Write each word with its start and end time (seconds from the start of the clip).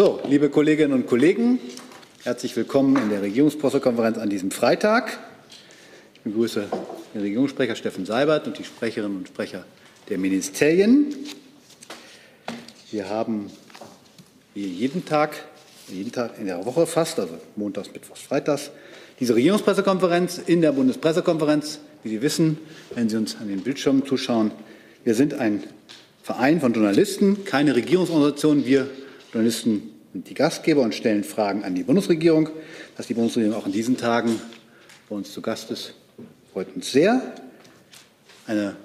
So, 0.00 0.18
liebe 0.26 0.48
Kolleginnen 0.48 0.94
und 0.94 1.06
Kollegen, 1.06 1.60
herzlich 2.22 2.56
willkommen 2.56 2.96
in 2.96 3.10
der 3.10 3.20
Regierungspressekonferenz 3.20 4.16
an 4.16 4.30
diesem 4.30 4.50
Freitag. 4.50 5.18
Ich 6.14 6.20
begrüße 6.22 6.68
den 7.12 7.20
Regierungssprecher 7.20 7.76
Steffen 7.76 8.06
Seibert 8.06 8.46
und 8.46 8.58
die 8.58 8.64
Sprecherinnen 8.64 9.18
und 9.18 9.28
Sprecher 9.28 9.66
der 10.08 10.16
Ministerien. 10.16 11.14
Wir 12.90 13.10
haben 13.10 13.50
wie 14.54 14.64
jeden 14.64 15.04
Tag, 15.04 15.36
jeden 15.92 16.12
Tag 16.12 16.38
in 16.38 16.46
der 16.46 16.64
Woche 16.64 16.86
fast, 16.86 17.20
also 17.20 17.34
montags, 17.56 17.92
mittwochs, 17.92 18.22
freitags, 18.22 18.70
diese 19.20 19.34
Regierungspressekonferenz 19.34 20.40
in 20.46 20.62
der 20.62 20.72
Bundespressekonferenz. 20.72 21.78
Wie 22.04 22.08
Sie 22.08 22.22
wissen, 22.22 22.56
wenn 22.94 23.10
Sie 23.10 23.18
uns 23.18 23.36
an 23.38 23.48
den 23.48 23.60
Bildschirmen 23.60 24.06
zuschauen, 24.06 24.50
wir 25.04 25.14
sind 25.14 25.34
ein 25.34 25.62
Verein 26.22 26.58
von 26.58 26.72
Journalisten, 26.72 27.44
keine 27.44 27.76
Regierungsorganisation. 27.76 28.64
Wir 28.64 28.88
Journalisten 29.32 29.89
die 30.12 30.34
Gastgeber 30.34 30.82
und 30.82 30.94
stellen 30.94 31.24
Fragen 31.24 31.64
an 31.64 31.74
die 31.74 31.82
Bundesregierung. 31.82 32.48
Dass 32.96 33.06
die 33.06 33.14
Bundesregierung 33.14 33.56
auch 33.56 33.66
in 33.66 33.72
diesen 33.72 33.96
Tagen 33.96 34.40
bei 35.08 35.16
uns 35.16 35.32
zu 35.32 35.40
Gast 35.42 35.70
ist, 35.70 35.94
freut 36.52 36.74
uns 36.74 36.90
sehr. 36.90 37.34
Eine 38.46 38.76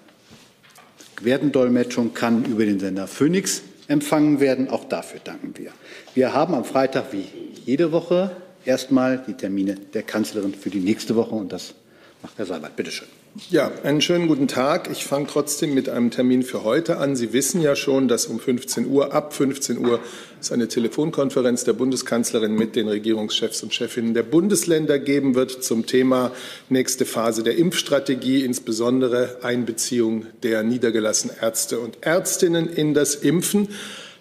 Gebärdendolmetschung 1.16 2.14
kann 2.14 2.46
über 2.46 2.66
den 2.66 2.80
Sender 2.80 3.08
Phoenix 3.08 3.64
empfangen 3.88 4.40
werden. 4.40 4.70
Auch 4.70 4.86
dafür 4.86 5.20
danken 5.24 5.54
wir. 5.58 5.72
Wir 6.14 6.34
haben 6.34 6.54
am 6.54 6.66
Freitag 6.66 7.14
wie 7.14 7.26
jede 7.66 7.92
Woche 7.92 8.36
erstmal 8.66 9.24
die 9.26 9.34
Termine 9.34 9.76
der 9.76 10.04
Kanzlerin 10.04 10.54
für 10.54 10.70
die 10.70 10.80
nächste 10.80 11.16
Woche 11.16 11.36
und 11.36 11.52
das 11.52 11.74
macht 12.22 12.38
Herr 12.38 12.46
Seibert. 12.46 12.76
Bitte 12.76 12.92
schön. 12.92 13.25
Ja, 13.50 13.70
einen 13.84 14.00
schönen 14.00 14.30
guten 14.30 14.48
Tag. 14.48 14.90
Ich 14.90 15.04
fange 15.04 15.28
trotzdem 15.28 15.74
mit 15.74 15.90
einem 15.90 16.10
Termin 16.10 16.42
für 16.42 16.64
heute 16.64 17.00
an. 17.00 17.18
Sie 17.18 17.34
wissen 17.34 17.62
ja 17.62 17.76
schon, 17.76 18.08
dass 18.08 18.28
um 18.28 18.40
15 18.40 18.88
Uhr, 18.88 19.14
ab 19.14 19.34
15 19.34 19.78
Uhr, 19.78 20.00
es 20.40 20.54
eine 20.54 20.70
Telefonkonferenz 20.70 21.66
der 21.66 21.74
Bundeskanzlerin 21.74 22.56
mit 22.56 22.78
den 22.78 22.88
Regierungschefs 22.88 23.62
und 23.62 23.74
Chefinnen 23.74 24.14
der 24.14 24.24
Bundesländer 24.24 25.00
geben 25.00 25.36
wird 25.36 25.66
zum 25.66 25.86
Thema 25.86 26.32
nächste 26.70 27.04
Phase 27.04 27.44
der 27.44 27.58
Impfstrategie, 27.58 28.46
insbesondere 28.46 29.40
Einbeziehung 29.42 30.28
der 30.42 30.64
niedergelassenen 30.64 31.36
Ärzte 31.42 31.82
und 31.82 31.98
Ärztinnen 32.06 32.70
in 32.70 32.94
das 32.94 33.16
Impfen. 33.16 33.68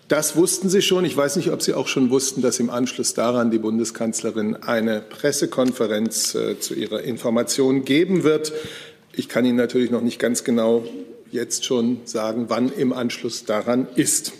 Das 0.08 0.36
wussten 0.36 0.68
Sie 0.68 0.82
schon. 0.82 1.04
Ich 1.04 1.16
weiß 1.16 1.36
nicht, 1.36 1.50
ob 1.50 1.62
Sie 1.62 1.72
auch 1.72 1.88
schon 1.88 2.10
wussten, 2.10 2.42
dass 2.42 2.58
im 2.58 2.68
Anschluss 2.68 3.14
daran 3.14 3.50
die 3.50 3.58
Bundeskanzlerin 3.58 4.56
eine 4.56 5.00
Pressekonferenz 5.00 6.34
äh, 6.34 6.58
zu 6.58 6.74
ihrer 6.74 7.02
Information 7.02 7.84
geben 7.84 8.22
wird. 8.22 8.52
Ich 9.16 9.28
kann 9.28 9.44
Ihnen 9.44 9.56
natürlich 9.56 9.90
noch 9.90 10.00
nicht 10.00 10.18
ganz 10.18 10.44
genau 10.44 10.84
jetzt 11.30 11.64
schon 11.64 12.00
sagen, 12.04 12.46
wann 12.48 12.72
im 12.72 12.92
Anschluss 12.92 13.44
daran 13.44 13.86
ist. 13.94 14.32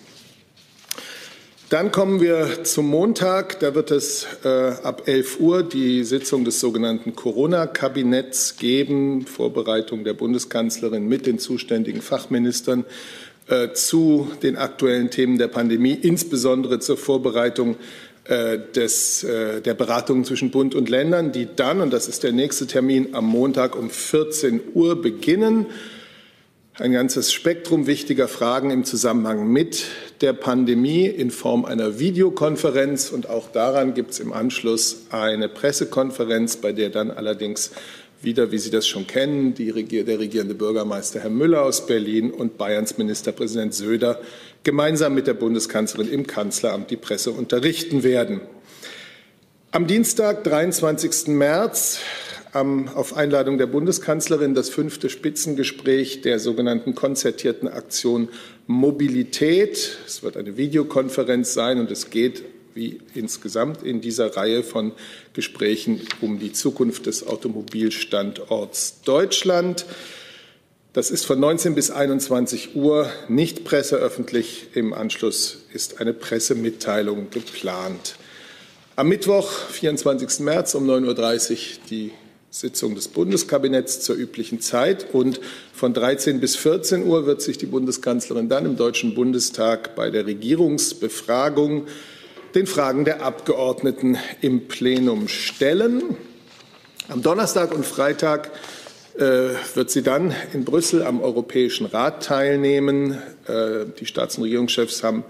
Dann 1.70 1.91
kommen 1.91 2.20
wir 2.20 2.64
zum 2.64 2.86
Montag. 2.86 3.58
Da 3.61 3.75
wird 3.75 3.91
es 3.91 4.27
äh, 4.44 4.48
ab 4.48 5.03
11 5.06 5.41
Uhr 5.41 5.62
die 5.62 6.05
Sitzung 6.05 6.44
des 6.44 6.61
sogenannten 6.61 7.16
Corona-Kabinetts 7.16 8.56
geben, 8.56 9.27
Vorbereitung 9.27 10.05
der 10.05 10.14
Bundeskanzlerin 10.14 11.09
mit 11.09 11.27
den 11.27 11.38
zuständigen 11.38 12.03
Fachministern 12.03 12.84
äh, 13.48 13.72
zu 13.72 14.31
den 14.42 14.56
aktuellen 14.56 15.11
Themen 15.11 15.38
der 15.38 15.48
Pandemie, 15.48 15.98
insbesondere 16.00 16.81
zur 16.81 16.97
Vorbereitung 16.97 17.77
des, 18.75 19.22
äh, 19.25 19.61
der 19.61 19.75
Beratungen 19.75 20.25
zwischen 20.25 20.50
Bund 20.50 20.75
und 20.75 20.89
Ländern, 20.89 21.33
die 21.33 21.48
dann, 21.55 21.80
und 21.80 21.92
das 21.92 22.08
ist 22.08 22.22
der 22.22 22.33
nächste 22.33 22.66
Termin, 22.66 23.14
am 23.14 23.27
Montag 23.27 23.77
um 23.77 23.91
14 23.91 24.61
Uhr 24.72 25.00
beginnen. 25.00 25.66
Ein 26.77 26.92
ganzes 26.92 27.33
Spektrum 27.33 27.86
wichtiger 27.86 28.27
Fragen 28.27 28.70
im 28.70 28.84
Zusammenhang 28.84 29.47
mit 29.47 29.84
der 30.22 30.33
Pandemie 30.33 31.06
in 31.06 31.31
Form 31.31 31.64
einer 31.64 32.00
Videokonferenz. 32.00 33.11
Und 33.11 33.28
auch 33.28 33.53
daran 33.53 33.94
gibt 33.94 34.11
es 34.11 34.20
im 34.20 34.33
Anschluss 34.33 35.06
eine 35.11 35.48
Pressekonferenz, 35.48 36.56
bei 36.56 36.72
der 36.72 36.91
dann 36.91 37.12
allerdings 37.12 37.70
wieder, 38.22 38.50
wie 38.50 38.59
Sie 38.59 38.70
das 38.70 38.88
schon 38.88 39.06
kennen, 39.06 39.55
die, 39.55 39.70
der 39.70 40.19
regierende 40.19 40.54
Bürgermeister 40.54 41.20
Herr 41.20 41.31
Müller 41.31 41.62
aus 41.62 41.87
Berlin 41.87 42.31
und 42.31 42.59
Bayerns 42.59 42.99
Ministerpräsident 42.99 43.75
Söder 43.75 44.19
gemeinsam 44.64 45.14
mit 45.14 45.26
der 45.26 45.34
Bundeskanzlerin 45.34 46.10
im 46.10 46.26
Kanzleramt 46.26 46.91
die 46.91 46.97
Presse 46.97 47.30
unterrichten 47.30 48.02
werden. 48.02 48.41
Am 49.70 49.86
Dienstag, 49.86 50.44
23. 50.44 51.28
März, 51.28 52.00
auf 52.52 53.16
Einladung 53.16 53.58
der 53.58 53.66
Bundeskanzlerin 53.66 54.54
das 54.54 54.70
fünfte 54.70 55.10
Spitzengespräch 55.10 56.20
der 56.20 56.38
sogenannten 56.38 56.94
konzertierten 56.94 57.66
Aktion 57.66 58.28
Mobilität. 58.69 59.98
Es 60.06 60.22
wird 60.22 60.36
eine 60.36 60.56
Videokonferenz 60.56 61.52
sein 61.52 61.81
und 61.81 61.91
es 61.91 62.10
geht 62.10 62.44
wie 62.75 63.00
insgesamt 63.14 63.82
in 63.82 64.00
dieser 64.00 64.36
Reihe 64.36 64.62
von 64.62 64.92
Gesprächen 65.32 66.00
um 66.20 66.38
die 66.38 66.52
Zukunft 66.52 67.06
des 67.06 67.26
Automobilstandorts 67.26 69.02
Deutschland. 69.02 69.84
Das 70.94 71.10
ist 71.10 71.27
von 71.27 71.41
19 71.41 71.75
bis 71.75 71.91
21 71.91 72.77
Uhr 72.77 73.10
nicht 73.27 73.65
presseöffentlich. 73.65 74.69
Im 74.75 74.93
Anschluss 74.93 75.65
ist 75.72 76.00
eine 76.00 76.12
Pressemitteilung 76.12 77.31
geplant. 77.31 78.15
Am 78.94 79.09
Mittwoch, 79.09 79.50
24. 79.50 80.38
März 80.44 80.77
um 80.77 80.88
9.30 80.88 81.53
Uhr 81.53 81.59
die 81.91 82.12
Sitzung 82.49 82.94
des 82.94 83.09
Bundeskabinetts 83.09 84.03
zur 84.03 84.15
üblichen 84.15 84.60
Zeit. 84.60 85.12
Und 85.12 85.41
von 85.72 85.94
13 85.94 86.38
bis 86.38 86.55
14 86.55 87.05
Uhr 87.05 87.26
wird 87.26 87.43
sich 87.43 87.59
die 87.59 87.66
Bundeskanzlerin 87.66 88.49
dann 88.49 88.65
im 88.65 88.76
Deutschen 88.76 89.16
Bundestag 89.16 89.97
bei 89.97 90.11
der 90.11 90.26
Regierungsbefragung 90.26 91.88
den 92.55 92.69
Fragen 92.69 93.05
der 93.05 93.25
Abgeordneten 93.25 94.16
im 94.43 94.69
Plenum 94.69 95.26
stellen. 95.26 96.16
Am 97.09 97.21
Donnerstag 97.21 97.75
und 97.75 97.84
Freitag 97.84 98.53
wird 99.16 99.91
sie 99.91 100.02
dann 100.02 100.34
in 100.52 100.64
Brüssel 100.64 101.02
am 101.02 101.20
Europäischen 101.20 101.86
Rat 101.86 102.25
teilnehmen. 102.25 103.12
Äh, 103.47 103.86
die 103.98 104.06
Staats- 104.06 104.38
und 104.38 104.44
Regierungschefs 104.44 105.02
haben 105.02 105.25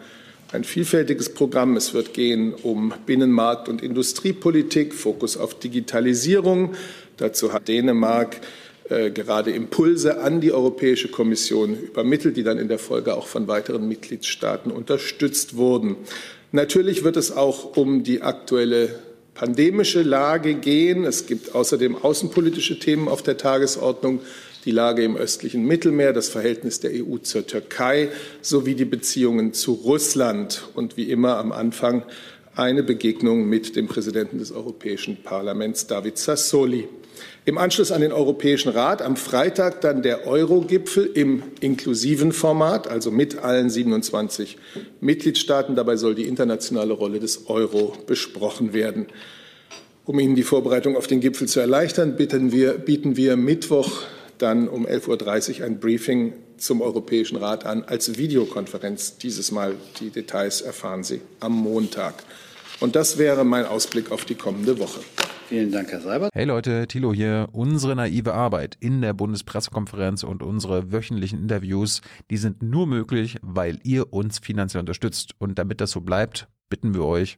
ein 0.53 0.65
vielfältiges 0.65 1.35
Programm. 1.35 1.77
Es 1.77 1.95
wird 1.95 2.15
gehen 2.15 2.55
um 2.55 2.95
Binnenmarkt- 3.07 3.69
und 3.69 3.83
Industriepolitik, 3.83 4.95
Fokus 4.95 5.37
auf 5.37 5.59
Digitalisierung. 5.59 6.75
Dazu 7.17 7.53
hat 7.53 7.69
Dänemark 7.69 8.41
äh, 8.89 9.11
gerade 9.11 9.51
Impulse 9.51 10.21
an 10.21 10.41
die 10.41 10.53
Europäische 10.53 11.09
Kommission 11.09 11.75
übermittelt, 11.75 12.37
die 12.37 12.43
dann 12.43 12.59
in 12.59 12.69
der 12.69 12.79
Folge 12.79 13.17
auch 13.17 13.27
von 13.27 13.49
weiteren 13.49 13.89
Mitgliedstaaten 13.89 14.71
unterstützt 14.71 15.57
wurden. 15.57 15.97
Natürlich 16.53 17.03
wird 17.03 17.17
es 17.17 17.33
auch 17.33 17.77
um 17.77 18.05
die 18.05 18.23
aktuelle 18.23 18.91
pandemische 19.35 20.03
Lage 20.03 20.55
gehen. 20.55 21.05
Es 21.05 21.27
gibt 21.27 21.55
außerdem 21.55 21.97
außenpolitische 21.97 22.79
Themen 22.79 23.09
auf 23.09 23.23
der 23.23 23.37
Tagesordnung, 23.37 24.21
die 24.65 24.71
Lage 24.71 25.05
im 25.05 25.17
östlichen 25.17 25.65
Mittelmeer, 25.67 26.13
das 26.13 26.29
Verhältnis 26.29 26.81
der 26.81 26.93
EU 26.93 27.19
zur 27.19 27.47
Türkei 27.47 28.09
sowie 28.41 28.75
die 28.75 28.87
Beziehungen 28.87 29.53
zu 29.53 29.73
Russland 29.73 30.69
und 30.75 30.97
wie 30.97 31.11
immer 31.11 31.37
am 31.37 31.53
Anfang 31.53 32.05
eine 32.57 32.83
Begegnung 32.83 33.47
mit 33.47 33.77
dem 33.77 33.89
Präsidenten 33.89 34.39
des 34.39 34.53
Europäischen 34.53 35.23
Parlaments, 35.23 35.87
David 35.87 36.17
Sassoli. 36.17 36.89
Im 37.47 37.59
Anschluss 37.59 37.93
an 37.93 38.01
den 38.01 38.13
Europäischen 38.13 38.71
Rat 38.71 39.03
am 39.03 39.17
Freitag 39.17 39.83
dann 39.83 40.03
der 40.03 40.27
Euro-Gipfel 40.27 41.05
im 41.05 41.43
inklusiven 41.61 42.33
Format, 42.33 42.89
also 42.89 43.11
mit 43.11 43.37
allen 43.45 43.69
27 43.69 44.57
Mitgliedstaaten. 45.03 45.77
Dabei 45.77 45.97
soll 45.97 46.15
die 46.15 46.27
internationale 46.27 46.95
Rolle 46.95 47.21
des 47.21 47.51
Euro 47.51 47.93
besprochen 48.07 48.73
werden. 48.73 49.09
Um 50.07 50.19
Ihnen 50.21 50.37
die 50.37 50.43
Vorbereitung 50.43 50.97
auf 50.97 51.07
den 51.07 51.21
Gipfel 51.21 51.47
zu 51.47 51.61
erleichtern, 51.61 52.17
wir, 52.19 52.73
bieten 52.79 53.19
wir 53.19 53.37
Mittwoch 53.37 53.91
dann 54.39 54.67
um 54.67 54.87
11.30 54.87 55.61
Uhr 55.61 55.67
ein 55.67 55.81
Briefing 55.81 56.33
zum 56.57 56.81
Europäischen 56.81 57.37
Rat 57.37 57.67
an 57.67 57.85
als 57.85 58.17
Videokonferenz. 58.17 59.19
Dieses 59.19 59.53
Mal 59.53 59.75
die 60.01 60.09
Details 60.09 60.63
erfahren 60.63 61.05
Sie 61.05 61.21
am 61.41 61.53
Montag. 61.53 62.15
Und 62.81 62.97
das 62.97 63.19
wäre 63.19 63.45
mein 63.45 63.67
Ausblick 63.67 64.13
auf 64.13 64.25
die 64.25 64.35
kommende 64.35 64.79
Woche. 64.79 65.01
Vielen 65.49 65.71
Dank, 65.71 65.93
Herr 65.93 66.01
Seibert. 66.01 66.31
Hey 66.35 66.45
Leute, 66.47 66.87
Thilo 66.87 67.13
hier. 67.13 67.49
Unsere 67.53 67.95
naive 67.95 68.33
Arbeit 68.33 68.77
in 68.81 69.03
der 69.03 69.13
Bundespressekonferenz 69.13 70.23
und 70.23 70.43
unsere 70.43 70.91
wöchentlichen 70.91 71.39
Interviews, 71.41 72.01
die 72.31 72.39
sind 72.39 72.63
nur 72.63 72.87
möglich, 72.87 73.37
weil 73.43 73.79
ihr 73.83 74.13
uns 74.13 74.39
finanziell 74.39 74.81
unterstützt. 74.81 75.33
Und 75.39 75.59
damit 75.59 75.81
das 75.81 75.91
so 75.91 76.01
bleibt, 76.01 76.49
bitten 76.71 76.95
wir 76.95 77.05
euch, 77.05 77.37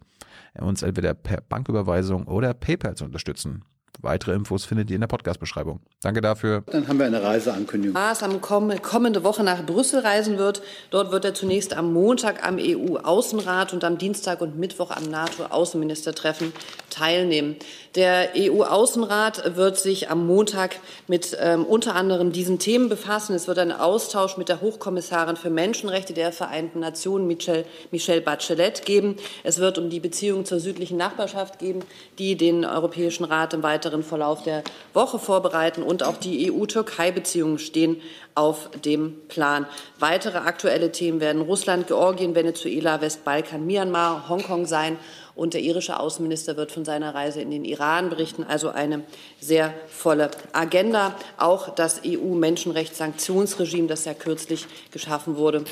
uns 0.58 0.82
entweder 0.82 1.14
per 1.14 1.40
Banküberweisung 1.40 2.26
oder 2.28 2.54
PayPal 2.54 2.94
zu 2.94 3.04
unterstützen. 3.04 3.64
Weitere 4.02 4.34
Infos 4.34 4.66
findet 4.66 4.90
ihr 4.90 4.96
in 4.96 5.00
der 5.00 5.08
Podcast-Beschreibung. 5.08 5.80
Danke 6.02 6.20
dafür. 6.20 6.62
Dann 6.66 6.86
haben 6.86 6.98
wir 6.98 7.06
eine 7.06 7.22
Reiseankündigung. 7.22 7.94
Maas 7.94 8.22
am 8.22 8.40
kommende 8.40 9.24
Woche 9.24 9.42
nach 9.42 9.64
Brüssel 9.64 10.00
reisen 10.00 10.36
wird. 10.38 10.62
Dort 10.90 11.12
wird 11.12 11.24
er 11.24 11.34
zunächst 11.34 11.74
am 11.74 11.92
Montag 11.92 12.46
am 12.46 12.58
EU-Außenrat 12.58 13.72
und 13.72 13.84
am 13.84 13.96
Dienstag 13.96 14.42
und 14.42 14.58
Mittwoch 14.58 14.90
am 14.90 15.04
NATO-Außenministertreffen 15.04 16.52
teilnehmen. 16.96 17.56
Der 17.94 18.30
EU-Außenrat 18.36 19.56
wird 19.56 19.78
sich 19.78 20.10
am 20.10 20.26
Montag 20.26 20.76
mit 21.06 21.36
ähm, 21.40 21.64
unter 21.64 21.94
anderem 21.94 22.32
diesen 22.32 22.58
Themen 22.58 22.88
befassen. 22.88 23.34
Es 23.34 23.48
wird 23.48 23.58
einen 23.58 23.72
Austausch 23.72 24.36
mit 24.36 24.48
der 24.48 24.60
Hochkommissarin 24.60 25.36
für 25.36 25.50
Menschenrechte 25.50 26.12
der 26.12 26.32
Vereinten 26.32 26.80
Nationen, 26.80 27.26
Michelle, 27.26 27.64
Michelle 27.90 28.20
Bachelet, 28.20 28.84
geben. 28.84 29.16
Es 29.44 29.58
wird 29.58 29.78
um 29.78 29.90
die 29.90 30.00
Beziehungen 30.00 30.44
zur 30.44 30.60
südlichen 30.60 30.96
Nachbarschaft 30.96 31.58
geben, 31.58 31.80
die 32.18 32.36
den 32.36 32.64
Europäischen 32.64 33.24
Rat 33.24 33.54
im 33.54 33.62
weiteren 33.62 34.02
Verlauf 34.02 34.42
der 34.42 34.62
Woche 34.92 35.18
vorbereiten. 35.18 35.82
Und 35.82 36.02
auch 36.02 36.16
die 36.16 36.50
EU-Türkei-Beziehungen 36.52 37.58
stehen 37.58 38.00
auf 38.34 38.70
dem 38.84 39.16
Plan. 39.28 39.66
Weitere 39.98 40.38
aktuelle 40.38 40.92
Themen 40.92 41.20
werden 41.20 41.40
Russland, 41.40 41.86
Georgien, 41.86 42.34
Venezuela, 42.34 43.00
Westbalkan, 43.00 43.64
Myanmar, 43.66 44.28
Hongkong 44.28 44.66
sein. 44.66 44.98
Und 45.36 45.52
der 45.52 45.60
irische 45.60 46.00
Außenminister 46.00 46.56
wird 46.56 46.72
von 46.72 46.86
seiner 46.86 47.14
Reise 47.14 47.42
in 47.42 47.50
den 47.50 47.64
Iran 47.64 48.08
berichten. 48.08 48.42
Also 48.42 48.70
eine 48.70 49.04
sehr 49.38 49.74
volle 49.86 50.30
Agenda. 50.52 51.14
Auch 51.36 51.74
das 51.74 52.00
EU-Menschenrechtssanktionsregime, 52.06 53.86
das 53.86 54.06
ja 54.06 54.14
kürzlich 54.14 54.66
geschaffen 54.90 55.36
wurde, 55.36 55.64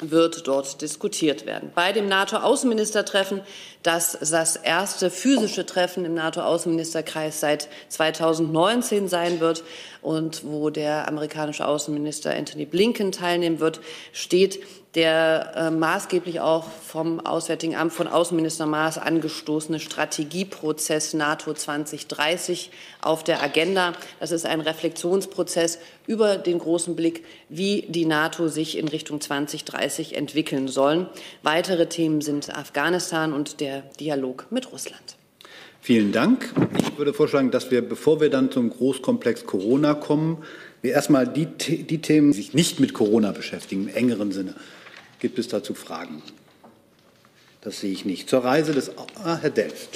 wird 0.00 0.46
dort 0.48 0.80
diskutiert 0.80 1.46
werden. 1.46 1.70
Bei 1.74 1.92
dem 1.92 2.08
NATO-Außenministertreffen, 2.08 3.42
das 3.82 4.18
das 4.18 4.56
erste 4.56 5.10
physische 5.10 5.66
Treffen 5.66 6.04
im 6.04 6.14
NATO-Außenministerkreis 6.14 7.40
seit 7.40 7.68
2019 7.88 9.08
sein 9.08 9.40
wird 9.40 9.62
und 10.00 10.44
wo 10.44 10.70
der 10.70 11.06
amerikanische 11.06 11.66
Außenminister 11.66 12.34
Anthony 12.34 12.64
Blinken 12.64 13.12
teilnehmen 13.12 13.60
wird, 13.60 13.80
steht 14.12 14.60
der 14.94 15.52
äh, 15.56 15.70
maßgeblich 15.70 16.40
auch 16.40 16.68
vom 16.68 17.20
Auswärtigen 17.20 17.74
Amt 17.74 17.94
von 17.94 18.08
Außenminister 18.08 18.66
Maas 18.66 18.98
angestoßene 18.98 19.80
Strategieprozess 19.80 21.14
NATO 21.14 21.54
2030 21.54 22.70
auf 23.00 23.24
der 23.24 23.42
Agenda. 23.42 23.94
Das 24.20 24.32
ist 24.32 24.44
ein 24.44 24.60
Reflexionsprozess 24.60 25.78
über 26.06 26.36
den 26.36 26.58
großen 26.58 26.94
Blick, 26.94 27.24
wie 27.48 27.86
die 27.88 28.04
NATO 28.04 28.48
sich 28.48 28.76
in 28.76 28.86
Richtung 28.86 29.20
2030 29.20 30.14
entwickeln 30.14 30.68
soll. 30.68 31.08
Weitere 31.42 31.86
Themen 31.86 32.20
sind 32.20 32.54
Afghanistan 32.54 33.32
und 33.32 33.60
der 33.60 33.82
Dialog 33.98 34.46
mit 34.50 34.72
Russland. 34.72 35.16
Vielen 35.80 36.12
Dank. 36.12 36.52
Ich 36.78 36.96
würde 36.98 37.14
vorschlagen, 37.14 37.50
dass 37.50 37.70
wir, 37.70 37.82
bevor 37.82 38.20
wir 38.20 38.30
dann 38.30 38.52
zum 38.52 38.70
Großkomplex 38.70 39.46
Corona 39.46 39.94
kommen, 39.94 40.44
wir 40.82 40.92
erstmal 40.92 41.26
die, 41.26 41.46
die 41.46 41.98
Themen, 42.00 42.32
die 42.32 42.36
sich 42.36 42.54
nicht 42.54 42.78
mit 42.78 42.92
Corona 42.92 43.32
beschäftigen, 43.32 43.88
im 43.88 43.94
engeren 43.94 44.32
Sinne, 44.32 44.54
Gibt 45.22 45.38
es 45.38 45.46
dazu 45.46 45.72
Fragen? 45.74 46.20
Das 47.60 47.78
sehe 47.78 47.92
ich 47.92 48.04
nicht. 48.04 48.28
Zur 48.28 48.42
Reise 48.42 48.72
des 48.72 48.90
ah, 49.22 49.38
Herr 49.40 49.50
Delft. 49.50 49.94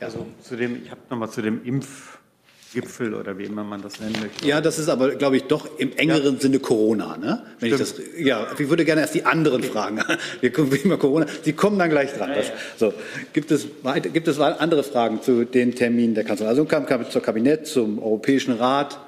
Ja. 0.00 0.08
Also 0.08 0.26
zu 0.42 0.56
dem, 0.56 0.82
ich 0.84 0.90
habe 0.90 1.00
noch 1.08 1.16
mal 1.16 1.30
zu 1.30 1.40
dem 1.40 1.64
Impfgipfel 1.64 3.14
oder 3.14 3.38
wie 3.38 3.44
immer 3.44 3.62
man 3.62 3.80
das 3.80 4.00
nennen 4.00 4.16
möchte. 4.20 4.44
Ja, 4.44 4.60
das 4.60 4.80
ist 4.80 4.88
aber, 4.88 5.14
glaube 5.14 5.36
ich, 5.36 5.44
doch 5.44 5.78
im 5.78 5.96
engeren 5.96 6.34
ja. 6.34 6.40
Sinne 6.40 6.58
Corona. 6.58 7.16
Ne? 7.16 7.46
Wenn 7.60 7.72
ich, 7.72 7.78
das, 7.78 7.94
ja, 8.18 8.48
ich 8.58 8.68
würde 8.68 8.84
gerne 8.84 9.02
erst 9.02 9.14
die 9.14 9.24
anderen 9.24 9.62
fragen. 9.62 10.02
Wir 10.40 10.52
kommen 10.52 10.72
immer 10.72 10.96
Corona. 10.96 11.26
Sie 11.44 11.52
kommen 11.52 11.78
dann 11.78 11.90
gleich 11.90 12.12
dran. 12.14 12.32
Das, 12.34 12.50
so. 12.76 12.92
gibt, 13.32 13.52
es, 13.52 13.68
gibt 14.12 14.26
es 14.26 14.40
andere 14.40 14.82
Fragen 14.82 15.22
zu 15.22 15.44
den 15.44 15.76
Terminen 15.76 16.16
der 16.16 16.24
Kanzlerin? 16.24 16.50
Also 16.50 16.64
kam 16.64 16.88
zur 17.08 17.22
Kabinett, 17.22 17.68
zum 17.68 18.00
Europäischen 18.00 18.54
Rat 18.54 18.98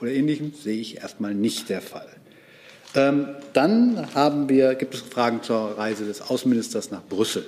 oder 0.00 0.12
Ähnlichem, 0.12 0.52
sehe 0.54 0.80
ich 0.80 0.98
erstmal 0.98 1.34
nicht 1.34 1.70
der 1.70 1.80
Fall. 1.80 2.06
Ähm, 2.98 3.28
dann 3.52 4.12
haben 4.14 4.48
wir, 4.48 4.74
gibt 4.74 4.94
es 4.94 5.00
Fragen 5.02 5.40
zur 5.44 5.78
Reise 5.78 6.04
des 6.04 6.20
Außenministers 6.20 6.90
nach 6.90 7.02
Brüssel. 7.08 7.46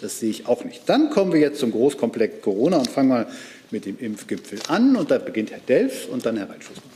Das 0.00 0.18
sehe 0.18 0.30
ich 0.30 0.46
auch 0.46 0.64
nicht. 0.64 0.88
Dann 0.88 1.10
kommen 1.10 1.30
wir 1.32 1.40
jetzt 1.40 1.60
zum 1.60 1.72
Großkomplex 1.72 2.40
Corona 2.40 2.78
und 2.78 2.88
fangen 2.88 3.10
mal 3.10 3.26
mit 3.70 3.84
dem 3.84 3.98
Impfgipfel 3.98 4.60
an. 4.68 4.96
Und 4.96 5.10
da 5.10 5.18
beginnt 5.18 5.50
Herr 5.50 5.58
Delf 5.58 6.08
und 6.08 6.24
dann 6.24 6.38
Herr 6.38 6.48
Weitschussmann. 6.48 6.90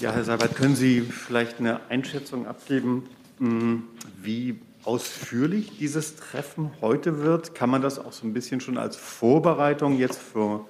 Ja, 0.00 0.12
Herr 0.12 0.24
Seibert, 0.24 0.56
können 0.56 0.74
Sie 0.74 1.02
vielleicht 1.02 1.60
eine 1.60 1.78
Einschätzung 1.88 2.48
abgeben, 2.48 3.08
hm, 3.38 3.84
wie 4.20 4.58
ausführlich 4.82 5.78
dieses 5.78 6.16
Treffen 6.16 6.72
heute 6.80 7.22
wird? 7.22 7.54
Kann 7.54 7.70
man 7.70 7.82
das 7.82 8.00
auch 8.00 8.12
so 8.12 8.26
ein 8.26 8.32
bisschen 8.32 8.60
schon 8.60 8.78
als 8.78 8.96
Vorbereitung 8.96 9.96
jetzt 9.96 10.18
für 10.18 10.66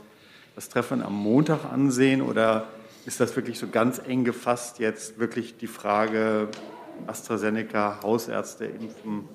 das 0.55 0.69
Treffen 0.69 1.03
am 1.03 1.15
Montag 1.15 1.65
ansehen 1.65 2.21
oder 2.21 2.69
ist 3.07 3.21
das 3.21 3.37
wirklich 3.37 3.59
so 3.59 3.69
ganz 3.69 4.01
eng 4.07 4.25
gefasst 4.25 4.79
jetzt 4.79 5.19
wirklich 5.19 5.57
die 5.57 5.67
Frage 5.67 6.49
AstraZeneca, 7.07 8.01
Hausärzte 8.03 8.65
impfen? 8.65 9.29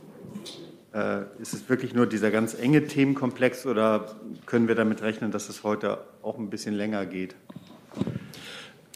Äh, 0.93 1.21
ist 1.39 1.53
es 1.53 1.69
wirklich 1.69 1.93
nur 1.93 2.07
dieser 2.07 2.31
ganz 2.31 2.55
enge 2.55 2.87
Themenkomplex 2.87 3.65
oder 3.65 4.15
können 4.47 4.67
wir 4.67 4.75
damit 4.75 5.01
rechnen, 5.03 5.31
dass 5.31 5.49
es 5.49 5.63
heute 5.63 5.99
auch 6.23 6.39
ein 6.39 6.49
bisschen 6.49 6.73
länger 6.73 7.05
geht? 7.05 7.35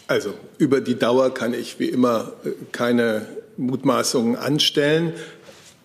Also 0.08 0.34
über 0.58 0.82
die 0.82 0.98
Dauer 0.98 1.34
kann 1.34 1.54
ich 1.54 1.80
wie 1.80 1.90
immer 1.90 2.34
äh, 2.44 2.52
keine 2.72 3.28
Mutmaßungen 3.58 4.36
anstellen. 4.36 5.14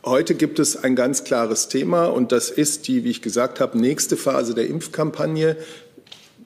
Heute 0.04 0.34
gibt 0.34 0.58
es 0.58 0.82
ein 0.82 0.96
ganz 0.96 1.24
klares 1.24 1.68
Thema 1.68 2.06
und 2.06 2.32
das 2.32 2.48
ist 2.48 2.88
die, 2.88 3.04
wie 3.04 3.10
ich 3.10 3.20
gesagt 3.20 3.60
habe, 3.60 3.78
nächste 3.78 4.16
Phase 4.16 4.54
der 4.54 4.66
Impfkampagne. 4.66 5.56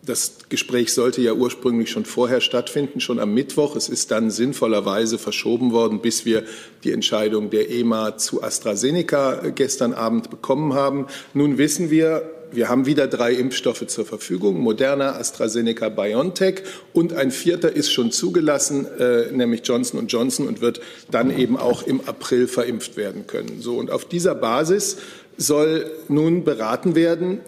Das 0.05 0.33
Gespräch 0.49 0.93
sollte 0.93 1.21
ja 1.23 1.33
ursprünglich 1.33 1.89
schon 1.89 2.05
vorher 2.05 2.41
stattfinden, 2.41 2.99
schon 2.99 3.21
am 3.21 3.35
Mittwoch. 3.35 3.77
Es 3.77 3.89
ist 3.89 4.11
dann 4.11 4.33
sinnvollerweise 4.33 5.17
verschoben 5.17 5.71
worden, 5.71 6.01
bis 6.01 6.25
wir 6.25 6.43
die 6.83 6.91
Entscheidung 6.91 7.51
der 7.51 7.71
EMA 7.71 8.19
zu 8.19 8.43
AstraZeneca 8.43 9.51
gestern 9.55 9.93
Abend 9.93 10.29
bekommen 10.29 10.75
haben. 10.75 11.07
Nun 11.35 11.57
wissen 11.57 11.91
wir, 11.91 12.29
wir 12.51 12.69
haben 12.69 12.85
wieder 12.85 13.07
drei 13.07 13.33
Impfstoffe 13.33 13.87
zur 13.87 14.05
Verfügung, 14.05 14.59
Moderna, 14.59 15.13
AstraZeneca, 15.13 15.89
BioNTech 15.89 16.63
und 16.93 17.13
ein 17.13 17.31
vierter 17.31 17.71
ist 17.71 17.93
schon 17.93 18.11
zugelassen, 18.11 18.87
äh, 18.99 19.31
nämlich 19.31 19.61
Johnson 19.65 20.09
Johnson 20.09 20.49
und 20.49 20.61
wird 20.61 20.81
dann 21.13 21.37
eben 21.37 21.57
auch 21.57 21.85
im 21.85 22.01
April 22.09 22.49
verimpft 22.49 22.97
werden 22.97 23.29
können. 23.29 23.61
So, 23.63 23.77
und 23.77 23.93
auf 23.93 24.05
dieser 24.05 24.35
Basis 24.35 24.97
soll 25.37 25.89
nun 26.09 26.43
beraten 26.43 26.97
werden, 26.97 27.41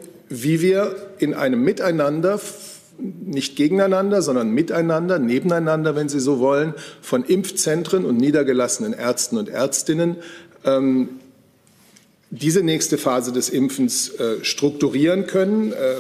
wie 0.43 0.61
wir 0.61 0.97
in 1.19 1.35
einem 1.35 1.63
Miteinander, 1.63 2.41
nicht 2.99 3.57
gegeneinander, 3.57 4.23
sondern 4.23 4.51
miteinander, 4.51 5.19
nebeneinander, 5.19 5.97
wenn 5.97 6.09
Sie 6.09 6.21
so 6.21 6.39
wollen, 6.39 6.75
von 7.03 7.25
Impfzentren 7.25 8.05
und 8.05 8.17
niedergelassenen 8.17 8.93
Ärzten 8.93 9.37
und 9.37 9.49
Ärztinnen 9.49 10.17
ähm, 10.65 11.09
diese 12.31 12.63
nächste 12.63 12.99
Phase 12.99 13.33
des 13.33 13.49
Impfens 13.49 14.09
äh, 14.15 14.45
strukturieren 14.45 15.27
können, 15.27 15.73
äh, 15.73 15.97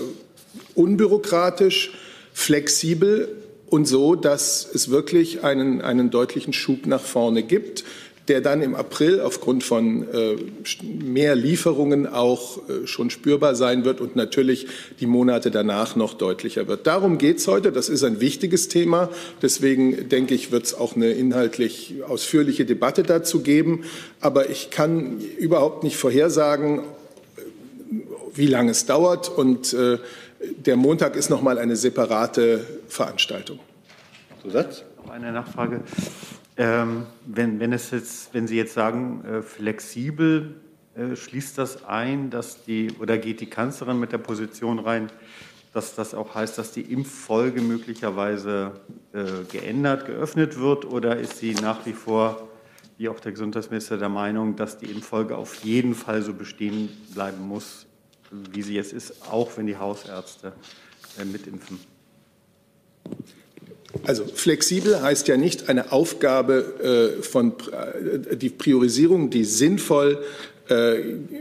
unbürokratisch, 0.75 1.95
flexibel 2.33 3.29
und 3.69 3.87
so, 3.87 4.15
dass 4.15 4.69
es 4.73 4.91
wirklich 4.91 5.45
einen, 5.45 5.81
einen 5.81 6.11
deutlichen 6.11 6.53
Schub 6.53 6.87
nach 6.87 7.03
vorne 7.03 7.43
gibt 7.43 7.85
der 8.29 8.41
dann 8.41 8.63
im 8.63 8.75
April 8.75 9.21
aufgrund 9.21 9.65
von 9.65 10.09
äh, 10.13 10.37
mehr 10.83 11.35
Lieferungen 11.35 12.07
auch 12.07 12.59
äh, 12.69 12.87
schon 12.87 13.11
spürbar 13.11 13.55
sein 13.55 13.85
wird 13.85 14.01
und 14.01 14.17
natürlich 14.17 14.67
die 15.01 15.07
Monate 15.07 15.51
danach 15.51 15.95
noch 15.95 16.15
deutlicher 16.15 16.67
wird. 16.67 16.87
Darum 16.87 17.19
geht 17.19 17.39
es 17.39 17.49
heute. 17.49 17.71
Das 17.71 17.89
ist 17.89 18.03
ein 18.03 18.21
wichtiges 18.21 18.69
Thema. 18.69 19.11
Deswegen 19.43 20.09
denke 20.09 20.35
ich, 20.35 20.53
wird 20.53 20.65
es 20.65 20.75
auch 20.75 20.97
eine 20.97 21.11
inhaltlich 21.11 21.97
ausführliche 22.09 22.65
Debatte 22.65 23.03
dazu 23.03 23.43
geben. 23.43 23.85
Aber 24.21 24.49
ich 24.49 24.71
kann 24.71 25.21
überhaupt 25.39 25.85
nicht 25.85 25.97
vorhersagen, 25.97 26.81
wie 28.35 28.47
lange 28.47 28.71
es 28.71 28.87
dauert. 28.87 29.29
Und 29.29 29.75
äh, 29.75 29.99
der 30.65 30.77
Montag 30.77 31.17
ist 31.17 31.29
noch 31.29 31.43
mal 31.43 31.59
eine 31.59 31.77
separate 31.77 32.65
Veranstaltung. 32.89 33.59
Zusatz? 34.43 34.83
Noch 35.05 35.13
eine 35.13 35.33
Nachfrage. 35.33 35.83
Ähm, 36.57 37.07
wenn, 37.27 37.59
wenn, 37.59 37.73
es 37.73 37.91
jetzt, 37.91 38.33
wenn 38.33 38.47
Sie 38.47 38.57
jetzt 38.57 38.75
sagen, 38.75 39.25
äh, 39.25 39.43
flexibel, 39.43 40.55
äh, 40.95 41.17
schließt 41.17 41.59
das 41.59 41.85
ein, 41.85 42.31
dass 42.31 42.63
die, 42.65 42.93
oder 43.01 43.19
geht 43.19 43.41
die 43.41 43.51
Kanzlerin 43.51 43.99
mit 43.99 44.13
der 44.13 44.19
Position 44.19 44.79
rein, 44.79 45.11
dass 45.73 45.97
das 45.97 46.15
auch 46.15 46.37
heißt, 46.37 46.57
dass 46.57 46.71
die 46.71 46.83
Impffolge 46.83 47.61
möglicherweise 47.61 48.81
äh, 49.13 49.25
geändert, 49.51 50.07
geöffnet 50.07 50.57
wird, 50.57 50.85
oder 50.85 51.17
ist 51.17 51.39
sie 51.39 51.55
nach 51.55 51.85
wie 51.85 51.93
vor, 51.93 52.49
wie 52.97 53.09
auch 53.09 53.19
der 53.19 53.33
Gesundheitsminister, 53.33 53.99
der 53.99 54.09
Meinung, 54.09 54.55
dass 54.55 54.79
die 54.79 54.87
Impffolge 54.87 55.37
auf 55.37 55.65
jeden 55.65 55.97
Fall 55.97 56.23
so 56.23 56.33
bestehen 56.33 56.89
bleiben 57.13 57.43
muss, 57.49 57.87
wie 58.31 58.63
sie 58.63 58.75
jetzt 58.75 58.93
ist, 58.93 59.29
auch 59.29 59.57
wenn 59.57 59.67
die 59.67 59.77
Hausärzte 59.77 60.53
äh, 61.19 61.25
mitimpfen? 61.25 61.81
Also 64.03 64.25
flexibel 64.27 65.01
heißt 65.01 65.29
ja 65.29 65.37
nicht 65.37 65.69
eine 65.69 65.93
Aufgabe 65.93 67.15
äh, 67.19 67.23
von 67.23 67.53
äh, 67.71 68.37
die 68.37 68.51
Priorisierung, 68.51 69.31
die 69.31 69.45
sinnvoll 69.45 70.23
äh, 70.69 70.97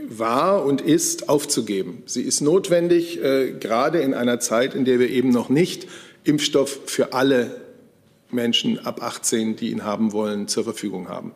war 0.08 0.64
und 0.64 0.80
ist, 0.80 1.28
aufzugeben. 1.28 2.02
Sie 2.06 2.22
ist 2.22 2.40
notwendig, 2.40 3.22
äh, 3.22 3.52
gerade 3.52 4.00
in 4.00 4.14
einer 4.14 4.40
Zeit, 4.40 4.74
in 4.74 4.84
der 4.84 4.98
wir 4.98 5.10
eben 5.10 5.30
noch 5.30 5.48
nicht 5.48 5.86
Impfstoff 6.24 6.80
für 6.86 7.12
alle 7.12 7.56
Menschen 8.30 8.84
ab 8.84 9.02
18, 9.02 9.56
die 9.56 9.70
ihn 9.70 9.84
haben 9.84 10.12
wollen, 10.12 10.48
zur 10.48 10.64
Verfügung 10.64 11.08
haben. 11.08 11.32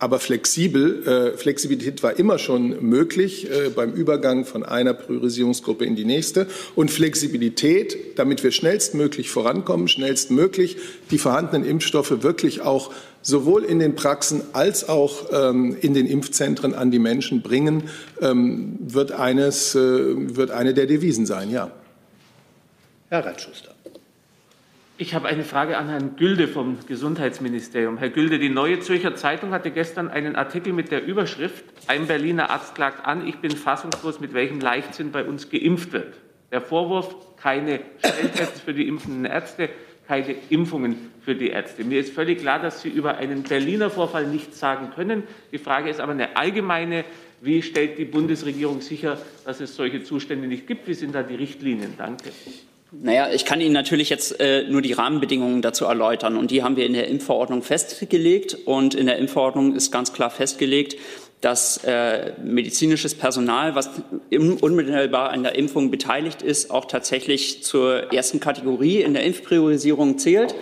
Aber 0.00 0.18
flexibel. 0.18 1.06
Äh, 1.06 1.36
Flexibilität 1.36 2.02
war 2.02 2.18
immer 2.18 2.38
schon 2.38 2.82
möglich 2.82 3.50
äh, 3.50 3.68
beim 3.68 3.92
Übergang 3.92 4.44
von 4.44 4.64
einer 4.64 4.94
Priorisierungsgruppe 4.94 5.84
in 5.84 5.94
die 5.94 6.06
nächste. 6.06 6.46
Und 6.74 6.90
Flexibilität, 6.90 8.18
damit 8.18 8.42
wir 8.42 8.50
schnellstmöglich 8.50 9.30
vorankommen, 9.30 9.88
schnellstmöglich 9.88 10.78
die 11.10 11.18
vorhandenen 11.18 11.68
Impfstoffe 11.68 12.22
wirklich 12.22 12.62
auch 12.62 12.92
sowohl 13.22 13.64
in 13.64 13.78
den 13.78 13.94
Praxen 13.94 14.42
als 14.54 14.88
auch 14.88 15.26
ähm, 15.32 15.76
in 15.80 15.92
den 15.92 16.06
Impfzentren 16.06 16.74
an 16.74 16.90
die 16.90 16.98
Menschen 16.98 17.42
bringen, 17.42 17.84
ähm, 18.22 18.78
wird, 18.80 19.12
eines, 19.12 19.74
äh, 19.74 19.78
wird 19.78 20.50
eine 20.50 20.72
der 20.72 20.86
Devisen 20.86 21.26
sein, 21.26 21.50
ja. 21.50 21.70
Herr 23.10 23.26
Reitschuster. 23.26 23.69
Ich 25.00 25.14
habe 25.14 25.28
eine 25.28 25.44
Frage 25.44 25.78
an 25.78 25.88
Herrn 25.88 26.16
Gülde 26.16 26.46
vom 26.46 26.76
Gesundheitsministerium. 26.86 27.96
Herr 27.96 28.10
Gülde, 28.10 28.38
die 28.38 28.50
Neue 28.50 28.80
Zürcher 28.80 29.16
Zeitung 29.16 29.52
hatte 29.52 29.70
gestern 29.70 30.08
einen 30.08 30.36
Artikel 30.36 30.74
mit 30.74 30.90
der 30.90 31.06
Überschrift 31.06 31.64
Ein 31.86 32.06
Berliner 32.06 32.50
Arzt 32.50 32.74
klagt 32.74 33.06
an, 33.06 33.26
ich 33.26 33.36
bin 33.36 33.52
fassungslos, 33.52 34.20
mit 34.20 34.34
welchem 34.34 34.60
Leichtsinn 34.60 35.10
bei 35.10 35.24
uns 35.24 35.48
geimpft 35.48 35.92
wird. 35.92 36.18
Der 36.52 36.60
Vorwurf, 36.60 37.16
keine 37.38 37.80
Schnelltests 38.04 38.60
für 38.60 38.74
die 38.74 38.86
impfenden 38.88 39.24
Ärzte, 39.24 39.70
keine 40.06 40.34
Impfungen 40.50 40.96
für 41.24 41.34
die 41.34 41.48
Ärzte. 41.48 41.82
Mir 41.82 42.00
ist 42.00 42.12
völlig 42.12 42.40
klar, 42.40 42.60
dass 42.60 42.82
Sie 42.82 42.90
über 42.90 43.16
einen 43.16 43.44
Berliner 43.44 43.88
Vorfall 43.88 44.26
nichts 44.26 44.60
sagen 44.60 44.90
können. 44.94 45.22
Die 45.50 45.56
Frage 45.56 45.88
ist 45.88 46.00
aber 46.00 46.12
eine 46.12 46.36
allgemeine. 46.36 47.06
Wie 47.40 47.62
stellt 47.62 47.96
die 47.96 48.04
Bundesregierung 48.04 48.82
sicher, 48.82 49.16
dass 49.46 49.60
es 49.60 49.74
solche 49.74 50.02
Zustände 50.02 50.46
nicht 50.46 50.66
gibt? 50.66 50.86
Wie 50.86 50.92
sind 50.92 51.14
da 51.14 51.22
die 51.22 51.36
Richtlinien? 51.36 51.94
Danke. 51.96 52.32
Naja, 52.92 53.28
ich 53.32 53.44
kann 53.44 53.60
Ihnen 53.60 53.72
natürlich 53.72 54.10
jetzt 54.10 54.40
äh, 54.40 54.64
nur 54.64 54.82
die 54.82 54.92
Rahmenbedingungen 54.92 55.62
dazu 55.62 55.84
erläutern. 55.84 56.36
Und 56.36 56.50
die 56.50 56.64
haben 56.64 56.76
wir 56.76 56.86
in 56.86 56.92
der 56.92 57.06
Impfverordnung 57.06 57.62
festgelegt. 57.62 58.56
Und 58.64 58.94
in 58.94 59.06
der 59.06 59.18
Impfverordnung 59.18 59.76
ist 59.76 59.92
ganz 59.92 60.12
klar 60.12 60.30
festgelegt, 60.30 60.96
dass 61.40 61.84
äh, 61.84 62.32
medizinisches 62.42 63.14
Personal, 63.14 63.74
was 63.74 63.90
unmittelbar 64.30 65.30
an 65.30 65.42
der 65.42 65.54
Impfung 65.54 65.90
beteiligt 65.90 66.42
ist, 66.42 66.70
auch 66.70 66.84
tatsächlich 66.84 67.62
zur 67.62 68.12
ersten 68.12 68.40
Kategorie 68.40 69.00
in 69.00 69.14
der 69.14 69.24
Impfpriorisierung 69.24 70.18
zählt 70.18 70.54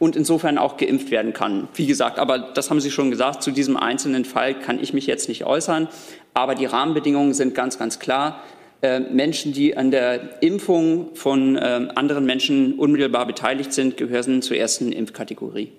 und 0.00 0.16
insofern 0.16 0.58
auch 0.58 0.76
geimpft 0.76 1.10
werden 1.10 1.32
kann. 1.32 1.68
Wie 1.74 1.86
gesagt, 1.86 2.18
aber 2.18 2.38
das 2.38 2.70
haben 2.70 2.80
Sie 2.80 2.90
schon 2.90 3.10
gesagt, 3.10 3.42
zu 3.42 3.52
diesem 3.52 3.76
einzelnen 3.76 4.24
Fall 4.24 4.58
kann 4.58 4.82
ich 4.82 4.92
mich 4.92 5.06
jetzt 5.06 5.28
nicht 5.28 5.44
äußern. 5.44 5.88
Aber 6.32 6.56
die 6.56 6.66
Rahmenbedingungen 6.66 7.32
sind 7.32 7.54
ganz, 7.54 7.78
ganz 7.78 8.00
klar. 8.00 8.42
Äh, 8.84 9.00
Menschen, 9.00 9.54
die 9.54 9.78
an 9.78 9.90
der 9.90 10.42
Impfung 10.42 11.16
von 11.16 11.56
äh, 11.56 11.88
anderen 11.94 12.26
Menschen 12.26 12.78
unmittelbar 12.78 13.26
beteiligt 13.26 13.72
sind, 13.72 13.96
gehören 13.96 14.42
zur 14.42 14.58
ersten 14.58 14.92
Impfkategorie. 14.92 15.72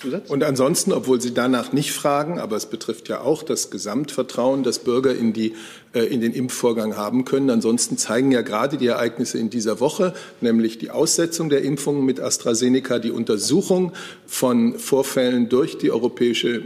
Zusatz? 0.00 0.30
Und 0.30 0.44
ansonsten, 0.44 0.92
obwohl 0.92 1.20
Sie 1.20 1.34
danach 1.34 1.72
nicht 1.72 1.90
fragen, 1.90 2.38
aber 2.38 2.54
es 2.54 2.66
betrifft 2.66 3.08
ja 3.08 3.22
auch 3.22 3.42
das 3.42 3.72
Gesamtvertrauen, 3.72 4.62
das 4.62 4.78
Bürger 4.78 5.12
in, 5.12 5.32
die, 5.32 5.56
in 5.92 6.20
den 6.20 6.32
Impfvorgang 6.32 6.96
haben 6.96 7.24
können. 7.24 7.50
Ansonsten 7.50 7.96
zeigen 7.96 8.30
ja 8.30 8.42
gerade 8.42 8.76
die 8.76 8.86
Ereignisse 8.86 9.38
in 9.38 9.50
dieser 9.50 9.80
Woche, 9.80 10.14
nämlich 10.40 10.78
die 10.78 10.90
Aussetzung 10.90 11.48
der 11.48 11.62
Impfungen 11.62 12.04
mit 12.04 12.20
AstraZeneca, 12.20 12.98
die 12.98 13.10
Untersuchung 13.10 13.92
von 14.26 14.78
Vorfällen 14.78 15.48
durch 15.48 15.78
die 15.78 15.90
Europäische 15.90 16.62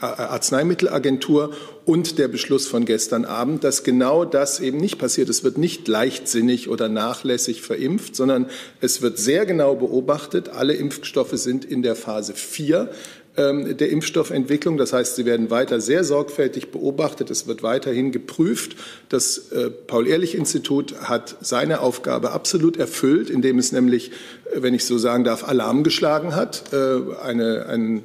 Arzneimittelagentur 0.00 1.52
und 1.84 2.18
der 2.18 2.28
Beschluss 2.28 2.66
von 2.66 2.84
gestern 2.84 3.24
Abend, 3.24 3.62
dass 3.62 3.84
genau 3.84 4.24
das 4.24 4.60
eben 4.60 4.78
nicht 4.78 4.98
passiert. 4.98 5.28
Es 5.28 5.44
wird 5.44 5.58
nicht 5.58 5.86
leichtsinnig 5.86 6.68
oder 6.68 6.88
nachlässig 6.88 7.62
verimpft, 7.62 8.16
sondern 8.16 8.46
es 8.80 9.02
wird 9.02 9.18
sehr 9.18 9.46
genau 9.46 9.76
beobachtet. 9.76 10.48
Alle 10.48 10.74
Impfstoffe 10.74 11.36
sind 11.36 11.64
in 11.64 11.82
der 11.82 11.94
Phase 11.94 12.34
4 12.34 12.80
ähm, 12.80 12.88
der 13.36 13.90
Impfstoffentwicklung. 13.90 14.78
Das 14.78 14.92
heißt, 14.92 15.16
sie 15.16 15.26
werden 15.26 15.50
weiter 15.50 15.80
sehr 15.80 16.04
sorgfältig 16.04 16.70
beobachtet. 16.70 17.30
Es 17.30 17.46
wird 17.46 17.62
weiterhin 17.62 18.12
geprüft. 18.12 18.76
Das 19.08 19.52
äh, 19.52 19.70
Paul-Ehrlich-Institut 19.70 20.94
hat 21.02 21.36
seine 21.40 21.80
Aufgabe 21.80 22.32
absolut 22.32 22.76
erfüllt, 22.76 23.28
indem 23.28 23.58
es 23.58 23.72
nämlich, 23.72 24.10
äh, 24.52 24.62
wenn 24.62 24.74
ich 24.74 24.84
so 24.84 24.96
sagen 24.98 25.24
darf, 25.24 25.46
Alarm 25.46 25.84
geschlagen 25.84 26.34
hat, 26.34 26.72
äh, 26.72 27.16
eine, 27.22 27.66
ein 27.66 28.04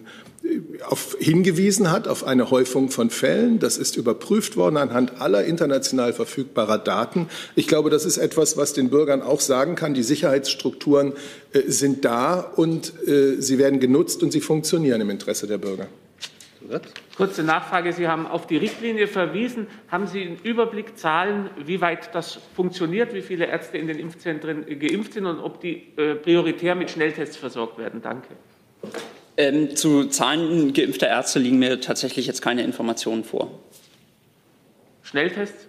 auf, 0.88 1.15
hingewiesen 1.19 1.91
hat 1.91 2.07
auf 2.07 2.25
eine 2.25 2.50
Häufung 2.51 2.89
von 2.89 3.10
Fällen. 3.10 3.60
Das 3.60 3.77
ist 3.77 3.98
überprüft 3.98 4.57
worden 4.57 4.77
anhand 4.77 5.21
aller 5.21 5.43
international 5.43 6.13
verfügbarer 6.13 6.77
Daten. 6.77 7.27
Ich 7.55 7.67
glaube, 7.67 7.89
das 7.89 8.05
ist 8.05 8.17
etwas, 8.17 8.57
was 8.57 8.74
den 8.74 8.89
Bürgern 8.89 9.21
auch 9.21 9.39
sagen 9.39 9.75
kann. 9.75 9.93
Die 9.93 10.03
Sicherheitsstrukturen 10.03 11.13
äh, 11.53 11.62
sind 11.67 12.05
da 12.05 12.39
und 12.39 12.93
äh, 13.07 13.41
sie 13.41 13.57
werden 13.57 13.79
genutzt 13.79 14.24
und 14.24 14.31
sie 14.31 14.41
funktionieren 14.41 15.01
im 15.01 15.10
Interesse 15.10 15.48
der 15.48 15.57
Bürger. 15.57 15.88
Kurze 17.17 17.43
Nachfrage. 17.43 17.91
Sie 17.91 18.07
haben 18.07 18.27
auf 18.27 18.48
die 18.48 18.57
Richtlinie 18.57 19.07
verwiesen. 19.07 19.67
Haben 19.89 20.07
Sie 20.07 20.21
einen 20.21 20.38
Überblick, 20.43 20.98
Zahlen, 20.98 21.50
wie 21.65 21.81
weit 21.81 22.13
das 22.13 22.39
funktioniert, 22.55 23.13
wie 23.13 23.21
viele 23.21 23.45
Ärzte 23.45 23.77
in 23.77 23.88
den 23.88 24.00
Impfzentren 24.00 24.65
geimpft 24.79 25.13
sind 25.13 25.25
und 25.25 25.39
ob 25.39 25.60
die 25.60 25.88
äh, 25.98 26.15
prioritär 26.15 26.75
mit 26.75 26.91
Schnelltests 26.91 27.36
versorgt 27.36 27.77
werden? 27.77 28.01
Danke. 28.01 28.29
Ähm, 29.38 29.75
zu 29.75 30.05
Zahlen 30.05 30.73
geimpfter 30.73 31.07
Ärzte 31.07 31.39
liegen 31.39 31.57
mir 31.57 31.79
tatsächlich 31.81 32.27
jetzt 32.27 32.41
keine 32.41 32.63
Informationen 32.63 33.23
vor. 33.23 33.59
Schnelltests? 35.03 35.67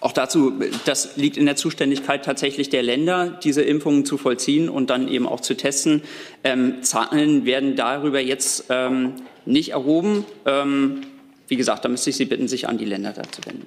Auch 0.00 0.12
dazu, 0.12 0.52
das 0.84 1.16
liegt 1.16 1.36
in 1.36 1.46
der 1.46 1.56
Zuständigkeit 1.56 2.24
tatsächlich 2.24 2.68
der 2.68 2.82
Länder, 2.82 3.38
diese 3.42 3.62
Impfungen 3.62 4.04
zu 4.04 4.18
vollziehen 4.18 4.68
und 4.68 4.90
dann 4.90 5.08
eben 5.08 5.26
auch 5.26 5.40
zu 5.40 5.56
testen. 5.56 6.02
Ähm, 6.44 6.82
Zahlen 6.82 7.46
werden 7.46 7.76
darüber 7.76 8.20
jetzt 8.20 8.66
ähm, 8.68 9.14
nicht 9.46 9.70
erhoben. 9.70 10.24
Ähm, 10.44 11.00
wie 11.48 11.56
gesagt, 11.56 11.84
da 11.84 11.88
müsste 11.88 12.10
ich 12.10 12.16
Sie 12.16 12.26
bitten, 12.26 12.46
sich 12.46 12.68
an 12.68 12.76
die 12.78 12.84
Länder 12.84 13.14
dazu 13.14 13.40
wenden. 13.46 13.66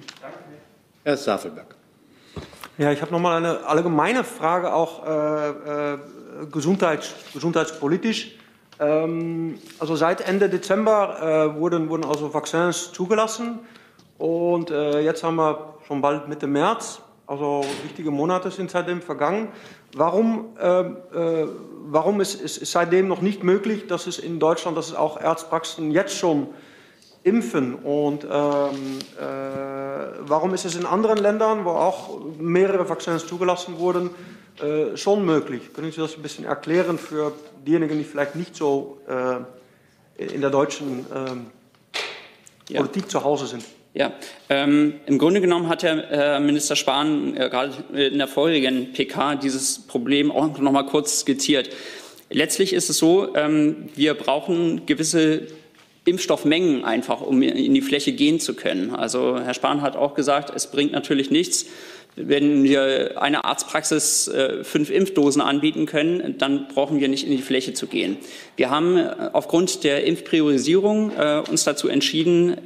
Herr 1.04 1.16
Safelberg. 1.16 1.74
Ja, 2.78 2.92
ich 2.92 3.02
habe 3.02 3.12
noch 3.12 3.20
mal 3.20 3.36
eine 3.36 3.66
allgemeine 3.66 4.24
Frage, 4.24 4.72
auch 4.72 5.06
äh, 5.06 5.48
äh, 5.48 5.98
gesundheits, 6.50 7.12
gesundheitspolitisch. 7.34 8.36
Ähm, 8.80 9.58
also 9.78 9.94
seit 9.94 10.26
Ende 10.26 10.48
Dezember 10.48 11.52
äh, 11.54 11.60
wurden, 11.60 11.90
wurden 11.90 12.04
also 12.04 12.32
Vaccins 12.32 12.92
zugelassen. 12.92 13.60
Und 14.16 14.70
äh, 14.70 15.00
jetzt 15.00 15.22
haben 15.22 15.36
wir 15.36 15.74
schon 15.86 16.00
bald 16.00 16.28
Mitte 16.28 16.46
März, 16.46 17.02
also 17.26 17.64
wichtige 17.84 18.10
Monate 18.10 18.50
sind 18.50 18.70
seitdem 18.70 19.02
vergangen. 19.02 19.48
Warum, 19.94 20.56
äh, 20.58 20.80
äh, 20.80 21.48
warum 21.84 22.20
ist, 22.20 22.34
ist, 22.34 22.56
ist 22.58 22.72
seitdem 22.72 23.06
noch 23.06 23.22
nicht 23.22 23.44
möglich, 23.44 23.86
dass 23.86 24.06
es 24.06 24.18
in 24.18 24.40
Deutschland, 24.40 24.76
dass 24.76 24.88
es 24.88 24.94
auch 24.94 25.20
Arztpraxen 25.20 25.90
jetzt 25.90 26.16
schon 26.16 26.48
impfen? 27.22 27.76
Und 27.76 28.24
ähm, 28.24 28.30
äh, 28.30 29.22
warum 30.20 30.54
ist 30.54 30.64
es 30.64 30.74
in 30.74 30.86
anderen 30.86 31.18
Ländern, 31.18 31.64
wo 31.64 31.70
auch 31.70 32.18
mehrere 32.38 32.88
Vaccins 32.88 33.26
zugelassen 33.26 33.78
wurden, 33.78 34.10
äh, 34.62 34.96
schon 34.96 35.24
möglich. 35.24 35.72
Können 35.74 35.90
Sie 35.92 36.00
das 36.00 36.16
ein 36.16 36.22
bisschen 36.22 36.44
erklären 36.44 36.98
für 36.98 37.32
diejenigen, 37.66 37.98
die 37.98 38.04
vielleicht 38.04 38.36
nicht 38.36 38.56
so 38.56 39.00
äh, 39.08 40.24
in 40.34 40.40
der 40.40 40.50
deutschen 40.50 41.06
ja. 42.68 42.80
Politik 42.80 43.10
zu 43.10 43.24
Hause 43.24 43.46
sind? 43.46 43.64
Ja, 43.92 44.12
ähm, 44.48 44.94
im 45.06 45.18
Grunde 45.18 45.40
genommen 45.40 45.68
hat 45.68 45.82
Herr 45.82 46.36
äh, 46.36 46.40
Minister 46.40 46.76
Spahn 46.76 47.36
äh, 47.36 47.48
gerade 47.48 47.72
in 47.92 48.18
der 48.18 48.28
vorigen 48.28 48.92
PK 48.92 49.34
dieses 49.34 49.80
Problem 49.80 50.30
auch 50.30 50.56
noch 50.58 50.70
mal 50.70 50.84
kurz 50.84 51.20
skizziert. 51.20 51.70
Letztlich 52.30 52.72
ist 52.72 52.88
es 52.88 52.98
so, 52.98 53.34
ähm, 53.34 53.88
wir 53.96 54.14
brauchen 54.14 54.86
gewisse 54.86 55.48
Impfstoffmengen 56.04 56.84
einfach, 56.84 57.20
um 57.20 57.42
in 57.42 57.74
die 57.74 57.82
Fläche 57.82 58.12
gehen 58.12 58.38
zu 58.38 58.54
können. 58.54 58.94
Also 58.94 59.40
Herr 59.40 59.54
Spahn 59.54 59.82
hat 59.82 59.96
auch 59.96 60.14
gesagt, 60.14 60.52
es 60.54 60.68
bringt 60.68 60.92
natürlich 60.92 61.32
nichts, 61.32 61.66
wenn 62.16 62.64
wir 62.64 63.20
einer 63.20 63.44
Arztpraxis 63.44 64.28
äh, 64.28 64.64
fünf 64.64 64.90
Impfdosen 64.90 65.40
anbieten 65.40 65.86
können, 65.86 66.36
dann 66.38 66.68
brauchen 66.68 67.00
wir 67.00 67.08
nicht 67.08 67.24
in 67.24 67.30
die 67.30 67.42
Fläche 67.42 67.72
zu 67.72 67.86
gehen. 67.86 68.16
Wir 68.56 68.70
haben 68.70 68.96
äh, 68.96 69.30
aufgrund 69.32 69.84
der 69.84 70.04
Impfpriorisierung 70.04 71.12
äh, 71.16 71.42
uns 71.48 71.64
dazu 71.64 71.88
entschieden, 71.88 72.56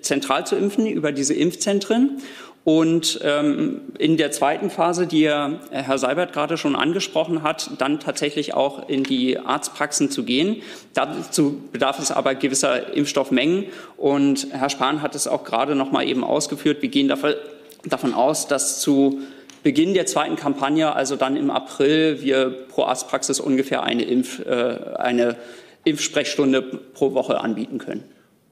zentral 0.00 0.46
zu 0.46 0.56
impfen 0.56 0.86
über 0.86 1.12
diese 1.12 1.34
Impfzentren. 1.34 2.22
Und 2.64 3.20
ähm, 3.22 3.82
in 3.96 4.16
der 4.16 4.32
zweiten 4.32 4.70
Phase, 4.70 5.06
die 5.06 5.20
ja 5.20 5.60
Herr 5.70 5.98
Seibert 5.98 6.32
gerade 6.32 6.56
schon 6.56 6.74
angesprochen 6.74 7.44
hat, 7.44 7.70
dann 7.78 8.00
tatsächlich 8.00 8.54
auch 8.54 8.88
in 8.88 9.04
die 9.04 9.38
Arztpraxen 9.38 10.10
zu 10.10 10.24
gehen. 10.24 10.62
Dazu 10.92 11.62
bedarf 11.70 12.00
es 12.00 12.10
aber 12.10 12.34
gewisser 12.34 12.92
Impfstoffmengen. 12.92 13.66
Und 13.96 14.48
Herr 14.50 14.68
Spahn 14.68 15.00
hat 15.00 15.14
es 15.14 15.28
auch 15.28 15.44
gerade 15.44 15.76
noch 15.76 15.92
mal 15.92 16.08
eben 16.08 16.24
ausgeführt. 16.24 16.82
Wir 16.82 16.88
gehen 16.88 17.06
davon 17.06 17.34
davon 17.86 18.14
aus, 18.14 18.48
dass 18.48 18.80
zu 18.80 19.20
Beginn 19.62 19.94
der 19.94 20.06
zweiten 20.06 20.36
Kampagne, 20.36 20.94
also 20.94 21.16
dann 21.16 21.36
im 21.36 21.50
April, 21.50 22.22
wir 22.22 22.50
pro 22.68 22.84
Arztpraxis 22.84 23.40
ungefähr 23.40 23.82
eine, 23.82 24.04
Impf, 24.04 24.38
äh, 24.46 24.78
eine 24.96 25.36
Impfsprechstunde 25.84 26.62
pro 26.62 27.14
Woche 27.14 27.40
anbieten 27.40 27.78
können. 27.78 28.04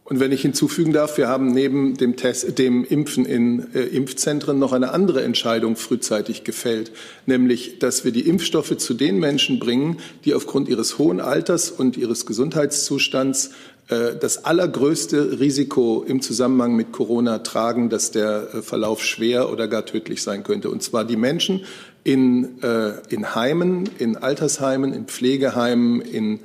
Und 0.06 0.20
wenn 0.20 0.32
ich 0.32 0.42
hinzufügen 0.42 0.92
darf, 0.92 1.16
wir 1.16 1.28
haben 1.28 1.52
neben 1.52 1.96
dem, 1.96 2.16
Test, 2.16 2.58
dem 2.58 2.84
Impfen 2.84 3.24
in 3.24 3.72
äh, 3.74 3.84
Impfzentren 3.84 4.58
noch 4.58 4.74
eine 4.74 4.90
andere 4.90 5.22
Entscheidung 5.22 5.76
frühzeitig 5.76 6.44
gefällt, 6.44 6.92
nämlich, 7.24 7.78
dass 7.78 8.04
wir 8.04 8.12
die 8.12 8.28
Impfstoffe 8.28 8.76
zu 8.76 8.92
den 8.92 9.18
Menschen 9.18 9.58
bringen, 9.58 9.98
die 10.26 10.34
aufgrund 10.34 10.68
ihres 10.68 10.98
hohen 10.98 11.20
Alters 11.20 11.70
und 11.70 11.96
ihres 11.96 12.26
Gesundheitszustands 12.26 13.52
das 13.88 14.44
allergrößte 14.46 15.40
Risiko 15.40 16.04
im 16.06 16.22
Zusammenhang 16.22 16.74
mit 16.74 16.90
Corona 16.90 17.40
tragen, 17.40 17.90
dass 17.90 18.10
der 18.10 18.54
äh, 18.54 18.62
Verlauf 18.62 19.04
schwer 19.04 19.52
oder 19.52 19.68
gar 19.68 19.84
tödlich 19.84 20.22
sein 20.22 20.42
könnte. 20.42 20.70
Und 20.70 20.82
zwar 20.82 21.04
die 21.04 21.16
Menschen 21.16 21.64
in, 22.02 22.62
äh, 22.62 22.94
in 23.10 23.34
Heimen, 23.34 23.88
in 23.98 24.16
Altersheimen, 24.16 24.94
in 24.94 25.04
Pflegeheimen, 25.06 26.00
in 26.00 26.40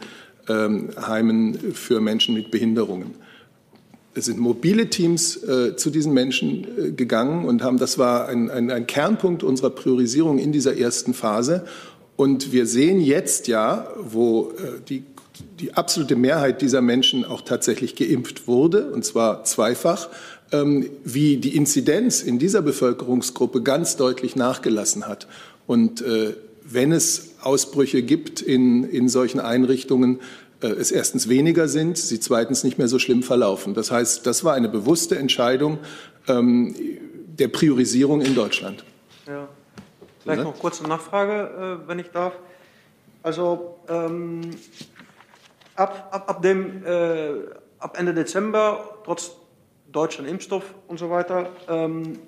ähm, 0.49 0.89
Heimen 0.99 1.73
für 1.73 2.01
Menschen 2.01 2.33
mit 2.33 2.51
Behinderungen. 2.51 3.15
Es 4.15 4.25
sind 4.25 4.39
mobile 4.39 4.89
Teams 4.89 5.37
äh, 5.43 5.75
zu 5.75 5.91
diesen 5.91 6.13
Menschen 6.13 6.67
äh, 6.77 6.91
gegangen 6.91 7.45
und 7.45 7.63
haben, 7.63 7.77
das 7.77 7.97
war 7.97 8.27
ein, 8.27 8.49
ein, 8.49 8.71
ein 8.71 8.87
Kernpunkt 8.87 9.43
unserer 9.43 9.69
Priorisierung 9.69 10.39
in 10.39 10.51
dieser 10.51 10.77
ersten 10.77 11.13
Phase. 11.13 11.65
Und 12.15 12.51
wir 12.51 12.65
sehen 12.65 12.99
jetzt 12.99 13.47
ja, 13.47 13.87
wo 14.01 14.51
äh, 14.57 14.81
die, 14.89 15.03
die 15.59 15.73
absolute 15.73 16.15
Mehrheit 16.15 16.61
dieser 16.61 16.81
Menschen 16.81 17.25
auch 17.25 17.41
tatsächlich 17.41 17.95
geimpft 17.95 18.47
wurde, 18.47 18.91
und 18.91 19.03
zwar 19.03 19.43
zweifach, 19.43 20.09
ähm, 20.51 20.89
wie 21.03 21.37
die 21.37 21.55
Inzidenz 21.55 22.21
in 22.21 22.39
dieser 22.39 22.61
Bevölkerungsgruppe 22.61 23.61
ganz 23.61 23.97
deutlich 23.97 24.35
nachgelassen 24.35 25.07
hat. 25.07 25.27
Und 25.67 26.01
äh, 26.01 26.33
wenn 26.63 26.91
es 26.91 27.35
Ausbrüche 27.41 28.01
gibt 28.03 28.41
in, 28.41 28.83
in 28.83 29.09
solchen 29.09 29.39
Einrichtungen, 29.39 30.19
äh, 30.61 30.67
es 30.67 30.91
erstens 30.91 31.29
weniger 31.29 31.67
sind, 31.67 31.97
sie 31.97 32.19
zweitens 32.19 32.63
nicht 32.63 32.77
mehr 32.77 32.87
so 32.87 32.99
schlimm 32.99 33.23
verlaufen. 33.23 33.73
Das 33.73 33.91
heißt, 33.91 34.25
das 34.25 34.43
war 34.43 34.53
eine 34.53 34.69
bewusste 34.69 35.17
Entscheidung 35.17 35.79
ähm, 36.27 36.75
der 37.37 37.47
Priorisierung 37.47 38.21
in 38.21 38.35
Deutschland. 38.35 38.83
Ja. 39.27 39.47
Vielleicht 40.21 40.43
noch 40.43 40.59
kurze 40.59 40.83
Nachfrage, 40.83 41.79
äh, 41.83 41.87
wenn 41.87 41.99
ich 41.99 42.07
darf. 42.07 42.33
Also 43.23 43.75
ähm, 43.87 44.41
ab, 45.79 46.09
ab, 46.11 46.29
ab, 46.29 46.41
dem, 46.41 46.85
äh, 46.85 47.33
ab 47.79 47.97
Ende 47.97 48.13
Dezember, 48.13 48.99
trotz 49.03 49.31
deutschen 49.91 50.25
Impfstoff 50.25 50.63
und 50.87 50.99
so 50.99 51.09
weiter, 51.09 51.49
ähm, 51.67 52.19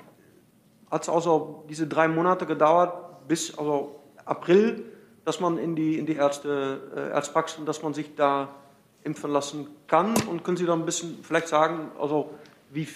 hat 0.89 1.03
es 1.03 1.09
also 1.09 1.65
diese 1.69 1.87
drei 1.87 2.07
Monate 2.07 2.45
gedauert 2.45 3.27
bis 3.27 3.57
also 3.57 4.01
April 4.25 4.83
dass 5.25 5.39
man 5.39 5.57
in 5.57 5.75
die, 5.75 5.97
in 5.97 6.05
die 6.05 6.15
Ärzte, 6.15 6.81
äh, 6.95 7.13
Arztpraxen, 7.13 7.65
dass 7.65 7.83
man 7.83 7.93
sich 7.93 8.15
da 8.15 8.49
impfen 9.03 9.31
lassen 9.31 9.67
kann. 9.87 10.13
Und 10.29 10.43
können 10.43 10.57
Sie 10.57 10.65
da 10.65 10.73
ein 10.73 10.85
bisschen 10.85 11.19
vielleicht 11.23 11.47
sagen, 11.47 11.91
also, 11.99 12.31
wie, 12.71 12.87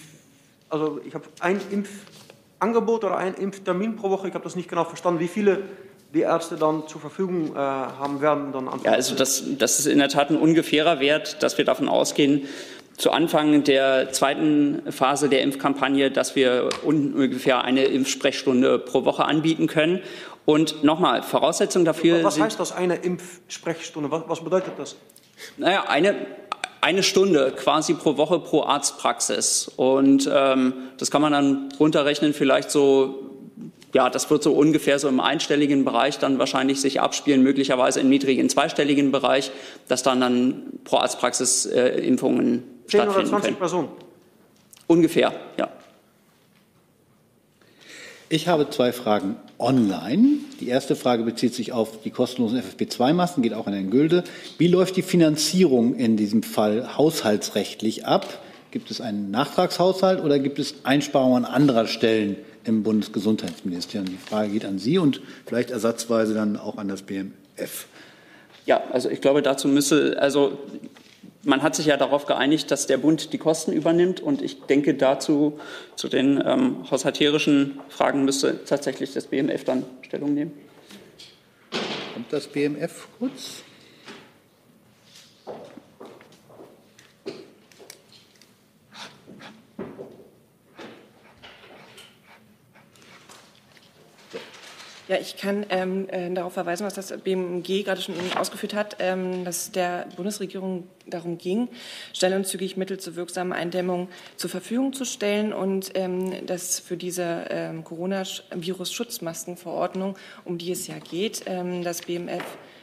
also 0.68 1.00
ich 1.04 1.14
habe 1.14 1.24
ein 1.40 1.60
Impfangebot 1.70 3.04
oder 3.04 3.16
ein 3.16 3.34
Impftermin 3.34 3.96
pro 3.96 4.10
Woche, 4.10 4.28
ich 4.28 4.34
habe 4.34 4.44
das 4.44 4.56
nicht 4.56 4.68
genau 4.68 4.84
verstanden, 4.84 5.20
wie 5.20 5.28
viele 5.28 5.62
die 6.14 6.20
Ärzte 6.20 6.56
dann 6.56 6.86
zur 6.86 7.00
Verfügung 7.00 7.54
äh, 7.54 7.58
haben 7.58 8.20
werden. 8.20 8.52
Dann 8.52 8.68
ja, 8.84 8.92
also 8.92 9.14
das, 9.14 9.42
das 9.58 9.80
ist 9.80 9.86
in 9.86 9.98
der 9.98 10.08
Tat 10.08 10.30
ein 10.30 10.36
ungefährer 10.36 11.00
Wert, 11.00 11.42
dass 11.42 11.58
wir 11.58 11.64
davon 11.64 11.88
ausgehen, 11.88 12.46
zu 12.96 13.10
Anfang 13.10 13.62
der 13.64 14.10
zweiten 14.12 14.90
Phase 14.90 15.28
der 15.28 15.42
Impfkampagne, 15.42 16.10
dass 16.10 16.34
wir 16.34 16.70
ungefähr 16.82 17.62
eine 17.62 17.84
Impfsprechstunde 17.84 18.78
pro 18.78 19.04
Woche 19.04 19.26
anbieten 19.26 19.66
können. 19.66 20.00
Und 20.46 20.84
nochmal, 20.84 21.22
Voraussetzung 21.22 21.84
dafür. 21.84 22.24
Was 22.24 22.40
heißt 22.40 22.58
das, 22.58 22.72
eine 22.72 22.96
Impfsprechstunde? 22.96 24.10
Was, 24.10 24.22
was 24.28 24.42
bedeutet 24.42 24.74
das? 24.78 24.96
Naja, 25.58 25.84
eine, 25.88 26.14
eine 26.80 27.02
Stunde 27.02 27.52
quasi 27.52 27.94
pro 27.94 28.16
Woche 28.16 28.38
pro 28.38 28.62
Arztpraxis. 28.62 29.70
Und 29.76 30.30
ähm, 30.32 30.72
das 30.98 31.10
kann 31.10 31.20
man 31.20 31.32
dann 31.32 31.68
runterrechnen, 31.78 32.32
vielleicht 32.32 32.70
so, 32.70 33.35
ja, 33.96 34.10
das 34.10 34.28
wird 34.28 34.42
so 34.42 34.52
ungefähr 34.52 34.98
so 34.98 35.08
im 35.08 35.20
einstelligen 35.20 35.86
Bereich 35.86 36.18
dann 36.18 36.38
wahrscheinlich 36.38 36.82
sich 36.82 37.00
abspielen, 37.00 37.42
möglicherweise 37.42 37.98
im 38.00 38.10
niedrigen 38.10 38.50
zweistelligen 38.50 39.10
Bereich, 39.10 39.50
dass 39.88 40.02
dann 40.02 40.20
dann 40.20 40.64
pro 40.84 40.98
Arztpraxis 40.98 41.64
äh, 41.64 41.98
Impfungen 42.06 42.62
10 42.88 43.00
stattfinden 43.00 43.16
oder 43.16 43.28
20 43.28 43.42
können. 43.42 43.56
Personen? 43.56 43.88
Ungefähr, 44.86 45.32
ja. 45.56 45.70
Ich 48.28 48.48
habe 48.48 48.68
zwei 48.68 48.92
Fragen 48.92 49.36
online. 49.58 50.40
Die 50.60 50.68
erste 50.68 50.94
Frage 50.94 51.22
bezieht 51.22 51.54
sich 51.54 51.72
auf 51.72 52.02
die 52.02 52.10
kostenlosen 52.10 52.60
FFP2-Masken, 52.60 53.40
geht 53.40 53.54
auch 53.54 53.66
an 53.66 53.72
Herrn 53.72 53.88
Gülde. 53.88 54.24
Wie 54.58 54.68
läuft 54.68 54.96
die 54.96 55.02
Finanzierung 55.02 55.94
in 55.94 56.18
diesem 56.18 56.42
Fall 56.42 56.98
haushaltsrechtlich 56.98 58.04
ab? 58.04 58.42
Gibt 58.72 58.90
es 58.90 59.00
einen 59.00 59.30
Nachtragshaushalt 59.30 60.22
oder 60.22 60.38
gibt 60.38 60.58
es 60.58 60.74
Einsparungen 60.82 61.46
an 61.46 61.50
anderer 61.50 61.86
Stellen 61.86 62.36
im 62.66 62.82
Bundesgesundheitsministerium? 62.82 64.08
Die 64.08 64.16
Frage 64.16 64.50
geht 64.50 64.64
an 64.64 64.78
Sie 64.78 64.98
und 64.98 65.20
vielleicht 65.46 65.70
ersatzweise 65.70 66.34
dann 66.34 66.56
auch 66.56 66.76
an 66.76 66.88
das 66.88 67.02
BMF. 67.02 67.86
Ja, 68.66 68.82
also 68.92 69.08
ich 69.08 69.20
glaube, 69.20 69.42
dazu 69.42 69.68
müsse, 69.68 70.16
also 70.20 70.58
man 71.46 71.62
hat 71.62 71.76
sich 71.76 71.86
ja 71.86 71.96
darauf 71.96 72.26
geeinigt, 72.26 72.70
dass 72.70 72.86
der 72.86 72.98
Bund 72.98 73.32
die 73.32 73.38
Kosten 73.38 73.72
übernimmt. 73.72 74.20
Und 74.20 74.42
ich 74.42 74.62
denke, 74.62 74.94
dazu 74.94 75.60
zu 75.94 76.08
den 76.08 76.42
ähm, 76.44 76.90
haushalterischen 76.90 77.80
Fragen 77.88 78.24
müsste 78.24 78.64
tatsächlich 78.64 79.14
das 79.14 79.28
BMF 79.28 79.62
dann 79.64 79.84
Stellung 80.02 80.34
nehmen. 80.34 80.52
Kommt 82.14 82.32
das 82.32 82.48
BMF 82.48 83.06
kurz? 83.18 83.62
Ja, 95.08 95.18
ich 95.18 95.36
kann 95.36 95.64
ähm, 95.70 96.08
äh, 96.08 96.34
darauf 96.34 96.54
verweisen, 96.54 96.84
was 96.84 96.94
das 96.94 97.16
BMG 97.18 97.84
gerade 97.84 98.00
schon 98.00 98.16
ausgeführt 98.36 98.74
hat, 98.74 98.96
ähm, 98.98 99.44
dass 99.44 99.70
der 99.70 100.08
Bundesregierung 100.16 100.88
darum 101.06 101.38
ging, 101.38 101.68
schnell 102.12 102.34
und 102.34 102.44
zügig 102.44 102.76
Mittel 102.76 102.98
zur 102.98 103.14
wirksamen 103.14 103.52
Eindämmung 103.52 104.08
zur 104.36 104.50
Verfügung 104.50 104.92
zu 104.92 105.04
stellen 105.04 105.52
und 105.52 105.92
ähm, 105.94 106.44
dass 106.46 106.80
für 106.80 106.96
diese 106.96 107.44
ähm, 107.50 107.84
Coronavirus-Schutzmaskenverordnung, 107.84 110.16
um 110.44 110.58
die 110.58 110.72
es 110.72 110.88
ja 110.88 110.98
geht, 110.98 111.42
ähm, 111.46 111.84
das 111.84 112.02
BMF 112.02 112.42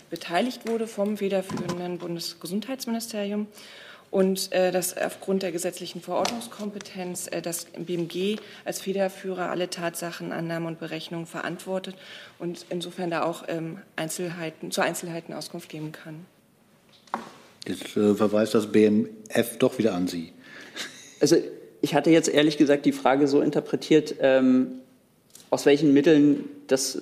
beteiligt 0.09 0.65
wurde 0.65 0.87
vom 0.87 1.17
federführenden 1.17 1.97
Bundesgesundheitsministerium 1.97 3.47
und 4.13 4.51
äh, 4.51 4.71
dass 4.71 4.95
aufgrund 4.95 5.41
der 5.41 5.51
gesetzlichen 5.51 5.99
Verordnungskompetenz 5.99 7.27
äh, 7.31 7.41
das 7.41 7.65
BMG 7.65 8.37
als 8.63 8.79
Federführer 8.79 9.49
alle 9.49 9.71
Tatsachenannahmen 9.71 10.67
und 10.67 10.79
Berechnungen 10.79 11.25
verantwortet 11.25 11.95
und 12.37 12.67
insofern 12.69 13.09
da 13.09 13.23
auch 13.23 13.43
ähm, 13.47 13.79
Einzelheiten, 13.95 14.69
zu 14.69 14.81
Einzelheiten 14.81 15.33
Auskunft 15.33 15.67
geben 15.67 15.91
kann. 15.91 16.27
Jetzt 17.67 17.97
äh, 17.97 18.13
verweist 18.13 18.53
das 18.53 18.71
BMF 18.71 19.57
doch 19.57 19.79
wieder 19.79 19.95
an 19.95 20.07
Sie. 20.07 20.31
Also 21.19 21.37
ich 21.81 21.95
hatte 21.95 22.11
jetzt 22.11 22.29
ehrlich 22.29 22.57
gesagt 22.57 22.85
die 22.85 22.91
Frage 22.91 23.27
so 23.27 23.41
interpretiert, 23.41 24.13
ähm, 24.19 24.73
aus 25.49 25.65
welchen 25.65 25.91
Mitteln 25.91 26.45
das, 26.67 27.01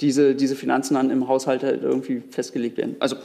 diese, 0.00 0.34
diese 0.34 0.56
Finanzen 0.56 0.94
dann 0.94 1.10
im 1.10 1.28
Haushalt 1.28 1.62
halt 1.62 1.82
irgendwie 1.82 2.22
festgelegt 2.30 2.78
werden. 2.78 2.96
Also 3.00 3.16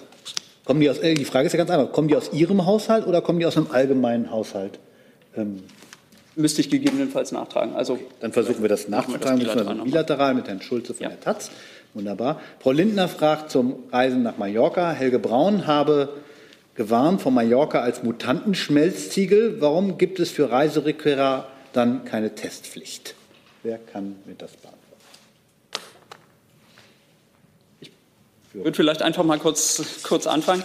Kommen 0.69 0.81
die, 0.81 0.89
aus, 0.91 0.99
äh, 0.99 1.15
die 1.15 1.25
Frage 1.25 1.47
ist 1.47 1.53
ja 1.53 1.57
ganz 1.57 1.71
einfach, 1.71 1.91
kommen 1.91 2.09
die 2.09 2.15
aus 2.15 2.31
Ihrem 2.31 2.67
Haushalt 2.67 3.07
oder 3.07 3.23
kommen 3.23 3.39
die 3.39 3.47
aus 3.47 3.57
einem 3.57 3.71
allgemeinen 3.71 4.29
Haushalt? 4.29 4.77
Ähm, 5.35 5.63
Müsste 6.35 6.61
ich 6.61 6.69
gegebenenfalls 6.69 7.31
nachtragen. 7.31 7.73
Also, 7.73 7.93
okay. 7.93 8.05
Dann 8.19 8.33
versuchen 8.33 8.61
wir 8.61 8.69
das 8.69 8.87
nachzutragen, 8.87 9.39
wir 9.39 9.47
das 9.47 9.83
bilateral 9.83 10.35
mit 10.35 10.47
Herrn 10.47 10.61
Schulze 10.61 10.93
von 10.93 11.05
ja. 11.05 11.09
der 11.09 11.21
Taz. 11.21 11.49
Wunderbar. 11.95 12.39
Frau 12.59 12.71
Lindner 12.71 13.07
fragt 13.07 13.49
zum 13.49 13.77
Reisen 13.91 14.21
nach 14.21 14.37
Mallorca. 14.37 14.91
Helge 14.91 15.17
Braun 15.17 15.65
habe 15.65 16.09
gewarnt 16.75 17.19
von 17.19 17.33
Mallorca 17.33 17.79
als 17.79 18.03
Mutantenschmelztiegel. 18.03 19.59
Warum 19.61 19.97
gibt 19.97 20.19
es 20.19 20.29
für 20.29 20.51
Reiserückkehrer 20.51 21.47
dann 21.73 22.05
keine 22.05 22.35
Testpflicht? 22.35 23.15
Wer 23.63 23.79
kann 23.79 24.17
mir 24.27 24.35
das 24.37 24.51
beantworten? 24.51 24.78
Ich 28.51 28.63
würde 28.63 28.73
vielleicht 28.73 29.03
einfach 29.03 29.23
mal 29.23 29.37
kurz, 29.37 30.01
kurz 30.01 30.25
anfangen. 30.25 30.63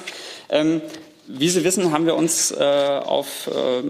Ähm, 0.49 0.81
wie 1.27 1.51
Sie 1.51 1.65
wissen, 1.65 1.93
haben 1.93 2.07
wir 2.07 2.15
uns 2.15 2.51
äh, 2.51 2.65
auf 2.65 3.47
äh, 3.49 3.83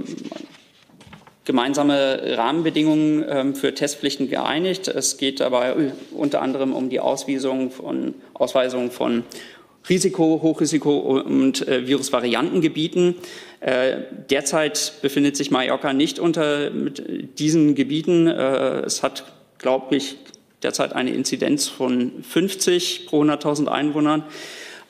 gemeinsame 1.45 2.37
Rahmenbedingungen 2.37 3.23
äh, 3.23 3.55
für 3.55 3.73
Testpflichten 3.73 4.29
geeinigt. 4.29 4.89
Es 4.89 5.17
geht 5.17 5.39
dabei 5.39 5.93
unter 6.13 6.43
anderem 6.43 6.75
um 6.75 6.91
die 6.91 6.99
Ausweisung 6.99 7.71
von, 7.71 8.15
Ausweisung 8.35 8.91
von 8.91 9.23
Risiko, 9.89 10.41
Hochrisiko 10.43 11.21
und 11.21 11.69
äh, 11.69 11.87
Virusvariantengebieten. 11.87 13.15
Äh, 13.61 13.99
derzeit 14.29 14.95
befindet 15.03 15.37
sich 15.37 15.53
Mallorca 15.53 15.93
nicht 15.93 16.19
unter 16.19 16.71
diesen 16.71 17.77
Gebieten. 17.77 18.27
Äh, 18.27 18.81
es 18.81 19.05
hat, 19.05 19.25
glaube 19.59 19.95
ich, 19.95 20.17
derzeit 20.65 20.95
eine 20.95 21.11
Inzidenz 21.11 21.69
von 21.69 22.23
50 22.23 23.07
pro 23.07 23.23
100.000 23.23 23.69
Einwohnern. 23.69 24.25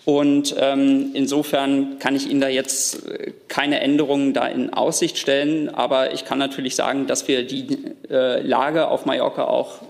Und 0.05 0.55
ähm, 0.59 1.11
insofern 1.15 1.99
kann 1.99 2.15
ich 2.15 2.29
Ihnen 2.29 2.41
da 2.41 2.49
jetzt 2.49 3.07
äh, 3.07 3.33
keine 3.49 3.81
Änderungen 3.81 4.35
da 4.35 4.47
in 4.47 4.73
Aussicht 4.73 5.19
stellen. 5.19 5.69
Aber 5.75 6.13
ich 6.13 6.25
kann 6.25 6.39
natürlich 6.39 6.77
sagen, 6.77 7.07
dass 7.07 7.27
wir 7.27 7.47
die 7.47 7.79
äh, 8.11 8.43
Lage 8.43 8.89
auf 8.89 9.07
Mallorca 9.07 9.45
auch 9.45 9.81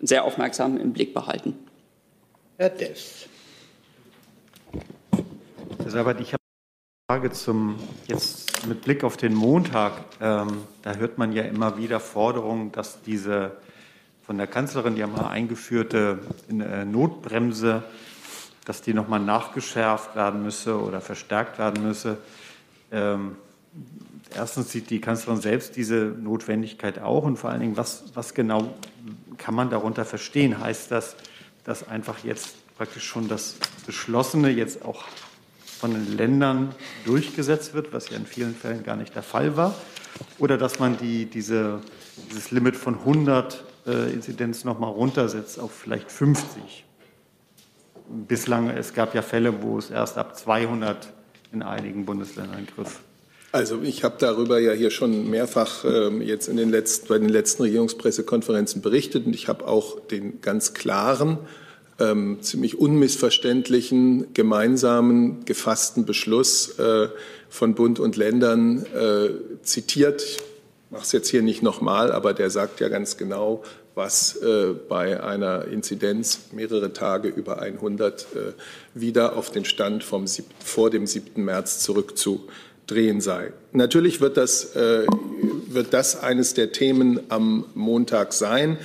sehr 0.00 0.24
aufmerksam 0.24 0.78
im 0.78 0.92
Blick 0.92 1.14
behalten. 1.14 1.58
Herr 2.58 2.70
Dess. 2.70 3.26
Herr 5.82 5.90
Sabat, 5.90 6.20
ich 6.20 6.34
Frage 7.10 7.32
zum, 7.32 7.78
jetzt 8.06 8.66
mit 8.66 8.80
Blick 8.80 9.04
auf 9.04 9.18
den 9.18 9.34
Montag. 9.34 9.92
Ähm, 10.22 10.62
da 10.80 10.94
hört 10.94 11.18
man 11.18 11.32
ja 11.32 11.42
immer 11.42 11.76
wieder 11.76 12.00
Forderungen, 12.00 12.72
dass 12.72 13.02
diese 13.02 13.52
von 14.26 14.38
der 14.38 14.46
Kanzlerin 14.46 14.96
ja 14.96 15.06
mal 15.06 15.28
eingeführte 15.28 16.18
äh, 16.48 16.84
Notbremse, 16.84 17.82
dass 18.64 18.80
die 18.80 18.94
nochmal 18.94 19.20
nachgeschärft 19.20 20.16
werden 20.16 20.42
müsse 20.42 20.80
oder 20.80 21.00
verstärkt 21.00 21.58
werden 21.58 21.86
müsse. 21.86 22.18
Ähm, 22.90 23.36
erstens 24.34 24.72
sieht 24.72 24.88
die 24.88 25.00
Kanzlerin 25.00 25.40
selbst 25.40 25.76
diese 25.76 25.96
Notwendigkeit 25.96 26.98
auch 27.00 27.24
und 27.24 27.36
vor 27.36 27.50
allen 27.50 27.60
Dingen, 27.60 27.76
was, 27.76 28.04
was 28.14 28.32
genau 28.32 28.74
kann 29.36 29.54
man 29.54 29.68
darunter 29.68 30.06
verstehen? 30.06 30.58
Heißt 30.58 30.90
das, 30.90 31.16
dass 31.64 31.86
einfach 31.86 32.24
jetzt 32.24 32.54
praktisch 32.78 33.04
schon 33.04 33.28
das 33.28 33.56
Beschlossene 33.84 34.48
jetzt 34.48 34.84
auch 34.84 35.04
von 35.78 35.92
den 35.92 36.16
Ländern 36.16 36.74
durchgesetzt 37.04 37.74
wird, 37.74 37.92
was 37.92 38.08
ja 38.08 38.16
in 38.16 38.24
vielen 38.24 38.54
Fällen 38.54 38.84
gar 38.84 38.96
nicht 38.96 39.14
der 39.14 39.22
Fall 39.22 39.56
war, 39.56 39.74
oder 40.38 40.56
dass 40.56 40.78
man 40.78 40.96
die, 40.96 41.26
diese, 41.26 41.82
dieses 42.30 42.50
Limit 42.50 42.76
von 42.76 42.94
100 42.94 43.54
äh, 43.54 43.73
Inzidenz 43.92 44.64
noch 44.64 44.78
mal 44.78 44.88
runtersetzt 44.88 45.58
auf 45.58 45.72
vielleicht 45.72 46.10
50. 46.10 46.84
Bislang, 48.28 48.70
es 48.70 48.94
gab 48.94 49.14
ja 49.14 49.22
Fälle, 49.22 49.62
wo 49.62 49.78
es 49.78 49.90
erst 49.90 50.18
ab 50.18 50.36
200 50.36 51.08
in 51.52 51.62
einigen 51.62 52.04
Bundesländern 52.04 52.66
griff. 52.74 53.00
Also 53.52 53.82
ich 53.82 54.02
habe 54.02 54.16
darüber 54.18 54.58
ja 54.58 54.72
hier 54.72 54.90
schon 54.90 55.30
mehrfach 55.30 55.84
äh, 55.84 56.08
jetzt 56.24 56.48
in 56.48 56.56
den 56.56 56.70
letzten, 56.70 57.06
bei 57.06 57.18
den 57.18 57.28
letzten 57.28 57.62
Regierungspressekonferenzen 57.62 58.82
berichtet 58.82 59.26
und 59.26 59.34
ich 59.34 59.46
habe 59.46 59.68
auch 59.68 60.00
den 60.00 60.40
ganz 60.40 60.74
klaren 60.74 61.38
ähm, 62.00 62.38
ziemlich 62.40 62.78
unmissverständlichen, 62.78 64.34
gemeinsamen, 64.34 65.44
gefassten 65.44 66.04
Beschluss 66.04 66.78
äh, 66.80 67.08
von 67.48 67.76
Bund 67.76 68.00
und 68.00 68.16
Ländern 68.16 68.84
äh, 68.86 69.30
zitiert. 69.62 70.22
Ich 70.22 70.38
mache 70.90 71.02
es 71.02 71.12
jetzt 71.12 71.28
hier 71.28 71.42
nicht 71.42 71.62
nochmal, 71.62 72.12
aber 72.12 72.34
der 72.34 72.50
sagt 72.50 72.80
ja 72.80 72.88
ganz 72.88 73.16
genau, 73.16 73.62
was 73.94 74.36
äh, 74.36 74.74
bei 74.88 75.22
einer 75.22 75.66
Inzidenz 75.66 76.48
mehrere 76.52 76.92
Tage 76.92 77.28
über 77.28 77.60
100 77.60 78.22
äh, 78.22 78.52
wieder 78.94 79.36
auf 79.36 79.50
den 79.50 79.64
Stand 79.64 80.02
vom 80.02 80.26
sieb, 80.26 80.46
vor 80.64 80.90
dem 80.90 81.06
7. 81.06 81.44
März 81.44 81.80
zurückzudrehen 81.80 83.20
sei. 83.20 83.52
Natürlich 83.72 84.20
wird 84.20 84.36
das, 84.36 84.74
äh, 84.74 85.06
wird 85.68 85.92
das 85.92 86.22
eines 86.22 86.54
der 86.54 86.72
Themen 86.72 87.20
am 87.28 87.66
Montag 87.74 88.32
sein. 88.32 88.78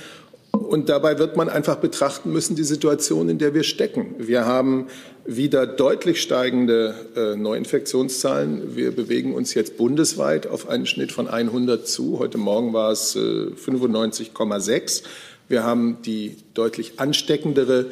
Und 0.70 0.88
dabei 0.88 1.18
wird 1.18 1.36
man 1.36 1.48
einfach 1.48 1.78
betrachten 1.78 2.32
müssen, 2.32 2.54
die 2.54 2.62
Situation, 2.62 3.28
in 3.28 3.38
der 3.38 3.54
wir 3.54 3.64
stecken. 3.64 4.14
Wir 4.18 4.46
haben 4.46 4.86
wieder 5.24 5.66
deutlich 5.66 6.22
steigende 6.22 6.94
äh, 7.16 7.34
Neuinfektionszahlen. 7.34 8.76
Wir 8.76 8.92
bewegen 8.92 9.34
uns 9.34 9.52
jetzt 9.54 9.76
bundesweit 9.76 10.46
auf 10.46 10.68
einen 10.68 10.86
Schnitt 10.86 11.10
von 11.10 11.26
100 11.26 11.88
zu. 11.88 12.20
Heute 12.20 12.38
Morgen 12.38 12.72
war 12.72 12.92
es 12.92 13.16
äh, 13.16 13.18
95,6. 13.18 15.02
Wir 15.48 15.64
haben 15.64 16.02
die 16.04 16.36
deutlich 16.54 17.00
ansteckendere 17.00 17.86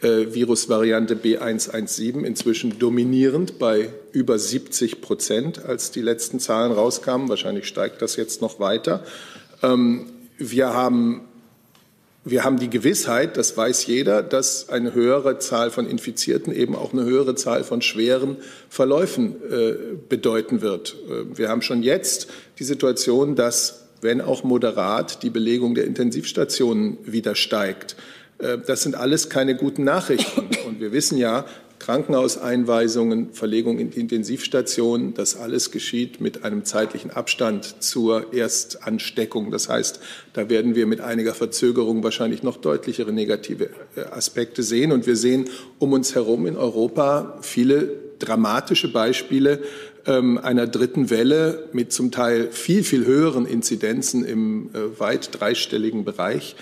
äh, 0.00 0.34
Virusvariante 0.34 1.14
B117 1.14 2.24
inzwischen 2.24 2.76
dominierend 2.80 3.60
bei 3.60 3.90
über 4.10 4.36
70 4.36 5.00
Prozent, 5.00 5.64
als 5.64 5.92
die 5.92 6.02
letzten 6.02 6.40
Zahlen 6.40 6.72
rauskamen. 6.72 7.28
Wahrscheinlich 7.28 7.68
steigt 7.68 8.02
das 8.02 8.16
jetzt 8.16 8.42
noch 8.42 8.58
weiter. 8.58 9.04
Ähm, 9.62 10.06
wir 10.38 10.74
haben 10.74 11.20
wir 12.28 12.42
haben 12.42 12.58
die 12.58 12.68
Gewissheit, 12.68 13.36
das 13.36 13.56
weiß 13.56 13.86
jeder, 13.86 14.20
dass 14.20 14.68
eine 14.68 14.94
höhere 14.94 15.38
Zahl 15.38 15.70
von 15.70 15.88
Infizierten 15.88 16.52
eben 16.52 16.74
auch 16.74 16.92
eine 16.92 17.04
höhere 17.04 17.36
Zahl 17.36 17.62
von 17.62 17.82
schweren 17.82 18.38
Verläufen 18.68 19.36
äh, 19.48 19.74
bedeuten 20.08 20.60
wird. 20.60 20.96
Äh, 21.08 21.38
wir 21.38 21.48
haben 21.48 21.62
schon 21.62 21.84
jetzt 21.84 22.26
die 22.58 22.64
Situation, 22.64 23.36
dass, 23.36 23.86
wenn 24.00 24.20
auch 24.20 24.42
moderat, 24.42 25.22
die 25.22 25.30
Belegung 25.30 25.76
der 25.76 25.84
Intensivstationen 25.84 26.98
wieder 27.04 27.36
steigt. 27.36 27.94
Äh, 28.38 28.58
das 28.58 28.82
sind 28.82 28.96
alles 28.96 29.30
keine 29.30 29.54
guten 29.54 29.84
Nachrichten. 29.84 30.48
Und 30.66 30.80
wir 30.80 30.90
wissen 30.90 31.18
ja, 31.18 31.44
Krankenhauseinweisungen, 31.78 33.32
Verlegung 33.32 33.78
in 33.78 33.90
die 33.90 34.00
Intensivstation, 34.00 35.14
das 35.14 35.36
alles 35.36 35.70
geschieht 35.70 36.20
mit 36.20 36.44
einem 36.44 36.64
zeitlichen 36.64 37.10
Abstand 37.10 37.82
zur 37.82 38.32
Erstansteckung. 38.32 39.50
Das 39.50 39.68
heißt, 39.68 40.00
da 40.32 40.48
werden 40.48 40.74
wir 40.74 40.86
mit 40.86 41.00
einiger 41.00 41.34
Verzögerung 41.34 42.02
wahrscheinlich 42.02 42.42
noch 42.42 42.56
deutlichere 42.56 43.12
negative 43.12 43.70
äh, 43.96 44.00
Aspekte 44.10 44.62
sehen. 44.62 44.92
Und 44.92 45.06
wir 45.06 45.16
sehen 45.16 45.46
um 45.78 45.92
uns 45.92 46.14
herum 46.14 46.46
in 46.46 46.56
Europa 46.56 47.38
viele 47.42 47.90
dramatische 48.18 48.92
Beispiele 48.92 49.60
ähm, 50.06 50.38
einer 50.38 50.66
dritten 50.66 51.10
Welle 51.10 51.68
mit 51.72 51.92
zum 51.92 52.10
Teil 52.10 52.50
viel, 52.50 52.84
viel 52.84 53.04
höheren 53.04 53.46
Inzidenzen 53.46 54.24
im 54.24 54.70
äh, 54.72 54.98
weit 54.98 55.30
dreistelligen 55.38 56.04
Bereich. 56.04 56.56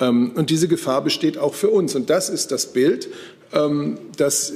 Ähm, 0.00 0.32
und 0.34 0.50
diese 0.50 0.68
Gefahr 0.68 1.02
besteht 1.02 1.38
auch 1.38 1.54
für 1.54 1.70
uns. 1.70 1.94
Und 1.94 2.10
das 2.10 2.28
ist 2.28 2.52
das 2.52 2.72
Bild, 2.72 3.08
dass 3.52 4.52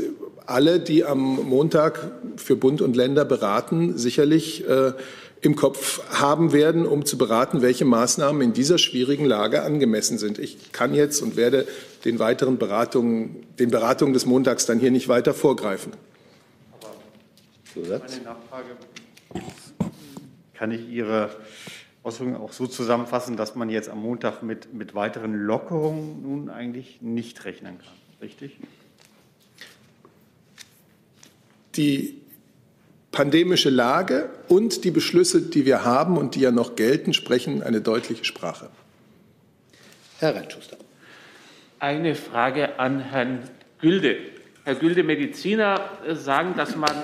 alle, 0.46 0.80
die 0.80 1.04
am 1.04 1.36
Montag 1.48 2.12
für 2.36 2.56
Bund 2.56 2.82
und 2.82 2.96
Länder 2.96 3.24
beraten, 3.24 3.96
sicherlich 3.96 4.68
äh, 4.68 4.92
im 5.40 5.56
Kopf 5.56 6.00
haben 6.10 6.52
werden, 6.52 6.86
um 6.86 7.04
zu 7.04 7.18
beraten, 7.18 7.60
welche 7.60 7.84
Maßnahmen 7.84 8.40
in 8.40 8.52
dieser 8.52 8.78
schwierigen 8.78 9.26
Lage 9.26 9.62
angemessen 9.62 10.18
sind. 10.18 10.38
Ich 10.38 10.72
kann 10.72 10.94
jetzt 10.94 11.20
und 11.22 11.36
werde 11.36 11.66
den 12.04 12.18
weiteren 12.18 12.58
Beratungen, 12.58 13.44
den 13.58 13.70
Beratungen 13.70 14.14
des 14.14 14.26
Montags 14.26 14.64
dann 14.66 14.78
hier 14.78 14.90
nicht 14.90 15.08
weiter 15.08 15.34
vorgreifen. 15.34 15.92
Meine 17.74 17.90
Nachfrage, 17.98 18.76
kann 20.54 20.70
ich 20.70 20.88
Ihre 20.88 21.30
Ausführungen 22.02 22.36
auch 22.36 22.52
so 22.52 22.66
zusammenfassen, 22.66 23.36
dass 23.36 23.54
man 23.54 23.68
jetzt 23.68 23.88
am 23.88 24.00
Montag 24.00 24.42
mit, 24.42 24.72
mit 24.72 24.94
weiteren 24.94 25.34
Lockerungen 25.34 26.22
nun 26.22 26.48
eigentlich 26.48 27.02
nicht 27.02 27.44
rechnen 27.44 27.78
kann, 27.78 27.94
richtig? 28.22 28.56
Die 31.76 32.20
pandemische 33.12 33.70
Lage 33.70 34.28
und 34.48 34.84
die 34.84 34.90
Beschlüsse, 34.90 35.42
die 35.42 35.66
wir 35.66 35.84
haben 35.84 36.16
und 36.16 36.34
die 36.34 36.40
ja 36.40 36.50
noch 36.50 36.74
gelten, 36.74 37.14
sprechen 37.14 37.62
eine 37.62 37.80
deutliche 37.80 38.24
Sprache. 38.24 38.70
Herr 40.18 40.34
Rentschuster. 40.34 40.76
Eine 41.78 42.14
Frage 42.14 42.78
an 42.78 43.00
Herrn 43.00 43.48
Gülde. 43.80 44.16
Herr 44.64 44.74
Gülde, 44.74 45.04
Mediziner 45.04 45.90
sagen, 46.14 46.54
dass 46.56 46.74
man 46.76 46.94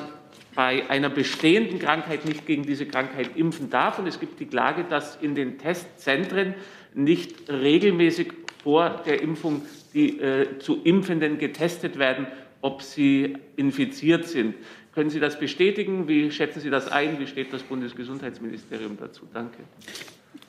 bei 0.54 0.88
einer 0.88 1.10
bestehenden 1.10 1.78
Krankheit 1.78 2.24
nicht 2.24 2.46
gegen 2.46 2.64
diese 2.64 2.86
Krankheit 2.86 3.36
impfen 3.36 3.70
darf. 3.70 3.98
Und 3.98 4.06
es 4.06 4.18
gibt 4.18 4.40
die 4.40 4.46
Klage, 4.46 4.84
dass 4.84 5.16
in 5.16 5.34
den 5.34 5.58
Testzentren 5.58 6.54
nicht 6.94 7.48
regelmäßig 7.48 8.32
vor 8.62 9.02
der 9.06 9.22
Impfung 9.22 9.62
die 9.94 10.18
äh, 10.20 10.58
zu 10.58 10.82
Impfenden 10.82 11.38
getestet 11.38 11.98
werden 11.98 12.26
ob 12.60 12.82
sie 12.82 13.36
infiziert 13.56 14.26
sind. 14.26 14.54
Können 14.94 15.10
Sie 15.10 15.20
das 15.20 15.38
bestätigen? 15.38 16.08
Wie 16.08 16.30
schätzen 16.30 16.60
Sie 16.60 16.70
das 16.70 16.88
ein? 16.88 17.20
Wie 17.20 17.26
steht 17.26 17.52
das 17.52 17.62
Bundesgesundheitsministerium 17.62 18.96
dazu? 18.98 19.22
Danke. 19.32 19.58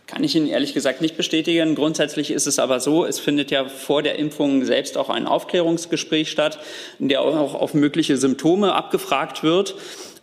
Kann 0.07 0.23
ich 0.25 0.35
Ihnen 0.35 0.47
ehrlich 0.47 0.73
gesagt 0.73 0.99
nicht 0.99 1.15
bestätigen. 1.15 1.73
Grundsätzlich 1.75 2.31
ist 2.31 2.45
es 2.45 2.59
aber 2.59 2.81
so, 2.81 3.05
es 3.05 3.19
findet 3.19 3.49
ja 3.49 3.69
vor 3.69 4.03
der 4.03 4.19
Impfung 4.19 4.65
selbst 4.65 4.97
auch 4.97 5.09
ein 5.09 5.25
Aufklärungsgespräch 5.25 6.29
statt, 6.29 6.59
in 6.99 7.07
der 7.07 7.21
auch 7.21 7.53
auf 7.53 7.73
mögliche 7.73 8.17
Symptome 8.17 8.73
abgefragt 8.73 9.41
wird. 9.43 9.75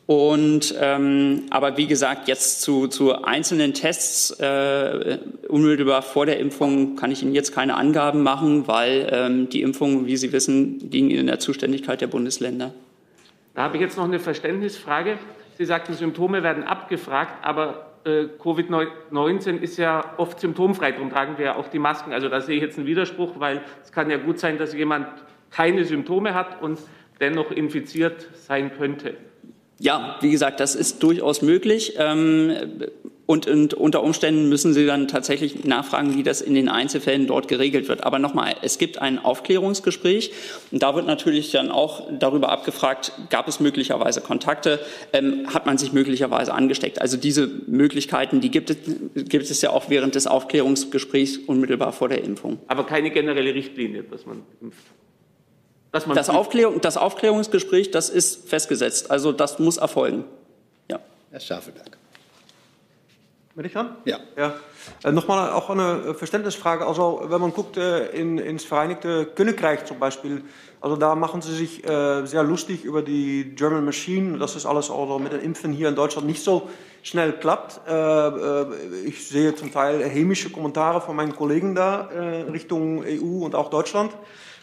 Und 0.09 0.75
ähm, 0.81 1.43
aber 1.51 1.77
wie 1.77 1.87
gesagt, 1.87 2.29
jetzt 2.29 2.63
zu, 2.63 2.89
zu 2.89 3.25
einzelnen 3.25 3.75
Tests 3.75 4.31
äh, 4.41 5.19
unmittelbar 5.49 6.01
vor 6.01 6.25
der 6.25 6.39
Impfung 6.41 6.97
kann 6.97 7.11
ich 7.11 7.23
Ihnen 7.23 7.35
jetzt 7.35 7.55
keine 7.55 7.75
Angaben 7.75 8.23
machen, 8.23 8.67
weil 8.67 9.07
ähm, 9.13 9.51
die 9.51 9.61
Impfungen, 9.61 10.07
wie 10.07 10.17
Sie 10.17 10.33
wissen, 10.33 10.81
liegen 10.91 11.11
in 11.11 11.27
der 11.27 11.41
Zuständigkeit 11.41 12.01
der 12.01 12.07
Bundesländer. 12.07 12.73
Da 13.55 13.65
habe 13.65 13.77
ich 13.77 13.83
jetzt 13.83 13.99
noch 13.99 14.05
eine 14.05 14.19
Verständnisfrage. 14.19 15.19
Sie 15.59 15.67
sagten, 15.67 15.93
Symptome 15.93 16.43
werden 16.43 16.65
abgefragt, 16.65 17.45
aber 17.45 17.89
äh, 18.07 18.29
Covid-19 18.43 19.59
ist 19.59 19.77
ja 19.77 20.15
oft 20.17 20.41
symptomfrei, 20.41 20.93
darum 20.93 21.11
tragen 21.11 21.37
wir 21.37 21.45
ja 21.45 21.57
auch 21.57 21.69
die 21.69 21.79
Masken. 21.79 22.15
Also 22.15 22.31
da 22.31 22.41
sehe 22.41 22.57
ich 22.57 22.63
jetzt 22.63 22.79
einen 22.79 22.87
Widerspruch, 22.87 23.33
weil 23.41 23.61
es 23.85 23.93
kann 23.93 24.09
ja 24.09 24.17
gut 24.17 24.39
sein, 24.39 24.57
dass 24.57 24.73
jemand 24.73 25.07
keine 25.51 25.85
Symptome 25.85 26.33
hat 26.33 26.63
und 26.63 26.79
dennoch 27.21 27.51
infiziert 27.51 28.27
sein 28.33 28.73
könnte. 28.75 29.15
Ja, 29.81 30.17
wie 30.21 30.31
gesagt, 30.31 30.61
das 30.61 30.75
ist 30.75 31.03
durchaus 31.03 31.43
möglich. 31.43 31.95
Ähm, 31.99 32.53
und, 33.27 33.47
und, 33.47 33.75
unter 33.75 34.03
Umständen 34.03 34.49
müssen 34.49 34.73
Sie 34.73 34.87
dann 34.87 35.07
tatsächlich 35.07 35.67
nachfragen, 35.67 36.17
wie 36.17 36.23
das 36.23 36.41
in 36.41 36.55
den 36.55 36.71
Einzelfällen 36.71 37.27
dort 37.27 37.47
geregelt 37.47 37.87
wird. 37.87 38.03
Aber 38.03 38.19
nochmal, 38.19 38.57
es 38.63 38.79
gibt 38.79 39.03
ein 39.03 39.19
Aufklärungsgespräch 39.19 40.33
und 40.73 40.83
da 40.83 40.95
wird 40.95 41.07
natürlich 41.07 41.51
dann 41.51 41.71
auch 41.71 42.09
darüber 42.19 42.49
abgefragt, 42.49 43.13
gab 43.29 43.47
es 43.47 43.61
möglicherweise 43.61 44.23
Kontakte, 44.23 44.81
ähm, 45.13 45.53
hat 45.53 45.67
man 45.67 45.77
sich 45.77 45.93
möglicherweise 45.93 46.55
angesteckt. 46.55 47.03
Also 47.03 47.19
diese 47.19 47.47
Möglichkeiten, 47.67 48.41
die 48.41 48.51
gibt 48.51 48.71
es, 48.71 48.79
gibt 49.15 49.51
es 49.51 49.61
ja 49.61 49.71
auch 49.71 49.91
während 49.91 50.15
des 50.15 50.27
Aufklärungsgesprächs 50.27 51.37
unmittelbar 51.37 51.93
vor 51.93 52.09
der 52.09 52.25
Impfung. 52.25 52.59
Aber 52.67 52.87
keine 52.87 53.11
generelle 53.11 53.55
Richtlinie, 53.55 54.05
dass 54.05 54.25
man 54.25 54.43
impft. 54.63 54.87
Das, 55.93 56.29
Aufklärung, 56.29 56.81
das 56.81 56.97
Aufklärungsgespräch, 56.97 57.91
das 57.91 58.11
ist 58.11 58.49
festgesetzt. 58.49 59.11
Also 59.11 59.33
das 59.33 59.59
muss 59.59 59.77
erfolgen. 59.77 60.25
Ja. 60.91 61.01
Herr 61.31 61.41
Schafelberg. 61.41 61.99
Bin 63.59 63.65
ich 63.65 63.73
dran? 63.73 63.97
Ja. 64.05 64.21
ja. 64.37 64.55
Äh, 65.03 65.11
Nochmal 65.11 65.51
auch 65.51 65.69
eine 65.69 66.15
Verständnisfrage. 66.15 66.87
Also 66.87 67.23
wenn 67.25 67.41
man 67.41 67.53
guckt 67.53 67.77
äh, 67.77 68.07
in, 68.11 68.39
ins 68.39 68.65
Vereinigte 68.65 69.27
Königreich 69.27 69.85
zum 69.85 69.99
Beispiel, 69.99 70.45
also 70.81 70.95
da 70.95 71.17
machen 71.17 71.43
sie 71.43 71.57
sich 71.57 71.85
äh, 71.85 72.25
sehr 72.25 72.45
lustig 72.45 72.85
über 72.85 73.03
die 73.03 73.57
German 73.57 73.85
Machine, 73.85 74.39
dass 74.39 74.55
das 74.55 74.65
alles 74.65 74.93
also 74.93 75.19
mit 75.19 75.33
den 75.33 75.41
Impfen 75.41 75.73
hier 75.73 75.89
in 75.89 75.97
Deutschland 75.97 76.29
nicht 76.29 76.45
so 76.45 76.71
schnell 77.03 77.33
klappt. 77.33 77.81
Äh, 77.89 77.93
äh 77.93 78.67
ich 79.07 79.27
sehe 79.27 79.57
zum 79.57 79.73
Teil 79.73 80.05
hämische 80.05 80.51
Kommentare 80.51 81.01
von 81.01 81.17
meinen 81.17 81.35
Kollegen 81.35 81.75
da 81.75 82.11
äh, 82.13 82.43
Richtung 82.43 83.03
EU 83.05 83.45
und 83.45 83.57
auch 83.57 83.71
Deutschland. 83.71 84.13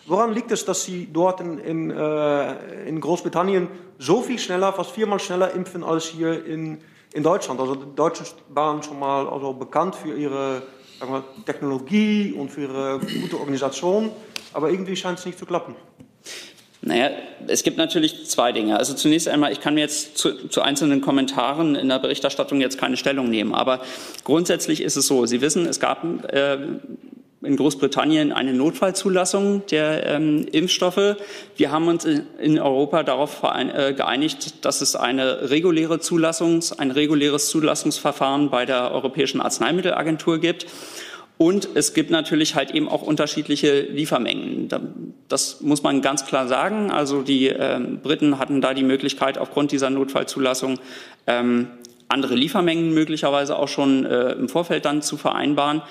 Woran 0.07 0.33
liegt 0.33 0.51
es, 0.51 0.65
dass 0.65 0.83
Sie 0.83 1.09
dort 1.11 1.41
in, 1.41 1.57
in, 1.57 1.91
äh, 1.91 2.87
in 2.87 3.01
Großbritannien 3.01 3.67
so 3.97 4.21
viel 4.21 4.39
schneller, 4.39 4.73
fast 4.73 4.91
viermal 4.91 5.19
schneller 5.19 5.51
impfen 5.51 5.83
als 5.83 6.05
hier 6.05 6.45
in 6.45 6.79
in 7.15 7.23
Deutschland. 7.23 7.59
Also 7.59 7.75
die 7.75 7.95
Deutschen 7.95 8.25
waren 8.49 8.83
schon 8.83 8.99
mal 8.99 9.27
also 9.27 9.53
bekannt 9.53 9.95
für 9.95 10.15
ihre 10.15 10.61
wir, 10.99 11.23
Technologie 11.45 12.33
und 12.33 12.49
für 12.49 12.61
ihre 12.63 12.99
gute 13.21 13.39
Organisation, 13.39 14.11
aber 14.53 14.69
irgendwie 14.69 14.95
scheint 14.95 15.19
es 15.19 15.25
nicht 15.25 15.39
zu 15.39 15.45
klappen. 15.45 15.75
Naja, 16.81 17.09
es 17.47 17.63
gibt 17.63 17.77
natürlich 17.77 18.27
zwei 18.27 18.51
Dinge. 18.51 18.77
Also 18.77 18.93
zunächst 18.93 19.27
einmal, 19.27 19.51
ich 19.51 19.61
kann 19.61 19.73
mir 19.73 19.81
jetzt 19.81 20.17
zu, 20.17 20.49
zu, 20.49 20.61
einzelnen 20.61 21.01
Kommentaren 21.01 21.73
in 21.73 21.89
der 21.89 21.99
Berichterstattung 21.99 22.61
jetzt 22.61 22.77
keine 22.77 22.97
Stellung 22.97 23.29
nehmen, 23.29 23.55
aber 23.55 23.79
grundsätzlich 24.23 24.81
ist 24.81 24.97
es 24.97 25.07
so, 25.07 25.25
Sie 25.25 25.41
wissen, 25.41 25.65
es 25.65 25.79
gab 25.79 26.03
äh, 26.31 26.57
in 27.45 27.55
Großbritannien 27.55 28.31
eine 28.31 28.53
Notfallzulassung 28.53 29.65
der 29.67 30.05
ähm, 30.07 30.45
Impfstoffe. 30.51 31.15
Wir 31.55 31.71
haben 31.71 31.87
uns 31.87 32.05
in 32.05 32.59
Europa 32.59 33.03
darauf 33.03 33.43
äh, 33.43 33.93
geeinigt, 33.93 34.65
dass 34.65 34.81
es 34.81 34.95
eine 34.95 35.49
reguläre 35.49 35.99
Zulassungs, 35.99 36.73
ein 36.73 36.91
reguläres 36.91 37.49
Zulassungsverfahren 37.49 38.49
bei 38.49 38.65
der 38.65 38.91
Europäischen 38.91 39.41
Arzneimittelagentur 39.41 40.39
gibt. 40.39 40.65
Und 41.37 41.67
es 41.73 41.93
gibt 41.93 42.11
natürlich 42.11 42.55
halt 42.55 42.71
eben 42.71 42.87
auch 42.87 43.01
unterschiedliche 43.01 43.81
Liefermengen. 43.81 44.69
Das 45.27 45.59
muss 45.61 45.83
man 45.83 46.01
ganz 46.01 46.25
klar 46.25 46.47
sagen. 46.47 46.91
Also 46.91 47.23
die 47.23 47.49
äh, 47.49 47.79
Briten 48.01 48.39
hatten 48.39 48.61
da 48.61 48.73
die 48.73 48.83
Möglichkeit, 48.83 49.37
aufgrund 49.37 49.71
dieser 49.71 49.89
Notfallzulassung 49.89 50.79
ähm, 51.27 51.67
andere 52.07 52.35
Liefermengen 52.35 52.93
möglicherweise 52.93 53.57
auch 53.57 53.67
schon 53.67 54.05
äh, 54.05 54.31
im 54.33 54.47
Vorfeld 54.47 54.85
dann 54.85 55.01
zu 55.01 55.17
vereinbaren. 55.17 55.81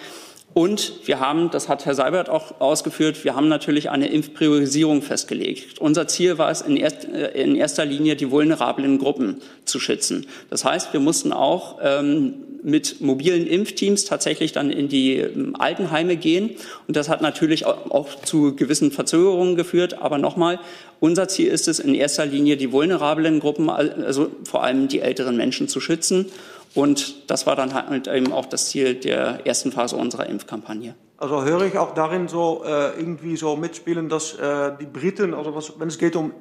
Und 0.54 1.00
wir 1.04 1.18
haben, 1.18 1.50
das 1.50 1.68
hat 1.68 1.84
Herr 1.84 1.96
Seibert 1.96 2.28
auch 2.28 2.60
ausgeführt, 2.60 3.24
wir 3.24 3.34
haben 3.34 3.48
natürlich 3.48 3.90
eine 3.90 4.06
Impfpriorisierung 4.06 5.02
festgelegt. 5.02 5.80
Unser 5.80 6.06
Ziel 6.06 6.38
war 6.38 6.48
es, 6.48 6.60
in, 6.60 6.76
erst, 6.76 7.06
äh, 7.06 7.32
in 7.32 7.56
erster 7.56 7.84
Linie 7.84 8.14
die 8.14 8.30
vulnerablen 8.30 8.98
Gruppen 8.98 9.42
zu 9.64 9.80
schützen. 9.80 10.26
Das 10.50 10.64
heißt, 10.64 10.92
wir 10.92 11.00
mussten 11.00 11.32
auch 11.32 11.80
ähm, 11.82 12.34
mit 12.62 13.00
mobilen 13.00 13.48
Impfteams 13.48 14.04
tatsächlich 14.04 14.52
dann 14.52 14.70
in 14.70 14.88
die 14.88 15.16
ähm, 15.16 15.56
Altenheime 15.58 16.16
gehen. 16.16 16.50
Und 16.86 16.96
das 16.96 17.08
hat 17.08 17.20
natürlich 17.20 17.66
auch, 17.66 17.90
auch 17.90 18.22
zu 18.22 18.54
gewissen 18.54 18.92
Verzögerungen 18.92 19.56
geführt. 19.56 20.00
Aber 20.00 20.18
nochmal, 20.18 20.60
unser 21.00 21.26
Ziel 21.26 21.48
ist 21.48 21.66
es, 21.66 21.80
in 21.80 21.96
erster 21.96 22.26
Linie 22.26 22.56
die 22.56 22.70
vulnerablen 22.70 23.40
Gruppen, 23.40 23.68
also 23.68 24.30
vor 24.44 24.62
allem 24.62 24.86
die 24.86 25.00
älteren 25.00 25.36
Menschen 25.36 25.66
zu 25.66 25.80
schützen. 25.80 26.26
Und 26.74 27.30
das 27.30 27.46
war 27.46 27.56
dann 27.56 27.72
halt 27.74 28.08
eben 28.08 28.32
auch 28.32 28.46
das 28.46 28.66
Ziel 28.66 28.94
der 28.94 29.46
ersten 29.46 29.70
Phase 29.70 29.96
unserer 29.96 30.26
Impfkampagne. 30.26 30.94
Also 31.16 31.44
höre 31.44 31.62
ich 31.62 31.78
auch 31.78 31.94
darin 31.94 32.26
so 32.26 32.64
äh, 32.64 32.98
irgendwie 32.98 33.36
so 33.36 33.56
mitspielen, 33.56 34.08
dass 34.08 34.34
äh, 34.34 34.72
die 34.80 34.86
Briten, 34.86 35.32
also 35.32 35.54
was, 35.54 35.78
wenn 35.78 35.88
es 35.88 35.98
geht 35.98 36.16
um 36.16 36.32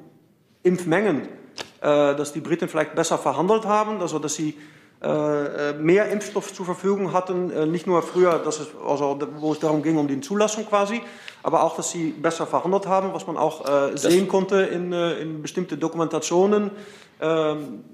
Impfmengen, 0.64 1.22
äh, 1.22 1.26
dass 1.80 2.32
die 2.32 2.40
Briten 2.40 2.68
vielleicht 2.68 2.94
besser 2.94 3.16
verhandelt 3.16 3.64
haben, 3.64 4.00
also 4.00 4.18
dass 4.18 4.34
sie 4.34 4.56
äh, 5.04 5.70
äh, 5.70 5.72
mehr 5.74 6.08
Impfstoff 6.10 6.54
zur 6.54 6.64
Verfügung 6.64 7.12
hatten, 7.12 7.50
äh, 7.50 7.66
nicht 7.66 7.86
nur 7.86 8.02
früher, 8.02 8.38
dass 8.38 8.60
es, 8.60 8.68
also, 8.86 9.18
wo 9.36 9.52
es 9.52 9.60
darum 9.60 9.82
ging, 9.82 9.98
um 9.98 10.08
die 10.08 10.20
Zulassung 10.20 10.66
quasi, 10.66 11.02
aber 11.42 11.62
auch, 11.62 11.76
dass 11.76 11.90
sie 11.90 12.10
besser 12.10 12.46
verhandelt 12.46 12.86
haben, 12.86 13.12
was 13.12 13.26
man 13.26 13.36
auch 13.36 13.66
sehen 13.96 14.28
konnte 14.28 14.62
in, 14.62 14.92
in 14.94 15.42
bestimmte 15.42 15.76
Dokumentationen. 15.76 16.70
Ähm, 17.20 17.84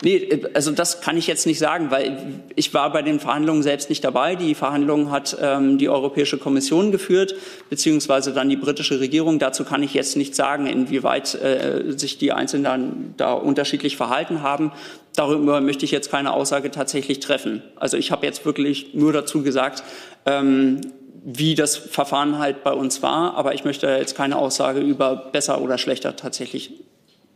Nee, 0.00 0.42
also 0.54 0.70
das 0.70 1.00
kann 1.00 1.16
ich 1.16 1.26
jetzt 1.26 1.44
nicht 1.44 1.58
sagen, 1.58 1.90
weil 1.90 2.40
ich 2.54 2.72
war 2.72 2.92
bei 2.92 3.02
den 3.02 3.18
Verhandlungen 3.18 3.64
selbst 3.64 3.88
nicht 3.88 4.04
dabei. 4.04 4.36
Die 4.36 4.54
Verhandlungen 4.54 5.10
hat 5.10 5.36
ähm, 5.40 5.76
die 5.76 5.88
Europäische 5.88 6.38
Kommission 6.38 6.92
geführt, 6.92 7.34
beziehungsweise 7.68 8.32
dann 8.32 8.48
die 8.48 8.56
britische 8.56 9.00
Regierung. 9.00 9.40
Dazu 9.40 9.64
kann 9.64 9.82
ich 9.82 9.94
jetzt 9.94 10.16
nicht 10.16 10.36
sagen, 10.36 10.68
inwieweit 10.68 11.34
äh, 11.34 11.82
sich 11.96 12.16
die 12.16 12.30
Einzelnen 12.30 13.14
da 13.16 13.32
unterschiedlich 13.32 13.96
verhalten 13.96 14.42
haben. 14.42 14.70
Darüber 15.16 15.60
möchte 15.60 15.84
ich 15.84 15.90
jetzt 15.90 16.12
keine 16.12 16.32
Aussage 16.32 16.70
tatsächlich 16.70 17.18
treffen. 17.18 17.64
Also 17.74 17.96
ich 17.96 18.12
habe 18.12 18.24
jetzt 18.24 18.46
wirklich 18.46 18.94
nur 18.94 19.12
dazu 19.12 19.42
gesagt, 19.42 19.82
ähm, 20.26 20.80
wie 21.24 21.56
das 21.56 21.76
Verfahren 21.76 22.38
halt 22.38 22.62
bei 22.62 22.72
uns 22.72 23.02
war, 23.02 23.34
aber 23.34 23.52
ich 23.52 23.64
möchte 23.64 23.88
jetzt 23.88 24.16
keine 24.16 24.36
Aussage 24.36 24.78
über 24.78 25.16
besser 25.16 25.60
oder 25.60 25.76
schlechter 25.76 26.14
tatsächlich 26.14 26.72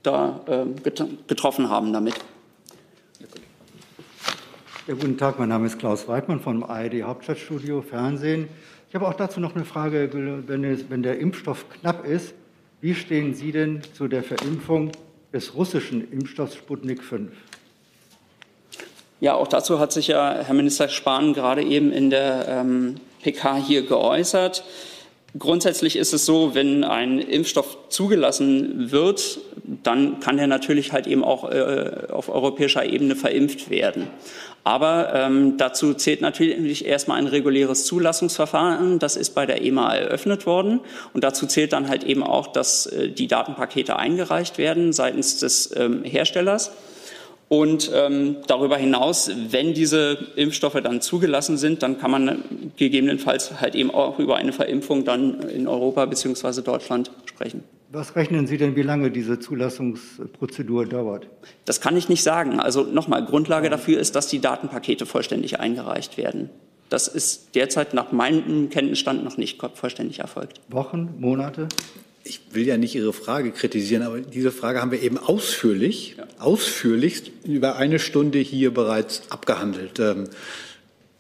da 0.04 0.40
äh, 0.46 0.90
getroffen 1.26 1.68
haben 1.68 1.92
damit. 1.92 2.14
Ja, 4.92 4.98
guten 5.00 5.16
Tag, 5.16 5.38
mein 5.38 5.48
Name 5.48 5.64
ist 5.64 5.78
Klaus 5.78 6.06
Weidmann 6.06 6.38
vom 6.38 6.64
ARD 6.64 7.02
Hauptstadtstudio 7.02 7.80
Fernsehen. 7.80 8.46
Ich 8.90 8.94
habe 8.94 9.08
auch 9.08 9.14
dazu 9.14 9.40
noch 9.40 9.54
eine 9.54 9.64
Frage, 9.64 10.10
wenn, 10.12 11.02
der 11.02 11.18
Impfstoff 11.18 11.64
knapp 11.70 12.06
ist, 12.06 12.34
wie 12.82 12.94
stehen 12.94 13.32
Sie 13.32 13.52
denn 13.52 13.80
zu 13.94 14.06
der 14.06 14.22
Verimpfung 14.22 14.92
des 15.32 15.54
russischen 15.54 16.12
Impfstoffs 16.12 16.56
Sputnik 16.56 17.02
5? 17.02 17.30
Ja, 19.20 19.32
auch 19.32 19.48
dazu 19.48 19.78
hat 19.78 19.92
sich 19.92 20.08
ja 20.08 20.42
Herr 20.44 20.54
Minister 20.54 20.90
Spahn 20.90 21.32
gerade 21.32 21.62
eben 21.62 21.90
in 21.90 22.10
der 22.10 22.46
ähm, 22.48 22.96
PK 23.22 23.56
hier 23.56 23.86
geäußert. 23.86 24.62
Grundsätzlich 25.38 25.96
ist 25.96 26.12
es 26.12 26.26
so, 26.26 26.54
wenn 26.54 26.84
ein 26.84 27.18
Impfstoff 27.18 27.88
zugelassen 27.88 28.90
wird, 28.90 29.40
dann 29.82 30.20
kann 30.20 30.38
er 30.38 30.46
natürlich 30.46 30.92
halt 30.92 31.06
eben 31.06 31.24
auch 31.24 31.50
äh, 31.50 32.08
auf 32.10 32.28
europäischer 32.28 32.84
Ebene 32.84 33.16
verimpft 33.16 33.70
werden. 33.70 34.08
Aber 34.64 35.12
ähm, 35.12 35.56
dazu 35.56 35.92
zählt 35.94 36.20
natürlich 36.20 36.86
erstmal 36.86 37.18
ein 37.18 37.26
reguläres 37.26 37.84
Zulassungsverfahren. 37.84 39.00
Das 39.00 39.16
ist 39.16 39.30
bei 39.30 39.44
der 39.44 39.62
EMA 39.62 39.94
eröffnet 39.94 40.46
worden. 40.46 40.80
Und 41.12 41.24
dazu 41.24 41.46
zählt 41.46 41.72
dann 41.72 41.88
halt 41.88 42.04
eben 42.04 42.22
auch, 42.22 42.46
dass 42.46 42.86
äh, 42.86 43.08
die 43.08 43.26
Datenpakete 43.26 43.96
eingereicht 43.96 44.58
werden 44.58 44.92
seitens 44.92 45.38
des 45.38 45.74
ähm, 45.76 46.04
Herstellers. 46.04 46.70
Und 47.48 47.90
ähm, 47.92 48.36
darüber 48.46 48.78
hinaus, 48.78 49.30
wenn 49.50 49.74
diese 49.74 50.16
Impfstoffe 50.36 50.80
dann 50.82 51.02
zugelassen 51.02 51.58
sind, 51.58 51.82
dann 51.82 51.98
kann 51.98 52.10
man 52.10 52.72
gegebenenfalls 52.76 53.60
halt 53.60 53.74
eben 53.74 53.90
auch 53.90 54.18
über 54.18 54.36
eine 54.36 54.52
Verimpfung 54.52 55.04
dann 55.04 55.40
in 55.50 55.68
Europa 55.68 56.06
bzw. 56.06 56.62
Deutschland 56.62 57.10
sprechen. 57.26 57.62
Was 57.94 58.16
rechnen 58.16 58.46
Sie 58.46 58.56
denn, 58.56 58.74
wie 58.74 58.82
lange 58.82 59.10
diese 59.10 59.38
Zulassungsprozedur 59.38 60.86
dauert? 60.86 61.26
Das 61.66 61.82
kann 61.82 61.94
ich 61.94 62.08
nicht 62.08 62.22
sagen. 62.22 62.58
Also 62.58 62.84
nochmal, 62.84 63.22
Grundlage 63.26 63.68
dafür 63.68 64.00
ist, 64.00 64.16
dass 64.16 64.28
die 64.28 64.40
Datenpakete 64.40 65.04
vollständig 65.04 65.60
eingereicht 65.60 66.16
werden. 66.16 66.48
Das 66.88 67.06
ist 67.06 67.54
derzeit 67.54 67.92
nach 67.92 68.10
meinem 68.10 68.70
Kenntnisstand 68.70 69.22
noch 69.24 69.36
nicht 69.36 69.60
vollständig 69.74 70.20
erfolgt. 70.20 70.62
Wochen, 70.70 71.10
Monate? 71.18 71.68
Ich 72.24 72.40
will 72.52 72.66
ja 72.66 72.78
nicht 72.78 72.94
Ihre 72.94 73.12
Frage 73.12 73.50
kritisieren, 73.50 74.02
aber 74.04 74.20
diese 74.20 74.52
Frage 74.52 74.80
haben 74.80 74.90
wir 74.90 75.02
eben 75.02 75.18
ausführlich, 75.18 76.16
ja. 76.16 76.24
ausführlichst 76.38 77.30
über 77.44 77.76
eine 77.76 77.98
Stunde 77.98 78.38
hier 78.38 78.72
bereits 78.72 79.22
abgehandelt. 79.28 79.98
Ähm, 80.00 80.30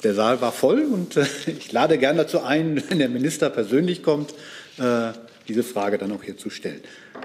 der 0.04 0.14
Saal 0.14 0.40
war 0.40 0.52
voll 0.52 0.84
und 0.84 1.18
äh, 1.18 1.26
ich 1.58 1.70
lade 1.70 1.98
gern 1.98 2.16
dazu 2.16 2.40
ein, 2.40 2.82
wenn 2.88 2.98
der 2.98 3.10
Minister 3.10 3.50
persönlich 3.50 4.02
kommt, 4.02 4.32
äh, 4.78 5.12
diese 5.48 5.62
Frage 5.62 5.98
dann 5.98 6.12
auch 6.12 6.22
hier 6.22 6.36
zu 6.36 6.50
stellen. 6.50 6.82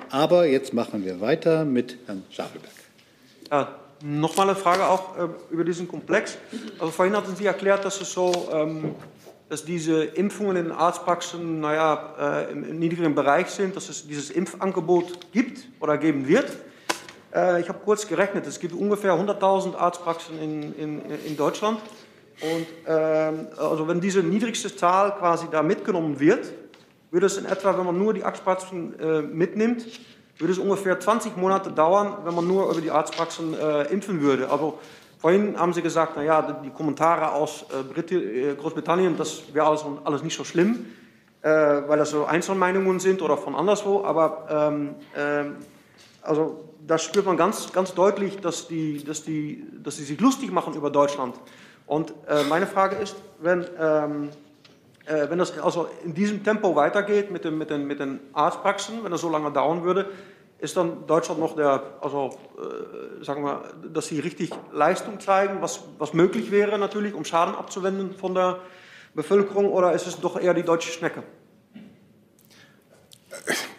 Aber 0.10 0.46
jetzt 0.46 0.74
machen 0.74 1.06
wir 1.06 1.22
weiter 1.22 1.66
mit 1.66 1.98
Herrn 2.08 2.24
Schafelberg. 2.30 2.74
Ja, 3.52 3.80
Nochmal 4.04 4.50
eine 4.50 4.56
Frage 4.56 4.88
auch 4.88 5.18
äh, 5.18 5.28
über 5.50 5.64
diesen 5.64 5.88
Komplex. 5.88 6.38
Also 6.78 6.92
vorhin 6.92 7.16
hatten 7.16 7.36
Sie 7.36 7.46
erklärt, 7.46 7.84
dass 7.84 8.00
es 8.00 8.12
so, 8.12 8.50
ähm, 8.54 8.94
dass 9.50 9.66
diese 9.66 10.04
Impfungen 10.04 10.56
in 10.58 10.72
Arztpraxen, 10.72 11.62
naja, 11.62 12.46
äh, 12.48 12.52
im, 12.52 12.64
im, 12.64 12.80
niedrigen 12.80 13.16
Bereich 13.16 13.48
sind, 13.48 13.76
dass 13.76 13.90
es 13.90 14.08
dieses 14.08 14.30
Impfangebot 14.30 15.32
gibt 15.32 15.68
oder 15.80 15.98
geben 15.98 16.28
wird. 16.28 16.46
Äh, 17.34 17.62
ich 17.62 17.70
habe 17.70 17.80
kurz 17.84 18.08
gerechnet, 18.08 18.46
es 18.46 18.60
gibt 18.60 18.76
ungefähr 18.76 19.14
100.000 19.14 19.76
Arztpraxen 19.76 20.40
in, 20.40 20.76
in, 20.76 21.02
in 21.26 21.36
Deutschland. 21.36 21.80
Und 22.40 22.68
ähm, 22.86 23.48
also 23.58 23.88
wenn 23.88 24.00
diese 24.00 24.22
niedrigste 24.22 24.76
Zahl 24.76 25.16
quasi 25.16 25.48
da 25.50 25.64
mitgenommen 25.64 26.20
wird, 26.20 26.54
würde 27.12 27.26
es 27.26 27.38
in 27.38 27.46
etwa, 27.46 27.78
wenn 27.78 27.86
man 27.86 27.98
nur 27.98 28.14
die 28.14 28.24
Arztpraxen 28.24 29.00
äh, 29.00 29.22
mitnimmt, 29.22 29.86
würde 30.38 30.54
es 30.54 30.60
ungefähr 30.60 31.00
20 31.00 31.38
Monate 31.38 31.72
dauern, 31.72 32.18
wenn 32.24 32.36
man 32.36 32.48
nur 32.48 32.70
über 32.70 32.82
die 32.82 32.92
Arztpraxen 32.92 33.54
äh, 33.54 33.84
impfen 33.84 34.22
würde. 34.22 34.50
Also 34.52 34.80
vorhin 35.18 35.60
haben 35.60 35.74
Sie 35.74 35.82
gesagt, 35.82 36.16
naja, 36.16 36.60
die 36.64 36.70
Kommentare 36.70 37.32
aus 37.32 37.66
äh, 37.96 38.16
äh, 38.16 38.56
Großbritannien, 38.56 39.18
das 39.18 39.54
wäre 39.54 39.66
alles, 39.68 39.84
alles 40.04 40.24
nicht 40.24 40.38
so 40.38 40.44
schlimm. 40.44 40.86
äh, 41.42 41.50
weil 41.88 41.98
das 41.98 42.12
so 42.12 42.26
Einzelmeinungen 42.26 43.00
sind 43.00 43.22
oder 43.22 43.38
von 43.38 43.56
anderswo. 43.56 44.04
Aber 44.04 44.48
ähm, 44.50 44.96
ähm, 45.16 45.56
also 46.22 46.64
da 46.86 46.98
spürt 46.98 47.26
man 47.26 47.38
ganz, 47.38 47.72
ganz 47.72 47.94
deutlich, 47.94 48.40
dass 48.40 48.68
die, 48.68 49.04
dass, 49.04 49.24
die, 49.24 49.66
dass 49.84 49.98
die 49.98 50.04
sich 50.04 50.20
lustig 50.20 50.52
machen 50.52 50.74
über 50.74 50.90
Deutschland. 50.90 51.36
Und 51.86 52.14
äh, 52.28 52.44
meine 52.50 52.68
Frage 52.68 52.98
ist, 52.98 53.16
wenn, 53.40 53.66
ähm, 53.80 54.30
äh, 54.30 54.47
wenn 55.08 55.40
das 55.40 55.58
also 55.60 55.88
in 56.04 56.14
diesem 56.14 56.44
Tempo 56.44 56.76
weitergeht 56.76 57.32
mit, 57.32 57.46
dem, 57.46 57.58
mit, 57.58 57.70
den, 57.70 57.88
mit 57.88 58.00
den 58.00 58.20
Arztpraxen, 58.34 59.04
wenn 59.04 59.12
das 59.12 59.22
so 59.22 59.30
lange 59.30 59.52
dauern 59.52 59.84
würde, 59.84 60.10
ist 60.60 60.76
dann 60.76 61.06
Deutschland 61.06 61.40
noch 61.40 61.56
der, 61.56 61.84
also 62.02 62.38
äh, 62.58 63.24
sagen 63.24 63.44
wir, 63.44 63.64
dass 63.94 64.08
sie 64.08 64.20
richtig 64.20 64.50
Leistung 64.74 65.20
zeigen, 65.20 65.62
was, 65.62 65.82
was 66.00 66.14
möglich 66.14 66.52
wäre 66.52 66.80
natürlich, 66.80 67.14
um 67.14 67.26
Schaden 67.26 67.56
abzuwenden 67.56 68.14
von 68.14 68.34
der 68.34 68.60
Bevölkerung, 69.14 69.72
oder 69.72 69.94
ist 69.94 70.08
es 70.08 70.20
doch 70.20 70.40
eher 70.40 70.54
die 70.54 70.64
deutsche 70.64 70.92
Schnecke? 70.92 71.24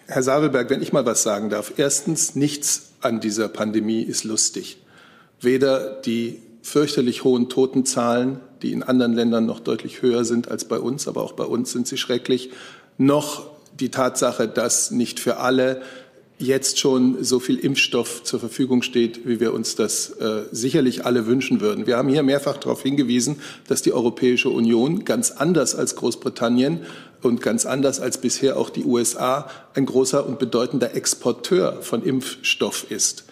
Herr 0.06 0.22
Sabelberg, 0.22 0.70
wenn 0.70 0.80
ich 0.80 0.92
mal 0.92 1.04
was 1.04 1.22
sagen 1.22 1.50
darf. 1.50 1.74
Erstens, 1.76 2.34
nichts 2.34 2.92
an 3.00 3.20
dieser 3.20 3.48
Pandemie 3.48 4.02
ist 4.02 4.24
lustig. 4.24 4.82
Weder 5.40 6.00
die 6.00 6.42
fürchterlich 6.68 7.24
hohen 7.24 7.48
Totenzahlen, 7.48 8.40
die 8.62 8.72
in 8.72 8.82
anderen 8.82 9.14
Ländern 9.14 9.46
noch 9.46 9.60
deutlich 9.60 10.02
höher 10.02 10.24
sind 10.24 10.48
als 10.50 10.66
bei 10.66 10.78
uns, 10.78 11.08
aber 11.08 11.22
auch 11.22 11.32
bei 11.32 11.44
uns 11.44 11.72
sind 11.72 11.86
sie 11.86 11.96
schrecklich, 11.96 12.50
noch 12.98 13.50
die 13.78 13.90
Tatsache, 13.90 14.48
dass 14.48 14.90
nicht 14.90 15.20
für 15.20 15.38
alle 15.38 15.80
jetzt 16.38 16.78
schon 16.78 17.22
so 17.24 17.40
viel 17.40 17.58
Impfstoff 17.58 18.22
zur 18.22 18.38
Verfügung 18.38 18.82
steht, 18.82 19.26
wie 19.26 19.40
wir 19.40 19.52
uns 19.52 19.74
das 19.74 20.10
äh, 20.10 20.42
sicherlich 20.52 21.04
alle 21.04 21.26
wünschen 21.26 21.60
würden. 21.60 21.86
Wir 21.86 21.96
haben 21.96 22.08
hier 22.08 22.22
mehrfach 22.22 22.56
darauf 22.58 22.82
hingewiesen, 22.82 23.40
dass 23.66 23.82
die 23.82 23.92
Europäische 23.92 24.48
Union 24.48 25.04
ganz 25.04 25.32
anders 25.32 25.74
als 25.74 25.96
Großbritannien 25.96 26.80
und 27.22 27.42
ganz 27.42 27.66
anders 27.66 27.98
als 27.98 28.18
bisher 28.18 28.56
auch 28.56 28.70
die 28.70 28.84
USA 28.84 29.50
ein 29.74 29.86
großer 29.86 30.24
und 30.26 30.38
bedeutender 30.38 30.94
Exporteur 30.94 31.78
von 31.82 32.04
Impfstoff 32.04 32.88
ist. 32.88 33.24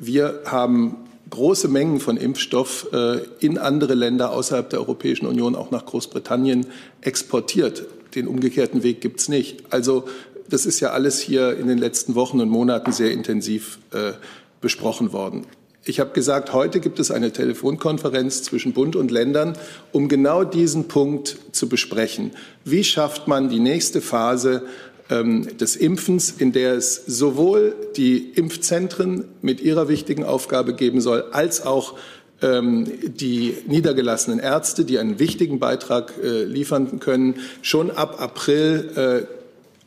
Wir 0.00 0.42
haben 0.44 1.07
große 1.30 1.68
Mengen 1.68 2.00
von 2.00 2.16
Impfstoff 2.16 2.88
äh, 2.92 3.20
in 3.40 3.58
andere 3.58 3.94
Länder 3.94 4.32
außerhalb 4.32 4.68
der 4.70 4.80
Europäischen 4.80 5.26
Union, 5.26 5.54
auch 5.54 5.70
nach 5.70 5.86
Großbritannien, 5.86 6.66
exportiert. 7.00 7.86
Den 8.14 8.26
umgekehrten 8.26 8.82
Weg 8.82 9.00
gibt 9.00 9.20
es 9.20 9.28
nicht. 9.28 9.64
Also 9.70 10.04
das 10.48 10.66
ist 10.66 10.80
ja 10.80 10.90
alles 10.90 11.20
hier 11.20 11.56
in 11.58 11.68
den 11.68 11.78
letzten 11.78 12.14
Wochen 12.14 12.40
und 12.40 12.48
Monaten 12.48 12.92
sehr 12.92 13.12
intensiv 13.12 13.78
äh, 13.92 14.12
besprochen 14.60 15.12
worden. 15.12 15.46
Ich 15.84 16.00
habe 16.00 16.10
gesagt, 16.10 16.52
heute 16.52 16.80
gibt 16.80 16.98
es 16.98 17.10
eine 17.10 17.32
Telefonkonferenz 17.32 18.42
zwischen 18.42 18.74
Bund 18.74 18.94
und 18.94 19.10
Ländern, 19.10 19.56
um 19.90 20.08
genau 20.08 20.44
diesen 20.44 20.86
Punkt 20.86 21.38
zu 21.52 21.68
besprechen. 21.68 22.32
Wie 22.64 22.84
schafft 22.84 23.26
man 23.26 23.48
die 23.48 23.58
nächste 23.58 24.02
Phase 24.02 24.64
des 25.10 25.74
Impfens, 25.76 26.30
in 26.30 26.52
der 26.52 26.74
es 26.74 27.06
sowohl 27.06 27.74
die 27.96 28.18
Impfzentren 28.34 29.24
mit 29.40 29.62
ihrer 29.62 29.88
wichtigen 29.88 30.22
Aufgabe 30.22 30.74
geben 30.74 31.00
soll, 31.00 31.24
als 31.32 31.64
auch 31.64 31.94
ähm, 32.42 32.86
die 33.06 33.56
niedergelassenen 33.66 34.38
Ärzte, 34.38 34.84
die 34.84 34.98
einen 34.98 35.18
wichtigen 35.18 35.58
Beitrag 35.58 36.14
äh, 36.22 36.44
liefern 36.44 37.00
können, 37.00 37.36
schon 37.62 37.90
ab 37.90 38.20
April 38.20 39.26
äh, 39.28 39.38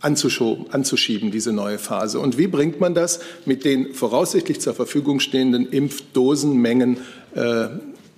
anzuschieben, 0.01 1.31
diese 1.31 1.53
neue 1.53 1.77
Phase. 1.77 2.19
Und 2.19 2.37
wie 2.37 2.47
bringt 2.47 2.79
man 2.79 2.93
das 2.93 3.19
mit 3.45 3.63
den 3.63 3.93
voraussichtlich 3.93 4.59
zur 4.59 4.73
Verfügung 4.73 5.19
stehenden 5.19 5.69
Impfdosenmengen 5.69 6.97
äh, 7.35 7.67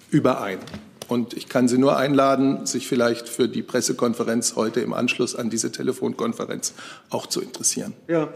überein? 0.09 0.59
Und 1.07 1.33
ich 1.33 1.49
kann 1.49 1.67
Sie 1.67 1.77
nur 1.77 1.97
einladen, 1.97 2.65
sich 2.65 2.87
vielleicht 2.87 3.29
für 3.29 3.47
die 3.47 3.61
Pressekonferenz 3.61 4.55
heute 4.55 4.81
im 4.81 4.93
Anschluss 4.93 5.35
an 5.35 5.49
diese 5.49 5.71
Telefonkonferenz 5.71 6.73
auch 7.09 7.27
zu 7.27 7.41
interessieren. 7.41 7.93
Ja, 8.07 8.29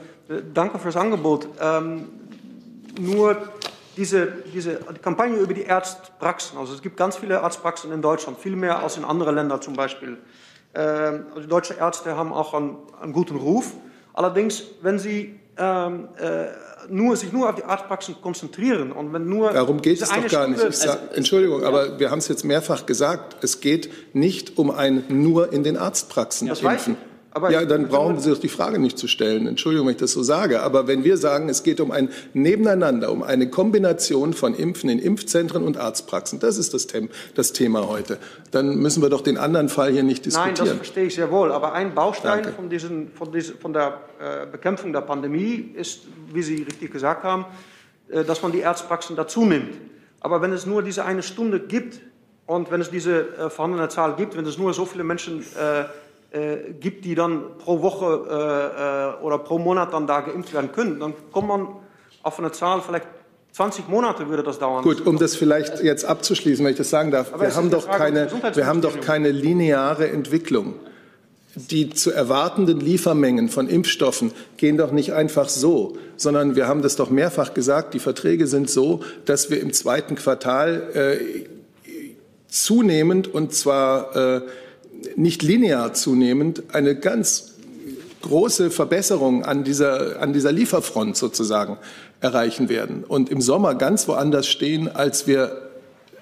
danke 0.54 0.80
fürs 0.80 0.96
Angebot. 0.96 1.48
Ähm, 1.62 2.06
nur 3.00 3.38
diese, 3.96 4.28
diese 4.54 4.80
die 4.96 5.00
Kampagne 5.00 5.38
über 5.38 5.54
die 5.54 5.70
Arztpraxen, 5.70 6.58
also 6.58 6.74
es 6.74 6.82
gibt 6.82 6.98
ganz 6.98 7.18
viele 7.18 7.42
Arztpraxen 7.42 7.92
in 7.92 8.02
Deutschland, 8.02 8.38
viel 8.38 8.56
mehr 8.56 8.80
als 8.80 8.98
in 8.98 9.04
anderen 9.04 9.36
Ländern 9.36 9.62
zum 9.62 9.74
Beispiel. 9.74 10.18
Ähm, 10.76 11.26
also 11.36 11.48
deutsche 11.48 11.74
Ärzte 11.74 12.16
haben 12.16 12.32
auch 12.32 12.54
einen, 12.54 12.78
einen 13.02 13.14
guten 13.14 13.36
Ruf. 13.36 13.74
Allerdings, 14.14 14.64
wenn 14.82 15.00
sie 15.00 15.40
ähm, 15.58 16.10
äh, 16.18 16.48
nur, 16.90 17.16
sich 17.16 17.32
nur 17.34 17.50
auf 17.50 17.56
die 17.56 17.64
Arztpraxen 17.64 18.16
konzentrieren 18.22 18.92
und 18.92 19.12
wenn 19.14 19.28
nur 19.28 19.52
darum 19.52 19.82
geht 19.82 20.02
es 20.02 20.10
doch 20.10 20.28
gar 20.28 20.48
nicht. 20.48 20.60
Sag, 20.74 20.90
also, 20.90 21.16
Entschuldigung, 21.16 21.62
ja. 21.62 21.68
aber 21.68 22.00
wir 22.00 22.12
haben 22.12 22.20
es 22.20 22.28
jetzt 22.28 22.46
mehrfach 22.46 22.86
gesagt. 22.86 23.44
Es 23.44 23.60
geht 23.60 23.90
nicht 24.14 24.58
um 24.58 24.72
ein 24.72 25.04
nur 25.10 25.52
in 25.52 25.64
den 25.64 25.78
Arztpraxen 25.78 26.48
das 26.48 26.62
impfen. 26.62 26.98
Aber 27.38 27.52
ja, 27.52 27.66
dann 27.66 27.88
brauchen 27.88 28.20
Sie 28.20 28.32
doch 28.32 28.40
die 28.40 28.50
Frage 28.50 28.80
nicht 28.80 28.98
zu 28.98 29.08
stellen. 29.08 29.46
Entschuldigung, 29.46 29.86
wenn 29.86 29.94
ich 29.94 30.00
das 30.00 30.12
so 30.12 30.24
sage. 30.24 30.64
Aber 30.64 30.88
wenn 30.88 31.04
wir 31.04 31.18
sagen, 31.18 31.50
es 31.50 31.62
geht 31.62 31.80
um 31.80 31.92
ein 31.92 32.10
Nebeneinander, 32.34 33.12
um 33.12 33.22
eine 33.22 33.48
Kombination 33.48 34.34
von 34.34 34.56
Impfen 34.56 34.90
in 34.90 34.98
Impfzentren 34.98 35.64
und 35.64 35.78
Arztpraxen, 35.78 36.40
das 36.40 36.58
ist 36.58 36.74
das, 36.74 36.88
Them 36.88 37.10
das 37.36 37.54
Thema 37.54 37.88
heute, 37.88 38.18
dann 38.50 38.78
müssen 38.78 39.04
wir 39.04 39.10
doch 39.10 39.22
den 39.22 39.38
anderen 39.38 39.70
Fall 39.70 39.92
hier 39.92 40.02
nicht 40.02 40.26
diskutieren. 40.26 40.56
Nein, 40.58 40.66
das 40.66 40.76
verstehe 40.78 41.06
ich 41.06 41.14
sehr 41.14 41.30
wohl. 41.30 41.52
Aber 41.52 41.74
ein 41.74 41.94
Baustein 41.94 42.44
von, 42.56 42.72
diesen, 42.72 43.12
von, 43.12 43.32
diesen, 43.32 43.60
von, 43.60 43.72
der 43.72 44.02
äh, 44.20 44.48
Bekämpfung 44.52 44.92
der 44.92 45.02
Pandemie 45.02 45.74
ist, 45.76 46.08
wie 46.34 46.42
Sie 46.42 46.64
richtig 46.64 46.92
gesagt 46.92 47.24
haben, 47.24 47.46
äh, 48.10 48.24
dass 48.24 48.42
man 48.42 48.52
die 48.52 48.66
Arztpraxen 48.66 49.16
dazu 49.16 49.46
nimmt. 49.46 49.78
Aber 50.22 50.42
wenn 50.42 50.54
es 50.54 50.66
nur 50.66 50.82
diese 50.82 51.06
eine 51.06 51.22
Stunde 51.22 51.60
gibt 51.60 52.02
und 52.48 52.72
wenn 52.72 52.82
es 52.82 52.90
diese 52.90 53.38
äh, 53.38 53.50
vorhandene 53.52 53.90
Zahl 53.90 54.16
gibt, 54.16 54.36
wenn 54.36 54.46
es 54.48 54.58
nur 54.58 54.74
so 54.74 54.86
viele 54.86 55.04
Menschen 55.04 55.42
äh, 55.42 55.84
äh, 56.38 56.74
gibt, 56.80 57.06
die 57.06 57.16
dann 57.16 57.58
pro 57.58 57.82
Woche 57.82 58.06
äh, 58.30 59.20
äh, 59.20 59.24
oder 59.24 59.40
pro 59.40 59.58
Monat 59.58 59.94
dann 59.94 60.08
da 60.08 60.22
geimpft 60.22 60.54
werden 60.54 60.72
können, 60.72 61.00
dann 61.00 61.14
kommt 61.32 61.48
man 61.48 61.68
auf 62.24 62.40
eine 62.40 62.52
Zahl, 62.52 62.82
vielleicht 62.82 63.08
20 63.54 63.88
Monate 63.88 64.30
würde 64.30 64.44
das 64.44 64.60
dauern. 64.60 64.84
Gut, 64.84 65.06
um 65.08 65.18
das 65.18 65.36
vielleicht 65.36 65.82
jetzt 65.82 66.06
abzuschließen, 66.06 66.64
wenn 66.64 66.74
ich 66.74 66.78
das 66.78 66.92
sagen 66.92 67.10
darf. 67.10 67.32
wir 67.40 67.56
haben, 67.56 67.72
doch 67.72 67.88
keine, 67.88 68.30
wir 68.54 68.68
haben 68.68 68.82
doch 68.82 69.00
keine 69.02 69.32
lineare 69.32 70.10
Entwicklung. 70.10 70.76
Die 71.56 71.90
zu 71.90 72.12
erwartenden 72.12 72.80
Liefermengen 72.80 73.50
von 73.50 73.68
Impfstoffen 73.68 74.32
gehen 74.58 74.78
doch 74.78 74.92
nicht 74.92 75.14
einfach 75.14 75.50
so, 75.50 75.98
sondern 76.18 76.56
wir 76.56 76.68
haben 76.68 76.84
das 76.84 76.98
doch 76.98 77.10
mehrfach 77.10 77.56
gesagt, 77.56 77.96
die 77.96 78.00
Verträge 78.00 78.46
sind 78.46 78.70
so, 78.70 79.00
dass 79.26 79.50
wir 79.50 79.60
im 79.60 79.74
zweiten 79.74 80.14
Quartal 80.14 80.84
äh, 80.94 81.46
zunehmend 82.48 83.28
und 83.34 83.54
zwar 83.54 84.16
äh, 84.16 84.42
nicht 85.16 85.44
linear 85.44 85.94
zunehmend 85.94 86.64
eine 86.74 86.96
ganz 86.96 87.54
große 88.22 88.72
Verbesserung 88.72 89.46
an 89.46 89.64
dieser, 89.64 90.22
an 90.22 90.34
dieser 90.34 90.52
Lieferfront 90.52 91.16
sozusagen 91.16 91.78
erreichen 92.20 92.68
werden 92.68 93.04
und 93.08 93.30
im 93.30 93.42
Sommer 93.42 93.76
ganz 93.76 94.08
woanders 94.08 94.48
stehen, 94.48 94.94
als 94.94 95.28
wir 95.28 95.68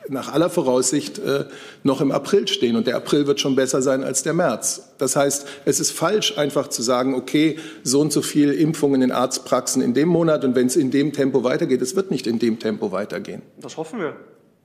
nach 0.10 0.32
aller 0.32 0.50
Voraussicht 0.50 1.20
äh, 1.20 1.46
noch 1.84 2.02
im 2.02 2.12
April 2.12 2.48
stehen. 2.48 2.76
Und 2.76 2.86
der 2.86 2.96
April 2.96 3.26
wird 3.26 3.40
schon 3.40 3.56
besser 3.56 3.82
sein 3.82 4.04
als 4.04 4.24
der 4.24 4.34
März. 4.34 4.90
Das 5.00 5.16
heißt, 5.16 5.48
es 5.66 5.80
ist 5.80 5.92
falsch, 5.92 6.38
einfach 6.38 6.68
zu 6.68 6.84
sagen, 6.84 7.16
okay, 7.16 7.58
so 7.84 8.02
und 8.02 8.14
so 8.14 8.22
viel 8.22 8.52
Impfungen 8.52 9.02
in 9.02 9.12
Arztpraxen 9.12 9.82
in 9.82 9.94
dem 9.94 10.10
Monat 10.10 10.44
und 10.44 10.56
wenn 10.56 10.68
es 10.68 10.76
in 10.76 10.92
dem 10.92 11.14
Tempo 11.14 11.44
weitergeht, 11.44 11.82
es 11.82 11.96
wird 11.96 12.12
nicht 12.12 12.28
in 12.28 12.40
dem 12.40 12.60
Tempo 12.60 12.92
weitergehen. 12.92 13.42
Das 13.60 13.78
hoffen 13.78 14.00
wir. 14.00 14.16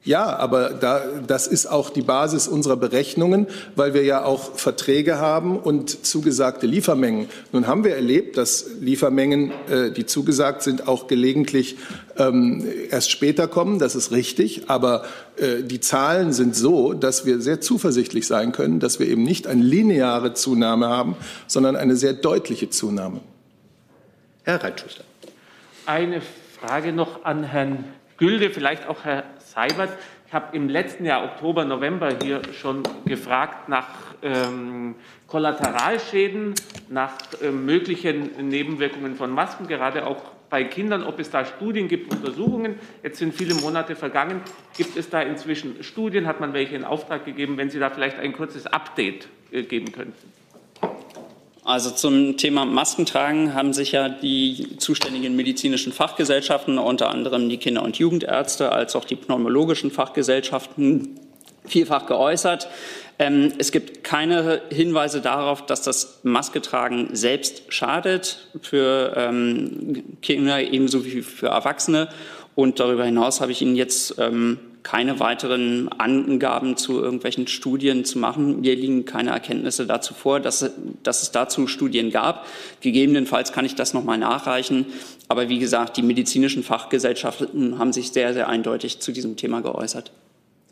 Ja, 0.02 0.34
aber 0.36 0.70
da, 0.70 1.02
das 1.26 1.46
ist 1.46 1.66
auch 1.66 1.90
die 1.90 2.00
Basis 2.00 2.48
unserer 2.48 2.76
Berechnungen, 2.76 3.46
weil 3.76 3.92
wir 3.92 4.02
ja 4.02 4.24
auch 4.24 4.54
Verträge 4.54 5.18
haben 5.18 5.58
und 5.58 6.06
zugesagte 6.06 6.66
Liefermengen. 6.66 7.28
Nun 7.52 7.66
haben 7.66 7.84
wir 7.84 7.94
erlebt, 7.94 8.38
dass 8.38 8.64
Liefermengen, 8.80 9.52
äh, 9.68 9.90
die 9.90 10.06
zugesagt 10.06 10.62
sind, 10.62 10.88
auch 10.88 11.06
gelegentlich 11.06 11.76
ähm, 12.16 12.66
erst 12.90 13.10
später 13.10 13.46
kommen. 13.46 13.78
Das 13.78 13.94
ist 13.94 14.10
richtig. 14.10 14.70
Aber 14.70 15.04
äh, 15.36 15.62
die 15.64 15.80
Zahlen 15.80 16.32
sind 16.32 16.56
so, 16.56 16.94
dass 16.94 17.26
wir 17.26 17.42
sehr 17.42 17.60
zuversichtlich 17.60 18.26
sein 18.26 18.52
können, 18.52 18.80
dass 18.80 19.00
wir 19.00 19.06
eben 19.06 19.22
nicht 19.22 19.46
eine 19.46 19.62
lineare 19.62 20.32
Zunahme 20.32 20.88
haben, 20.88 21.14
sondern 21.46 21.76
eine 21.76 21.94
sehr 21.96 22.14
deutliche 22.14 22.70
Zunahme. 22.70 23.20
Herr 24.44 24.64
Reitschuster. 24.64 25.04
Eine 25.84 26.22
Frage 26.58 26.94
noch 26.94 27.26
an 27.26 27.44
Herrn 27.44 27.84
Gülde, 28.16 28.50
vielleicht 28.50 28.86
auch 28.86 29.04
Herr 29.04 29.24
Seibert. 29.61 29.90
Ich 30.27 30.33
habe 30.33 30.57
im 30.57 30.68
letzten 30.70 31.05
Jahr, 31.05 31.25
Oktober, 31.25 31.66
November, 31.66 32.16
hier 32.23 32.40
schon 32.55 32.83
gefragt 33.05 33.68
nach 33.68 33.88
ähm, 34.23 34.94
Kollateralschäden, 35.27 36.55
nach 36.88 37.12
äh, 37.42 37.51
möglichen 37.51 38.49
Nebenwirkungen 38.49 39.16
von 39.16 39.31
Masken, 39.31 39.66
gerade 39.66 40.07
auch 40.07 40.23
bei 40.49 40.64
Kindern, 40.64 41.03
ob 41.03 41.18
es 41.18 41.30
da 41.30 41.45
Studien 41.45 41.89
gibt, 41.89 42.11
Untersuchungen. 42.11 42.78
Jetzt 43.03 43.18
sind 43.18 43.34
viele 43.34 43.55
Monate 43.55 43.97
vergangen. 43.97 44.41
Gibt 44.76 44.97
es 44.97 45.11
da 45.11 45.20
inzwischen 45.20 45.82
Studien? 45.82 46.26
Hat 46.26 46.41
man 46.41 46.55
welche 46.55 46.74
in 46.74 46.84
Auftrag 46.84 47.26
gegeben? 47.26 47.59
Wenn 47.59 47.68
Sie 47.68 47.78
da 47.78 47.91
vielleicht 47.91 48.18
ein 48.18 48.32
kurzes 48.32 48.66
Update 48.66 49.28
äh, 49.53 49.62
geben 49.62 49.93
könnten. 49.93 50.39
Also 51.64 51.90
zum 51.90 52.36
Thema 52.38 52.64
Maskentragen 52.64 53.54
haben 53.54 53.72
sich 53.72 53.92
ja 53.92 54.08
die 54.08 54.76
zuständigen 54.78 55.36
medizinischen 55.36 55.92
Fachgesellschaften, 55.92 56.78
unter 56.78 57.11
anderem 57.11 57.48
die 57.48 57.58
Kinder- 57.58 57.82
und 57.82 57.98
Jugendärzte, 57.98 58.72
als 58.72 58.96
auch 58.96 59.04
die 59.04 59.16
pneumologischen 59.16 59.90
Fachgesellschaften 59.90 61.20
vielfach 61.66 62.06
geäußert. 62.06 62.68
Ähm, 63.18 63.52
es 63.58 63.72
gibt 63.72 64.02
keine 64.02 64.62
Hinweise 64.70 65.20
darauf, 65.20 65.66
dass 65.66 65.82
das 65.82 66.20
Masketragen 66.22 67.14
selbst 67.14 67.64
schadet 67.68 68.48
für 68.62 69.12
ähm, 69.14 70.16
Kinder 70.22 70.62
ebenso 70.62 71.04
wie 71.04 71.20
für 71.20 71.48
Erwachsene. 71.48 72.08
Und 72.54 72.80
darüber 72.80 73.04
hinaus 73.04 73.42
habe 73.42 73.52
ich 73.52 73.61
Ihnen 73.61 73.76
jetzt 73.76 74.18
ähm, 74.18 74.58
keine 74.83 75.20
weiteren 75.20 75.89
Angaben 75.89 76.76
zu 76.76 77.01
irgendwelchen 77.01 77.47
Studien 77.47 78.05
zu 78.05 78.18
machen. 78.18 78.61
Mir 78.61 78.74
liegen 78.74 79.05
keine 79.05 79.31
Erkenntnisse 79.31 79.87
dazu 79.87 80.14
vor, 80.14 80.41
dass, 80.41 80.70
dass 81.03 81.22
es 81.22 81.31
dazu 81.33 81.66
Studien 81.66 82.11
gab. 82.11 82.47
Gegebenenfalls 82.81 83.53
kann 83.53 83.64
ich 83.64 83.74
das 83.74 83.95
nochmal 83.95 84.18
nachreichen. 84.18 84.87
Aber 85.28 85.49
wie 85.49 85.59
gesagt, 85.59 85.97
die 85.97 86.03
medizinischen 86.03 86.62
Fachgesellschaften 86.62 87.78
haben 87.78 87.93
sich 87.93 88.12
sehr, 88.12 88.33
sehr 88.35 88.49
eindeutig 88.49 89.01
zu 89.01 89.12
diesem 89.12 89.37
Thema 89.37 89.61
geäußert. 89.61 90.12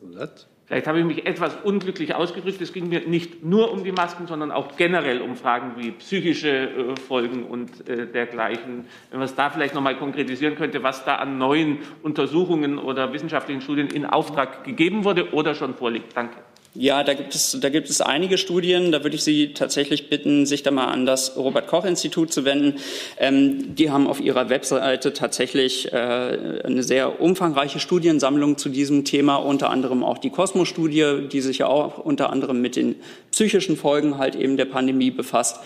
Zusatz? 0.01 0.47
Vielleicht 0.69 0.87
habe 0.87 1.01
ich 1.01 1.07
mich 1.07 1.25
etwas 1.25 1.57
unglücklich 1.65 2.15
ausgedrückt. 2.15 2.61
Es 2.61 2.75
ging 2.75 2.91
mir 2.91 3.01
nicht 3.09 3.43
nur 3.43 3.73
um 3.73 3.85
die 3.85 3.93
Masken, 3.93 4.27
sondern 4.27 4.53
auch 4.53 4.77
generell 4.77 5.23
um 5.23 5.35
Fragen 5.35 5.73
wie 5.79 5.93
psychische 5.93 6.51
äh, 6.51 6.97
Folgen 6.97 7.45
und 7.45 7.89
äh, 7.89 8.07
dergleichen. 8.07 8.85
Wenn 9.09 9.19
man 9.19 9.25
es 9.25 9.35
da 9.35 9.49
vielleicht 9.49 9.75
noch 9.75 9.81
mal 9.81 9.97
konkretisieren 9.97 10.57
könnte, 10.57 10.83
was 10.83 11.07
da 11.07 11.15
an 11.17 11.39
neuen 11.39 11.79
Untersuchungen 12.03 12.79
oder 12.79 13.15
wissenschaftlichen 13.15 13.63
Studien 13.63 13.89
in 13.89 14.05
Auftrag 14.05 14.63
gegeben 14.65 15.05
wurde 15.05 15.33
oder 15.33 15.55
schon 15.55 15.75
vorliegt. 15.75 16.15
Danke. 16.15 16.37
Ja, 16.75 17.03
da 17.03 17.15
gibt 17.15 17.35
es, 17.35 17.59
da 17.61 17.71
gibt 17.71 17.89
es 17.89 18.01
einige 18.01 18.39
Studien. 18.39 18.93
Da 18.93 19.03
würde 19.03 19.17
ich 19.17 19.25
Sie 19.25 19.53
tatsächlich 19.55 20.11
bitten, 20.11 20.47
sich 20.47 20.63
da 20.63 20.71
mal 20.71 20.87
an 20.87 21.07
das 21.07 21.37
Robert-Koch-Institut 21.37 22.33
zu 22.33 22.45
wenden. 22.45 22.79
Ähm, 23.19 23.75
die 23.75 23.91
haben 23.91 24.07
auf 24.07 24.21
ihrer 24.21 24.49
Webseite 24.49 25.13
tatsächlich 25.13 25.93
äh, 25.93 25.97
eine 25.97 26.83
sehr 26.83 27.21
umfangreiche 27.21 27.81
Studiensammlung 27.81 28.59
zu 28.59 28.69
diesem 28.69 29.05
Thema, 29.05 29.37
unter 29.37 29.71
anderem 29.71 30.05
auch 30.05 30.19
die 30.19 30.31
Cosmo-Studie, 30.31 31.29
die 31.33 31.41
sich 31.41 31.59
ja 31.59 31.67
auch 31.67 31.99
unter 31.99 32.31
anderem 32.31 32.61
mit 32.61 32.77
den 32.77 32.97
psychischen 33.33 33.77
Folgen 33.77 34.19
halt 34.19 34.37
eben 34.37 34.57
der 34.57 34.67
Pandemie 34.67 35.11
befasst. 35.11 35.61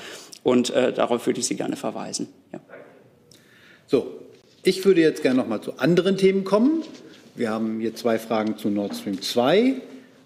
Und 0.44 0.70
äh, 0.70 0.92
darauf 0.92 1.26
würde 1.26 1.40
ich 1.40 1.46
Sie 1.46 1.56
gerne 1.56 1.76
verweisen. 1.76 2.28
Ja. 2.52 2.60
So, 3.86 4.06
ich 4.62 4.84
würde 4.84 5.00
jetzt 5.00 5.22
gerne 5.22 5.40
noch 5.40 5.48
mal 5.48 5.60
zu 5.60 5.78
anderen 5.78 6.16
Themen 6.16 6.44
kommen. 6.44 6.82
Wir 7.34 7.50
haben 7.50 7.80
hier 7.80 7.94
zwei 7.94 8.18
Fragen 8.18 8.56
zu 8.56 8.70
Nord 8.70 8.94
Stream 8.94 9.20
2. 9.20 9.74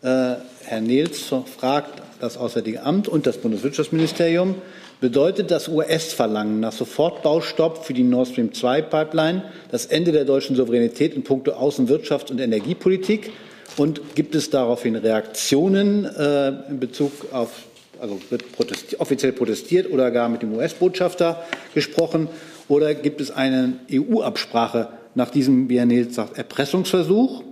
Äh, 0.06 0.36
Herr 0.66 0.80
Nils 0.80 1.34
fragt 1.58 2.00
das 2.20 2.36
Auswärtige 2.36 2.84
Amt 2.84 3.08
und 3.08 3.26
das 3.26 3.38
Bundeswirtschaftsministerium, 3.38 4.54
bedeutet 5.00 5.50
das 5.50 5.66
US-Verlangen 5.66 6.60
nach 6.60 6.70
Sofortbaustopp 6.70 7.84
für 7.84 7.92
die 7.92 8.04
Nord 8.04 8.28
Stream 8.28 8.54
2 8.54 8.82
Pipeline 8.82 9.42
das 9.72 9.86
Ende 9.86 10.12
der 10.12 10.24
deutschen 10.24 10.54
Souveränität 10.54 11.14
in 11.14 11.24
puncto 11.24 11.54
Außenwirtschafts- 11.54 12.30
und 12.30 12.40
Energiepolitik? 12.40 13.32
Und 13.76 14.14
gibt 14.14 14.36
es 14.36 14.48
daraufhin 14.48 14.94
Reaktionen 14.94 16.04
äh, 16.04 16.52
in 16.70 16.78
Bezug 16.78 17.10
auf, 17.32 17.64
also 18.00 18.20
wird 18.30 18.52
protesti 18.52 18.96
offiziell 19.00 19.32
protestiert 19.32 19.90
oder 19.90 20.12
gar 20.12 20.28
mit 20.28 20.40
dem 20.40 20.54
US-Botschafter 20.54 21.44
gesprochen? 21.74 22.28
Oder 22.68 22.94
gibt 22.94 23.20
es 23.20 23.32
eine 23.32 23.72
EU-Absprache 23.92 24.88
nach 25.16 25.30
diesem, 25.30 25.68
wie 25.68 25.78
Herr 25.78 25.86
Nils 25.86 26.14
sagt, 26.14 26.38
Erpressungsversuch? 26.38 27.42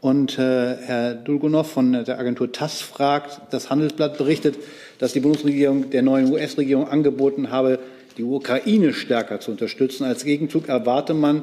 Und 0.00 0.38
äh, 0.38 0.76
Herr 0.76 1.14
Dulgunov 1.14 1.70
von 1.70 1.92
der 1.92 2.18
Agentur 2.18 2.50
TASS 2.50 2.80
fragt, 2.80 3.52
das 3.52 3.68
Handelsblatt 3.68 4.16
berichtet, 4.16 4.56
dass 4.98 5.12
die 5.12 5.20
Bundesregierung 5.20 5.90
der 5.90 6.02
neuen 6.02 6.32
US-Regierung 6.32 6.88
angeboten 6.88 7.50
habe, 7.50 7.78
die 8.16 8.24
Ukraine 8.24 8.94
stärker 8.94 9.40
zu 9.40 9.50
unterstützen. 9.50 10.04
Als 10.04 10.24
Gegenzug 10.24 10.68
erwarte 10.68 11.12
man 11.12 11.42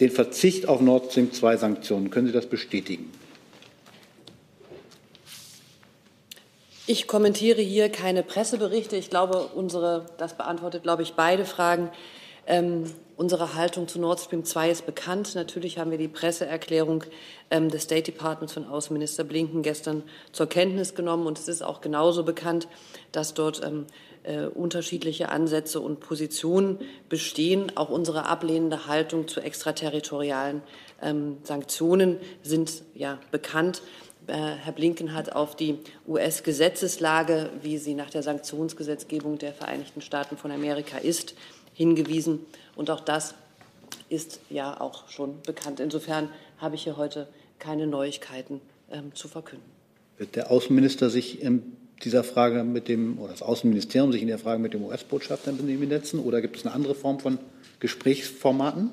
den 0.00 0.10
Verzicht 0.10 0.68
auf 0.68 0.80
Nord 0.80 1.10
Stream 1.10 1.32
2 1.32 1.58
Sanktionen. 1.58 2.10
Können 2.10 2.26
Sie 2.26 2.32
das 2.32 2.46
bestätigen? 2.46 3.10
Ich 6.86 7.08
kommentiere 7.08 7.60
hier 7.60 7.88
keine 7.90 8.22
Presseberichte. 8.22 8.96
Ich 8.96 9.10
glaube, 9.10 9.48
unsere, 9.54 10.06
das 10.18 10.36
beantwortet, 10.36 10.84
glaube 10.84 11.02
ich, 11.02 11.14
beide 11.14 11.44
Fragen. 11.44 11.90
Ähm, 12.46 12.84
unsere 13.16 13.54
Haltung 13.54 13.88
zu 13.88 14.00
Nord 14.00 14.20
Stream 14.20 14.44
2 14.44 14.70
ist 14.70 14.86
bekannt. 14.86 15.34
Natürlich 15.34 15.78
haben 15.78 15.90
wir 15.90 15.98
die 15.98 16.08
Presseerklärung 16.08 17.04
ähm, 17.50 17.70
des 17.70 17.82
State 17.82 18.12
Departments 18.12 18.54
von 18.54 18.66
Außenminister 18.66 19.24
Blinken 19.24 19.62
gestern 19.62 20.02
zur 20.32 20.48
Kenntnis 20.48 20.94
genommen. 20.94 21.26
Und 21.26 21.38
es 21.38 21.48
ist 21.48 21.62
auch 21.62 21.80
genauso 21.80 22.22
bekannt, 22.22 22.68
dass 23.12 23.34
dort 23.34 23.62
ähm, 23.64 23.86
äh, 24.22 24.46
unterschiedliche 24.46 25.30
Ansätze 25.30 25.80
und 25.80 26.00
Positionen 26.00 26.78
bestehen. 27.08 27.72
Auch 27.76 27.88
unsere 27.88 28.26
ablehnende 28.26 28.86
Haltung 28.86 29.26
zu 29.28 29.40
extraterritorialen 29.40 30.62
ähm, 31.02 31.38
Sanktionen 31.42 32.18
sind 32.42 32.82
ja 32.94 33.18
bekannt. 33.30 33.82
Äh, 34.26 34.32
Herr 34.34 34.72
Blinken 34.72 35.14
hat 35.14 35.32
auf 35.34 35.54
die 35.56 35.78
US-Gesetzeslage, 36.06 37.50
wie 37.62 37.78
sie 37.78 37.94
nach 37.94 38.10
der 38.10 38.22
Sanktionsgesetzgebung 38.22 39.38
der 39.38 39.52
Vereinigten 39.52 40.00
Staaten 40.00 40.36
von 40.36 40.50
Amerika 40.50 40.98
ist, 40.98 41.34
hingewiesen. 41.76 42.40
Und 42.74 42.90
auch 42.90 43.00
das 43.00 43.34
ist 44.08 44.40
ja 44.50 44.80
auch 44.80 45.08
schon 45.08 45.40
bekannt. 45.42 45.78
Insofern 45.78 46.30
habe 46.58 46.74
ich 46.74 46.84
hier 46.84 46.96
heute 46.96 47.28
keine 47.58 47.86
Neuigkeiten 47.86 48.60
ähm, 48.90 49.14
zu 49.14 49.28
verkünden. 49.28 49.66
Wird 50.18 50.36
der 50.36 50.50
Außenminister 50.50 51.10
sich 51.10 51.42
in 51.42 51.76
dieser 52.02 52.24
Frage 52.24 52.64
mit 52.64 52.88
dem, 52.88 53.18
oder 53.18 53.32
das 53.32 53.42
Außenministerium 53.42 54.12
sich 54.12 54.22
in 54.22 54.28
der 54.28 54.38
Frage 54.38 54.60
mit 54.60 54.74
dem 54.74 54.84
US-Botschafter 54.84 55.52
benetzen? 55.52 56.20
Oder 56.20 56.40
gibt 56.40 56.56
es 56.56 56.66
eine 56.66 56.74
andere 56.74 56.94
Form 56.94 57.20
von 57.20 57.38
Gesprächsformaten? 57.80 58.90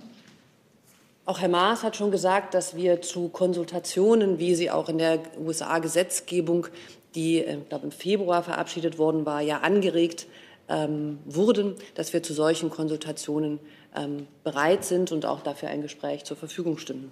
Auch 1.25 1.39
Herr 1.39 1.49
Maas 1.49 1.83
hat 1.83 1.95
schon 1.95 2.11
gesagt, 2.11 2.53
dass 2.53 2.75
wir 2.75 3.01
zu 3.01 3.29
Konsultationen, 3.29 4.39
wie 4.39 4.55
sie 4.55 4.69
auch 4.69 4.89
in 4.89 4.97
der 4.97 5.19
USA-Gesetzgebung, 5.39 6.67
die 7.15 7.37
äh, 7.39 7.59
ich 7.59 7.69
glaube, 7.69 7.85
im 7.85 7.91
Februar 7.91 8.43
verabschiedet 8.43 8.97
worden 8.97 9.25
war, 9.25 9.41
ja 9.41 9.59
angeregt 9.59 10.27
ähm, 10.73 11.19
wurden, 11.25 11.75
dass 11.93 12.13
wir 12.13 12.23
zu 12.23 12.33
solchen 12.33 12.69
Konsultationen 12.69 13.59
ähm, 13.95 14.27
bereit 14.43 14.83
sind 14.83 15.11
und 15.11 15.25
auch 15.25 15.41
dafür 15.41 15.69
ein 15.69 15.81
Gespräch 15.81 16.23
zur 16.23 16.35
Verfügung 16.35 16.77
stünden. 16.79 17.11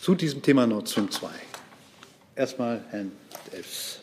Zu 0.00 0.14
diesem 0.14 0.42
Thema 0.42 0.66
Nord 0.66 0.88
Stream 0.88 1.10
2. 1.10 1.28
Erstmal 2.34 2.84
Herrn 2.90 3.12
Delfs. 3.52 4.00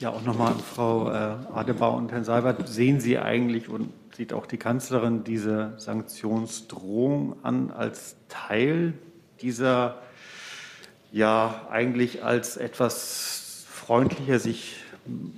Ja, 0.00 0.10
auch 0.10 0.22
nochmal 0.22 0.54
Frau 0.54 1.08
äh, 1.08 1.14
Adebar 1.14 1.94
und 1.94 2.10
Herrn 2.10 2.24
Seibert. 2.24 2.68
Sehen 2.68 3.00
Sie 3.00 3.16
eigentlich 3.16 3.68
und 3.68 3.92
sieht 4.16 4.32
auch 4.32 4.46
die 4.46 4.58
Kanzlerin 4.58 5.22
diese 5.22 5.74
Sanktionsdrohung 5.78 7.36
an 7.44 7.70
als 7.70 8.16
Teil 8.28 8.94
dieser 9.40 10.02
ja 11.12 11.68
eigentlich 11.70 12.24
als 12.24 12.56
etwas 12.56 13.64
freundlicher 13.70 14.40
sich 14.40 14.83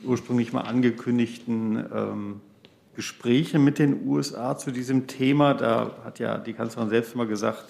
ursprünglich 0.05 0.53
mal 0.53 0.63
angekündigten 0.63 1.85
ähm, 1.93 2.41
Gespräche 2.95 3.59
mit 3.59 3.79
den 3.79 4.07
USA 4.07 4.57
zu 4.57 4.71
diesem 4.71 5.07
Thema. 5.07 5.55
Da 5.55 5.97
hat 6.05 6.19
ja 6.19 6.39
die 6.39 6.55
Kanzlerin 6.55 6.89
selbst 6.89 7.15
mal 7.15 7.27
gesagt, 7.27 7.65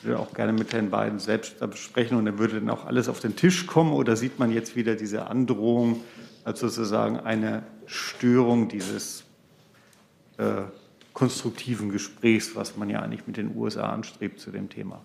sie 0.00 0.08
würde 0.08 0.20
auch 0.20 0.32
gerne 0.32 0.52
mit 0.52 0.72
Herrn 0.72 0.90
Biden 0.90 1.18
selbst 1.18 1.58
besprechen 1.58 2.16
und 2.16 2.24
dann 2.26 2.38
würde 2.38 2.60
dann 2.60 2.70
auch 2.70 2.86
alles 2.86 3.08
auf 3.08 3.20
den 3.20 3.36
Tisch 3.36 3.66
kommen. 3.66 3.92
Oder 3.92 4.16
sieht 4.16 4.38
man 4.38 4.52
jetzt 4.52 4.76
wieder 4.76 4.94
diese 4.94 5.26
Androhung 5.26 6.02
als 6.44 6.60
sozusagen 6.60 7.18
eine 7.18 7.64
Störung 7.86 8.68
dieses 8.68 9.24
äh, 10.38 10.62
konstruktiven 11.12 11.90
Gesprächs, 11.90 12.54
was 12.54 12.76
man 12.76 12.88
ja 12.88 13.00
eigentlich 13.00 13.26
mit 13.26 13.36
den 13.36 13.56
USA 13.56 13.90
anstrebt 13.90 14.40
zu 14.40 14.50
dem 14.50 14.68
Thema? 14.68 15.02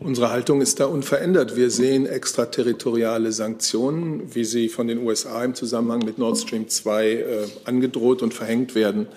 Unsere 0.00 0.30
Haltung 0.30 0.60
ist 0.60 0.78
da 0.78 0.86
unverändert. 0.86 1.56
Wir 1.56 1.70
sehen 1.70 2.06
extraterritoriale 2.06 3.32
Sanktionen, 3.32 4.32
wie 4.32 4.44
sie 4.44 4.68
von 4.68 4.86
den 4.86 4.98
USA 4.98 5.44
im 5.44 5.54
Zusammenhang 5.54 6.04
mit 6.04 6.18
Nord 6.18 6.38
Stream 6.38 6.68
2 6.68 7.06
äh, 7.06 7.46
angedroht 7.64 8.22
und 8.22 8.32
verhängt 8.32 8.76
werden. 8.76 9.08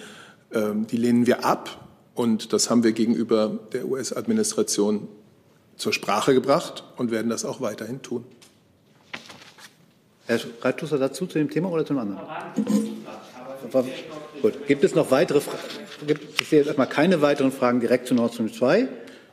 Ähm, 0.52 0.88
die 0.88 0.98
lehnen 0.98 1.28
wir 1.28 1.46
ab 1.46 1.88
und 2.16 2.52
das 2.52 2.72
haben 2.72 2.84
wir 2.84 2.94
gegenüber 2.94 3.60
der 3.74 3.88
US-Administration 3.88 5.08
zur 5.78 5.94
Sprache 5.94 6.34
gebracht 6.34 6.84
und 6.98 7.12
werden 7.12 7.30
das 7.30 7.46
auch 7.46 7.62
weiterhin 7.62 8.02
tun. 8.02 8.26
Herr 10.26 10.40
Reittusser 10.62 10.98
dazu 10.98 11.28
zu 11.28 11.38
dem 11.38 11.50
Thema 11.50 11.70
oder 11.70 11.86
zum 11.86 12.00
anderen? 12.00 12.22
Gut. 14.42 14.68
Gibt 14.68 14.84
es 14.84 14.96
noch 14.96 15.12
weitere 15.12 15.42
Fragen? 15.42 15.60
Ich 16.40 16.48
sehe 16.48 16.60
jetzt 16.60 16.68
erstmal 16.68 16.88
keine 16.88 17.22
weiteren 17.22 17.52
Fragen 17.52 17.80
direkt 17.80 18.08
zu 18.08 18.16
Nord 18.16 18.34
Stream 18.34 18.52
2. 18.52 18.88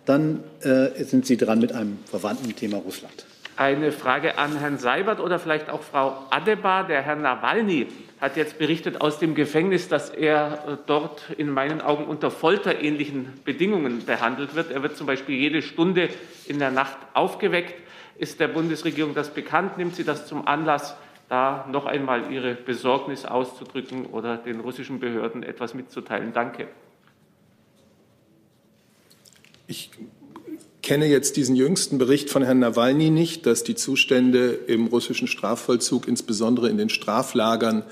Dann 0.08 0.42
äh, 0.62 1.04
sind 1.04 1.26
Sie 1.26 1.36
dran 1.36 1.58
mit 1.58 1.72
einem 1.72 1.98
verwandten 2.06 2.56
Thema 2.56 2.78
Russland. 2.78 3.26
Eine 3.56 3.92
Frage 3.92 4.38
an 4.38 4.56
Herrn 4.56 4.78
Seibert 4.78 5.20
oder 5.20 5.38
vielleicht 5.38 5.68
auch 5.68 5.82
Frau 5.82 6.24
Adebar. 6.30 6.86
Der 6.86 7.02
Herr 7.02 7.14
Nawalny 7.14 7.88
hat 8.18 8.38
jetzt 8.38 8.58
berichtet 8.58 9.02
aus 9.02 9.18
dem 9.18 9.34
Gefängnis, 9.34 9.88
dass 9.88 10.08
er 10.08 10.64
äh, 10.66 10.76
dort 10.86 11.28
in 11.36 11.50
meinen 11.50 11.82
Augen 11.82 12.06
unter 12.06 12.30
folterähnlichen 12.30 13.34
Bedingungen 13.44 14.06
behandelt 14.06 14.54
wird. 14.54 14.70
Er 14.70 14.82
wird 14.82 14.96
zum 14.96 15.06
Beispiel 15.06 15.36
jede 15.36 15.60
Stunde 15.60 16.08
in 16.46 16.58
der 16.58 16.70
Nacht 16.70 16.96
aufgeweckt. 17.12 17.74
Ist 18.16 18.40
der 18.40 18.48
Bundesregierung 18.48 19.14
das 19.14 19.28
bekannt? 19.28 19.76
Nimmt 19.76 19.94
sie 19.94 20.04
das 20.04 20.26
zum 20.26 20.48
Anlass, 20.48 20.96
da 21.28 21.66
noch 21.70 21.84
einmal 21.84 22.32
ihre 22.32 22.54
Besorgnis 22.54 23.26
auszudrücken 23.26 24.06
oder 24.06 24.38
den 24.38 24.60
russischen 24.60 25.00
Behörden 25.00 25.42
etwas 25.42 25.74
mitzuteilen? 25.74 26.32
Danke. 26.32 26.68
Ich 29.70 29.90
kenne 30.80 31.04
jetzt 31.04 31.36
diesen 31.36 31.54
jüngsten 31.54 31.98
Bericht 31.98 32.30
von 32.30 32.42
Herrn 32.42 32.58
Nawalny 32.58 33.10
nicht, 33.10 33.44
dass 33.44 33.64
die 33.64 33.74
Zustände 33.74 34.58
im 34.66 34.86
russischen 34.86 35.28
Strafvollzug, 35.28 36.08
insbesondere 36.08 36.70
in 36.70 36.78
den 36.78 36.88
Straflagern, 36.88 37.82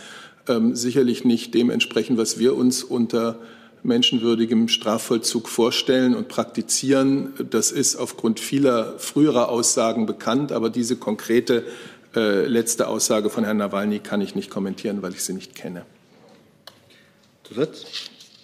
ähm, 0.49 0.75
sicherlich 0.75 1.27
nicht 1.27 1.53
dem 1.53 1.69
entsprechen, 1.69 2.17
was 2.17 2.39
wir 2.39 2.57
uns 2.57 2.83
unter 2.83 3.39
menschenwürdigem 3.83 4.69
Strafvollzug 4.69 5.51
vorstellen 5.51 6.15
und 6.15 6.29
praktizieren. 6.29 7.35
Das 7.51 7.73
ist 7.73 7.97
aufgrund 7.97 8.41
vieler 8.41 8.99
früherer 8.99 9.51
Aussagen 9.51 10.07
bekannt, 10.07 10.53
aber 10.53 10.71
diese 10.71 10.97
konkrete 10.97 11.63
äh, 12.15 12.47
letzte 12.47 12.89
Aussage 12.89 13.29
von 13.29 13.45
Herrn 13.45 13.59
Nawalny 13.59 13.99
kann 13.99 14.23
ich 14.23 14.35
nicht 14.35 14.49
kommentieren, 14.49 15.03
weil 15.03 15.13
ich 15.13 15.23
sie 15.23 15.35
nicht 15.35 15.55
kenne. 15.55 15.85
Zusatz? 17.45 17.85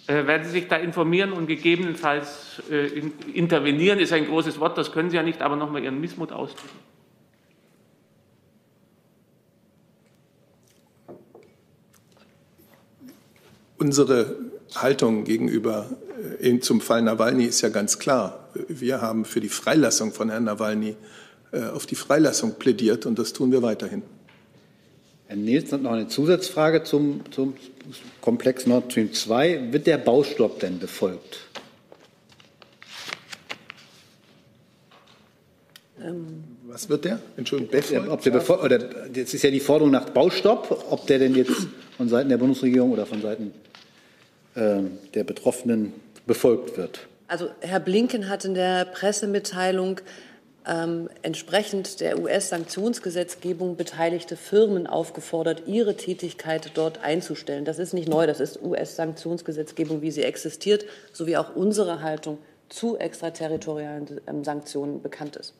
Äh, 0.05 0.27
werden 0.27 0.43
Sie 0.43 0.51
sich 0.51 0.67
da 0.67 0.75
informieren 0.75 1.31
und 1.31 1.47
gegebenenfalls 1.47 2.61
äh, 2.69 2.87
in, 2.87 3.13
intervenieren? 3.33 3.99
Ist 3.99 4.11
ein 4.11 4.27
großes 4.27 4.59
Wort, 4.59 4.77
das 4.77 4.91
können 4.91 5.09
Sie 5.09 5.15
ja 5.15 5.23
nicht, 5.23 5.41
aber 5.41 5.55
nochmal 5.55 5.83
Ihren 5.83 6.01
Missmut 6.01 6.33
ausdrücken. 6.33 6.77
Unsere 13.77 14.35
Haltung 14.75 15.23
gegenüber 15.23 15.89
äh, 16.41 16.59
zum 16.59 16.81
Fall 16.81 17.01
Nawalny 17.01 17.45
ist 17.45 17.61
ja 17.61 17.69
ganz 17.69 17.97
klar. 17.97 18.49
Wir 18.67 19.01
haben 19.01 19.23
für 19.23 19.39
die 19.39 19.49
Freilassung 19.49 20.11
von 20.11 20.29
Herrn 20.29 20.43
Nawalny 20.43 20.95
äh, 21.53 21.63
auf 21.65 21.85
die 21.85 21.95
Freilassung 21.95 22.55
plädiert 22.59 23.05
und 23.05 23.19
das 23.19 23.31
tun 23.31 23.51
wir 23.53 23.61
weiterhin. 23.61 24.03
Herr 25.27 25.37
Nils 25.37 25.71
hat 25.71 25.81
noch 25.81 25.91
eine 25.91 26.07
Zusatzfrage 26.07 26.83
zum, 26.83 27.21
zum 27.31 27.55
Komplex 28.21 28.65
Nord 28.65 28.91
Stream 28.91 29.13
2. 29.13 29.73
Wird 29.73 29.87
der 29.87 29.97
Baustopp 29.97 30.59
denn 30.59 30.79
befolgt? 30.79 31.39
Ähm, 36.01 36.43
Was 36.67 36.89
wird 36.89 37.05
der? 37.05 37.19
Entschuldigung, 37.37 37.71
befolgt? 37.71 38.09
Ob 38.09 38.21
der 38.21 38.63
oder, 38.63 38.79
das 38.79 39.33
ist 39.33 39.43
ja 39.43 39.51
die 39.51 39.59
Forderung 39.59 39.91
nach 39.91 40.09
Baustopp, 40.09 40.85
ob 40.89 41.07
der 41.07 41.19
denn 41.19 41.35
jetzt 41.35 41.67
von 41.97 42.09
Seiten 42.09 42.29
der 42.29 42.37
Bundesregierung 42.37 42.91
oder 42.91 43.05
von 43.05 43.21
Seiten 43.21 43.53
äh, 44.55 44.81
der 45.13 45.23
Betroffenen 45.23 45.93
befolgt 46.25 46.77
wird. 46.77 47.07
Also 47.27 47.49
Herr 47.61 47.79
Blinken 47.79 48.29
hat 48.29 48.45
in 48.45 48.53
der 48.53 48.85
Pressemitteilung 48.85 49.99
ähm, 50.65 51.09
entsprechend 51.21 51.99
der 51.99 52.19
US-Sanktionsgesetzgebung 52.19 53.75
beteiligte 53.75 54.35
Firmen 54.35 54.87
aufgefordert, 54.87 55.63
ihre 55.67 55.95
Tätigkeit 55.95 56.71
dort 56.75 57.03
einzustellen. 57.03 57.65
Das 57.65 57.79
ist 57.79 57.93
nicht 57.93 58.07
neu, 58.07 58.27
das 58.27 58.39
ist 58.39 58.61
US-Sanktionsgesetzgebung, 58.61 60.01
wie 60.01 60.11
sie 60.11 60.23
existiert, 60.23 60.85
sowie 61.11 61.37
auch 61.37 61.55
unsere 61.55 62.01
Haltung 62.01 62.37
zu 62.69 62.97
extraterritorialen 62.97 64.21
ähm, 64.27 64.43
Sanktionen 64.43 65.01
bekannt 65.01 65.35
ist. 65.35 65.53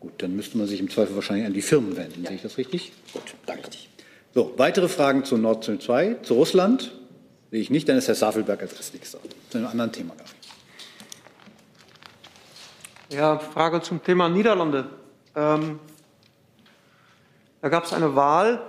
Gut, 0.00 0.12
dann 0.18 0.36
müsste 0.36 0.58
man 0.58 0.66
sich 0.66 0.80
im 0.80 0.90
Zweifel 0.90 1.14
wahrscheinlich 1.14 1.46
an 1.46 1.54
die 1.54 1.62
Firmen 1.62 1.96
wenden. 1.96 2.22
Ja. 2.22 2.28
Sehe 2.28 2.36
ich 2.36 2.42
das 2.42 2.58
richtig? 2.58 2.92
Gut, 3.12 3.34
danke. 3.46 3.70
So, 4.34 4.52
weitere 4.56 4.88
Fragen 4.88 5.24
zu 5.24 5.36
Nord 5.36 5.64
Stream 5.64 5.80
2, 5.80 6.16
zu 6.22 6.34
Russland? 6.34 6.92
Sehe 7.50 7.60
ich 7.60 7.70
nicht, 7.70 7.88
dann 7.88 7.96
ist 7.96 8.08
Herr 8.08 8.14
Safelberg 8.14 8.60
als 8.60 8.72
erstes 8.72 8.92
nächster. 8.92 9.18
Zu 9.50 9.58
einem 9.58 9.68
anderen 9.68 9.92
Thema. 9.92 10.14
Ja, 13.08 13.38
Frage 13.38 13.80
zum 13.82 14.02
Thema 14.02 14.28
Niederlande. 14.28 14.86
Ähm, 15.36 15.78
da 17.60 17.68
gab 17.68 17.84
es 17.84 17.92
eine 17.92 18.16
Wahl 18.16 18.60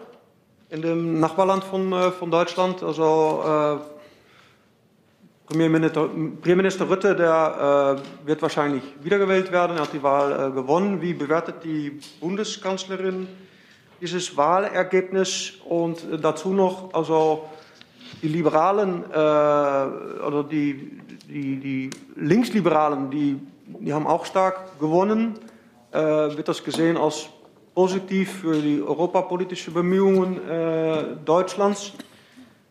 in 0.70 0.84
dem 0.84 1.20
Nachbarland 1.20 1.64
von, 1.64 1.92
äh, 1.92 2.12
von 2.12 2.30
Deutschland. 2.30 2.84
Also 2.84 3.44
äh, 3.44 3.78
Premierminister, 5.48 6.08
Premierminister 6.40 6.86
Rutte, 6.86 7.16
der 7.16 7.98
äh, 8.24 8.28
wird 8.28 8.44
wahrscheinlich 8.44 8.84
wiedergewählt 9.02 9.52
werden. 9.52 9.78
Er 9.78 9.84
hat 9.84 9.94
die 9.94 10.04
Wahl 10.04 10.32
äh, 10.32 10.52
gewonnen. 10.52 11.02
Wie 11.02 11.16
bewertet 11.16 11.64
die 11.64 12.00
Bundeskanzlerin 12.20 13.28
dieses 14.00 14.38
Wahlergebnis? 14.38 15.54
Und 15.68 16.06
dazu 16.22 16.54
noch, 16.54 16.94
also 16.94 17.50
die 18.22 18.28
Liberalen 18.28 19.04
äh, 19.12 19.16
oder 19.16 20.44
die, 20.44 21.02
die, 21.28 21.60
die 21.60 21.90
Linksliberalen, 22.16 23.10
die 23.10 23.40
die 23.80 23.94
haben 23.94 24.08
auch 24.08 24.26
stark 24.26 24.80
gewonnen. 24.80 25.36
Äh, 25.92 26.00
wird 26.00 26.48
das 26.48 26.64
gesehen 26.64 26.98
als 26.98 27.28
positiv 27.74 28.42
für 28.42 28.60
die 28.62 28.82
europapolitische 28.82 29.72
Bemühungen 29.72 30.38
äh, 30.48 31.04
Deutschlands? 31.26 31.94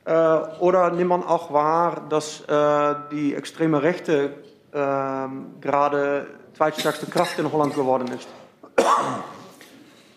Äh, 0.05 0.13
oder 0.61 0.91
nimmt 0.91 1.11
man 1.11 1.23
auch 1.23 1.53
wahr, 1.53 2.07
dass 2.09 2.41
äh, 2.43 2.95
die 3.11 3.35
extreme 3.35 3.83
Rechte 3.83 4.31
gerade 4.73 6.27
zweitstärkste 6.55 7.07
Kraft 7.07 7.39
in 7.39 7.51
Holland 7.51 7.75
geworden 7.75 8.09
ist? 8.09 8.29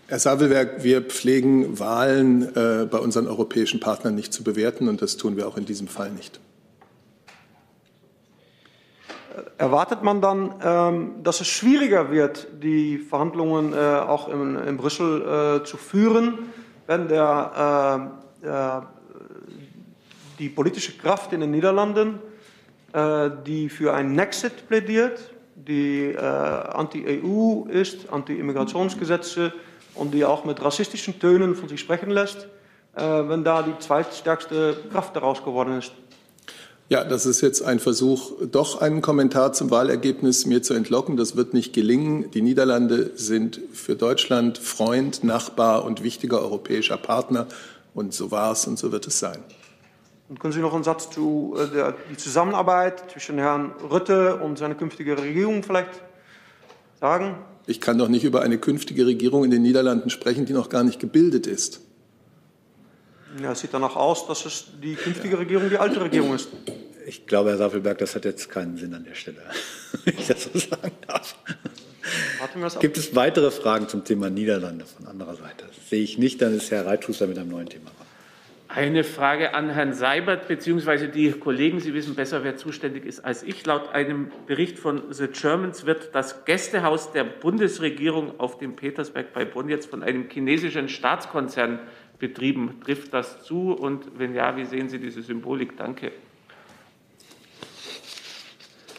Herr 0.08 0.20
Sabelberg, 0.20 0.84
wir 0.84 1.02
pflegen 1.02 1.80
Wahlen 1.80 2.54
äh, 2.58 2.86
bei 2.86 2.98
unseren 2.98 3.28
europäischen 3.28 3.80
Partnern 3.80 4.16
nicht 4.16 4.34
zu 4.34 4.44
bewerten 4.44 4.90
und 4.90 5.02
das 5.02 5.16
tun 5.16 5.38
wir 5.38 5.48
auch 5.48 5.56
in 5.56 5.64
diesem 5.64 5.88
Fall 5.88 6.12
nicht 6.12 6.42
erwartet 9.58 10.04
man 10.04 10.22
dann, 10.22 10.54
ähm, 10.64 11.24
dass 11.24 11.42
es 11.42 11.48
schwieriger 11.48 12.12
wird, 12.12 12.48
die 12.62 12.98
Verhandlungen 12.98 13.74
äh, 13.74 13.78
auch 13.78 14.30
in, 14.30 14.56
in 14.56 14.78
Brüssel 14.78 15.62
äh, 15.62 15.64
zu 15.66 15.78
führen, 15.78 16.40
wenn 16.88 17.08
der, 17.08 18.12
äh, 18.44 18.82
die 20.40 20.50
politische 20.50 20.98
Kraft 20.98 21.34
in 21.34 21.42
den 21.42 21.52
Niederlanden, 21.52 22.20
äh, 22.94 23.30
die 23.46 23.70
für 23.70 23.94
ein 23.94 24.14
Nexit 24.14 24.68
plädiert, 24.68 25.32
die 25.56 26.14
äh, 26.14 26.18
anti-EU 26.18 27.66
ist, 27.70 28.12
anti-Immigrationsgesetze 28.12 29.54
und 29.96 30.14
die 30.14 30.26
auch 30.26 30.46
mit 30.46 30.64
rassistischen 30.64 31.20
Tönen 31.20 31.56
von 31.56 31.70
sich 31.70 31.80
sprechen 31.80 32.10
lässt, 32.10 32.48
äh, 32.96 33.02
wenn 33.02 33.44
da 33.44 33.62
die 33.62 33.78
zweitstärkste 33.78 34.78
Kraft 34.92 35.16
daraus 35.16 35.44
geworden 35.44 35.78
ist. 35.78 35.94
Ja, 36.90 37.04
das 37.04 37.28
ist 37.28 37.42
jetzt 37.42 37.62
ein 37.62 37.80
Versuch, 37.80 38.32
doch 38.52 38.82
einen 38.82 39.04
Kommentar 39.04 39.54
zum 39.54 39.70
Wahlergebnis 39.70 40.48
mir 40.48 40.64
zu 40.64 40.74
entlocken. 40.74 41.18
Das 41.18 41.36
wird 41.36 41.54
nicht 41.54 41.72
gelingen. 41.72 42.32
Die 42.32 42.42
Niederlande 42.42 43.12
sind 43.14 43.62
für 43.74 43.96
Deutschland 43.96 44.58
Freund, 44.58 45.24
Nachbar 45.24 45.86
und 45.86 46.02
wichtiger 46.02 46.42
europäischer 46.42 46.98
Partner. 46.98 47.46
Und 47.94 48.16
so 48.16 48.32
war 48.32 48.54
es 48.54 48.66
und 48.66 48.80
so 48.80 48.92
wird 48.92 49.06
es 49.06 49.20
sein. 49.20 49.38
Und 50.30 50.40
können 50.40 50.52
Sie 50.52 50.62
noch 50.62 50.74
einen 50.74 50.84
Satz 50.84 51.12
zu 51.12 51.56
äh, 51.60 51.68
der 51.68 51.96
Zusammenarbeit 52.18 53.12
zwischen 53.12 53.38
Herrn 53.38 53.72
Rutte 53.88 54.38
und 54.38 54.58
seiner 54.58 54.74
künftigen 54.74 55.16
Regierung 55.16 55.62
vielleicht 55.62 56.02
sagen? 57.00 57.36
Ich 57.68 57.82
kann 57.82 58.00
doch 58.00 58.08
nicht 58.08 58.24
über 58.24 58.42
eine 58.42 58.58
künftige 58.58 59.06
Regierung 59.06 59.44
in 59.44 59.52
den 59.52 59.62
Niederlanden 59.62 60.10
sprechen, 60.10 60.48
die 60.48 60.54
noch 60.54 60.70
gar 60.70 60.84
nicht 60.84 61.00
gebildet 61.00 61.46
ist. 61.46 61.82
Ja, 63.42 63.52
es 63.52 63.60
sieht 63.60 63.74
danach 63.74 63.96
aus, 63.96 64.28
dass 64.28 64.46
es 64.46 64.66
die 64.82 64.96
künftige 64.96 65.38
Regierung 65.38 65.70
die 65.70 65.78
alte 65.78 66.02
Regierung 66.02 66.34
ist. 66.34 66.50
Ich 67.06 67.26
glaube, 67.26 67.52
Herr 67.52 67.58
Safelberg, 67.58 67.98
das 68.00 68.16
hat 68.16 68.26
jetzt 68.26 68.50
keinen 68.50 68.78
Sinn 68.78 68.94
an 68.94 69.04
der 69.04 69.16
Stelle, 69.16 69.42
wenn 70.04 70.18
ich 70.18 70.28
das 70.28 70.44
so 70.44 70.58
sagen 70.58 70.92
darf. 71.08 71.36
Gibt 72.80 72.98
es 72.98 73.16
weitere 73.16 73.52
Fragen 73.52 73.88
zum 73.88 74.04
Thema 74.04 74.30
Niederlande 74.30 74.86
von 74.86 75.08
anderer 75.08 75.36
Seite? 75.36 75.66
Das 75.68 75.90
sehe 75.90 76.04
ich 76.04 76.18
nicht, 76.18 76.42
dann 76.42 76.56
ist 76.56 76.72
Herr 76.72 76.86
Reitschuster 76.86 77.28
mit 77.28 77.38
einem 77.38 77.50
neuen 77.50 77.70
Thema. 77.70 77.92
Eine 78.72 79.04
Frage 79.04 79.56
an 79.56 79.72
Herrn 79.72 79.94
Seibert 79.94 80.48
bzw. 80.48 81.08
die 81.08 81.32
Kollegen. 81.32 81.80
Sie 81.80 81.96
wissen 81.96 82.14
besser, 82.14 82.44
wer 82.44 82.56
zuständig 82.56 83.04
ist 83.04 83.26
als 83.26 83.42
ich. 83.42 83.66
Laut 83.66 83.90
einem 83.94 84.32
Bericht 84.46 84.78
von 84.78 85.12
The 85.12 85.28
Germans 85.28 85.88
wird 85.88 86.14
das 86.14 86.46
Gästehaus 86.46 87.12
der 87.12 87.24
Bundesregierung 87.24 88.40
auf 88.40 88.60
dem 88.60 88.76
Petersberg 88.76 89.34
bei 89.34 89.44
Bonn 89.44 89.70
jetzt 89.70 89.90
von 89.90 90.04
einem 90.04 90.30
chinesischen 90.30 90.88
Staatskonzern 90.88 91.80
betrieben. 92.20 92.80
Trifft 92.84 93.14
das 93.14 93.44
zu? 93.44 93.72
Und 93.72 94.18
wenn 94.18 94.36
ja, 94.36 94.56
wie 94.58 94.66
sehen 94.66 94.90
Sie 94.90 95.00
diese 95.00 95.22
Symbolik? 95.22 95.78
Danke. 95.78 96.12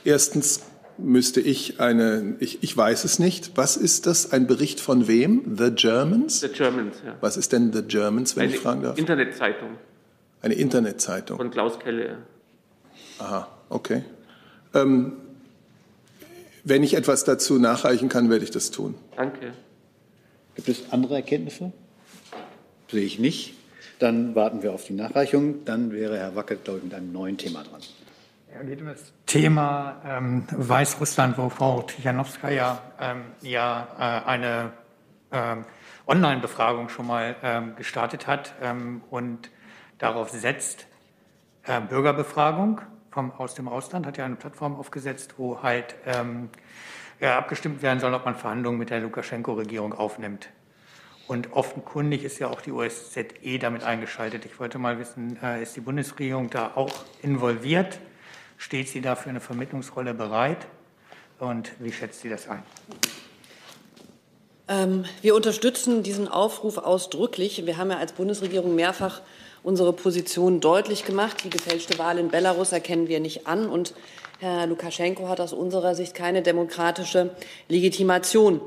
Erstens 0.04 0.62
müsste 0.98 1.40
ich 1.40 1.80
eine, 1.80 2.36
ich, 2.40 2.62
ich 2.62 2.76
weiß 2.76 3.04
es 3.04 3.18
nicht. 3.18 3.52
Was 3.56 3.76
ist 3.76 4.06
das? 4.06 4.32
Ein 4.32 4.46
Bericht 4.46 4.80
von 4.80 5.08
wem? 5.08 5.56
The 5.56 5.70
Germans? 5.70 6.40
The 6.40 6.48
Germans, 6.48 6.96
ja. 7.04 7.16
Was 7.20 7.36
ist 7.36 7.52
denn 7.52 7.72
The 7.72 7.82
Germans, 7.82 8.36
wenn 8.36 8.44
eine 8.44 8.54
ich 8.54 8.60
fragen 8.60 8.82
darf? 8.82 8.98
Internetzeitung. 8.98 9.76
Eine 10.42 10.54
Internetzeitung. 10.54 11.36
Von 11.36 11.50
Klaus 11.50 11.78
Kelle. 11.78 12.18
Aha, 13.18 13.48
okay. 13.68 14.04
Ähm, 14.74 15.12
wenn 16.64 16.82
ich 16.82 16.94
etwas 16.94 17.24
dazu 17.24 17.58
nachreichen 17.58 18.08
kann, 18.08 18.30
werde 18.30 18.44
ich 18.44 18.50
das 18.50 18.70
tun. 18.70 18.94
Danke. 19.16 19.52
Gibt 20.54 20.68
es 20.68 20.92
andere 20.92 21.16
Erkenntnisse? 21.16 21.72
Sehe 22.90 23.04
ich 23.04 23.18
nicht. 23.18 23.54
Dann 23.98 24.34
warten 24.34 24.62
wir 24.62 24.72
auf 24.72 24.84
die 24.84 24.94
Nachreichung. 24.94 25.64
Dann 25.64 25.92
wäre 25.92 26.18
Herr 26.18 26.34
Wackert, 26.34 26.64
glaube 26.64 26.78
ich, 26.78 26.84
mit 26.84 26.94
einem 26.94 27.12
neuen 27.12 27.36
Thema 27.36 27.62
dran. 27.62 27.80
Ja, 28.52 28.62
geht 28.62 28.80
um 28.80 28.88
das 28.88 29.12
Thema 29.26 30.02
ähm, 30.04 30.44
Weißrussland, 30.50 31.38
wo 31.38 31.50
Frau 31.50 31.82
Tichanowskaja 31.82 32.82
ähm, 33.00 33.22
ja 33.42 33.86
äh, 33.98 34.28
eine 34.28 34.72
ähm, 35.30 35.64
Online-Befragung 36.06 36.88
schon 36.88 37.06
mal 37.06 37.36
ähm, 37.42 37.76
gestartet 37.76 38.26
hat 38.26 38.54
ähm, 38.60 39.02
und 39.10 39.50
darauf 39.98 40.30
setzt 40.30 40.86
äh, 41.64 41.80
Bürgerbefragung. 41.80 42.80
vom, 43.10 43.30
aus 43.32 43.54
dem 43.54 43.68
Ausland 43.68 44.06
hat 44.06 44.16
ja 44.16 44.24
eine 44.24 44.36
Plattform 44.36 44.74
aufgesetzt, 44.74 45.34
wo 45.36 45.62
halt 45.62 45.94
ähm, 46.06 46.48
ja, 47.20 47.38
abgestimmt 47.38 47.82
werden 47.82 48.00
soll, 48.00 48.14
ob 48.14 48.24
man 48.24 48.34
Verhandlungen 48.34 48.78
mit 48.78 48.90
der 48.90 49.00
Lukaschenko-Regierung 49.00 49.92
aufnimmt. 49.92 50.48
Und 51.30 51.52
offenkundig 51.52 52.24
ist 52.24 52.40
ja 52.40 52.48
auch 52.48 52.60
die 52.60 52.72
OSZE 52.72 53.60
damit 53.60 53.84
eingeschaltet. 53.84 54.44
Ich 54.46 54.58
wollte 54.58 54.78
mal 54.78 54.98
wissen, 54.98 55.38
äh, 55.40 55.62
ist 55.62 55.76
die 55.76 55.80
Bundesregierung 55.80 56.50
da 56.50 56.72
auch 56.74 56.90
involviert? 57.22 58.00
Steht 58.56 58.88
sie 58.88 59.00
da 59.00 59.14
für 59.14 59.30
eine 59.30 59.38
Vermittlungsrolle 59.38 60.12
bereit? 60.12 60.66
Und 61.38 61.70
wie 61.78 61.92
schätzt 61.92 62.22
sie 62.22 62.30
das 62.30 62.48
ein? 62.48 62.64
Ähm, 64.66 65.04
wir 65.22 65.36
unterstützen 65.36 66.02
diesen 66.02 66.26
Aufruf 66.26 66.78
ausdrücklich. 66.78 67.64
Wir 67.64 67.76
haben 67.76 67.92
ja 67.92 67.98
als 67.98 68.10
Bundesregierung 68.10 68.74
mehrfach 68.74 69.22
unsere 69.62 69.92
Position 69.92 70.58
deutlich 70.58 71.04
gemacht. 71.04 71.44
Die 71.44 71.50
gefälschte 71.50 71.96
Wahl 72.00 72.18
in 72.18 72.30
Belarus 72.30 72.72
erkennen 72.72 73.06
wir 73.06 73.20
nicht 73.20 73.46
an. 73.46 73.68
Und 73.68 73.94
Herr 74.40 74.66
Lukaschenko 74.66 75.28
hat 75.28 75.40
aus 75.40 75.52
unserer 75.52 75.94
Sicht 75.94 76.16
keine 76.16 76.42
demokratische 76.42 77.36
Legitimation. 77.68 78.60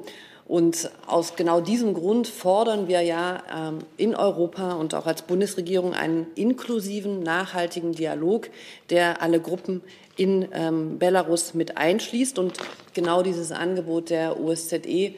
Und 0.45 0.91
aus 1.07 1.35
genau 1.35 1.61
diesem 1.61 1.93
Grund 1.93 2.27
fordern 2.27 2.87
wir 2.87 3.01
ja 3.01 3.43
ähm, 3.53 3.79
in 3.95 4.13
Europa 4.13 4.73
und 4.73 4.93
auch 4.93 5.05
als 5.05 5.21
Bundesregierung 5.21 5.93
einen 5.93 6.27
inklusiven, 6.35 7.23
nachhaltigen 7.23 7.93
Dialog, 7.93 8.49
der 8.89 9.21
alle 9.21 9.39
Gruppen 9.39 9.81
in 10.17 10.49
ähm, 10.51 10.99
Belarus 10.99 11.53
mit 11.53 11.77
einschließt. 11.77 12.37
Und 12.39 12.57
genau 12.93 13.23
dieses 13.23 13.51
Angebot 13.51 14.09
der 14.09 14.39
OSZE 14.39 15.13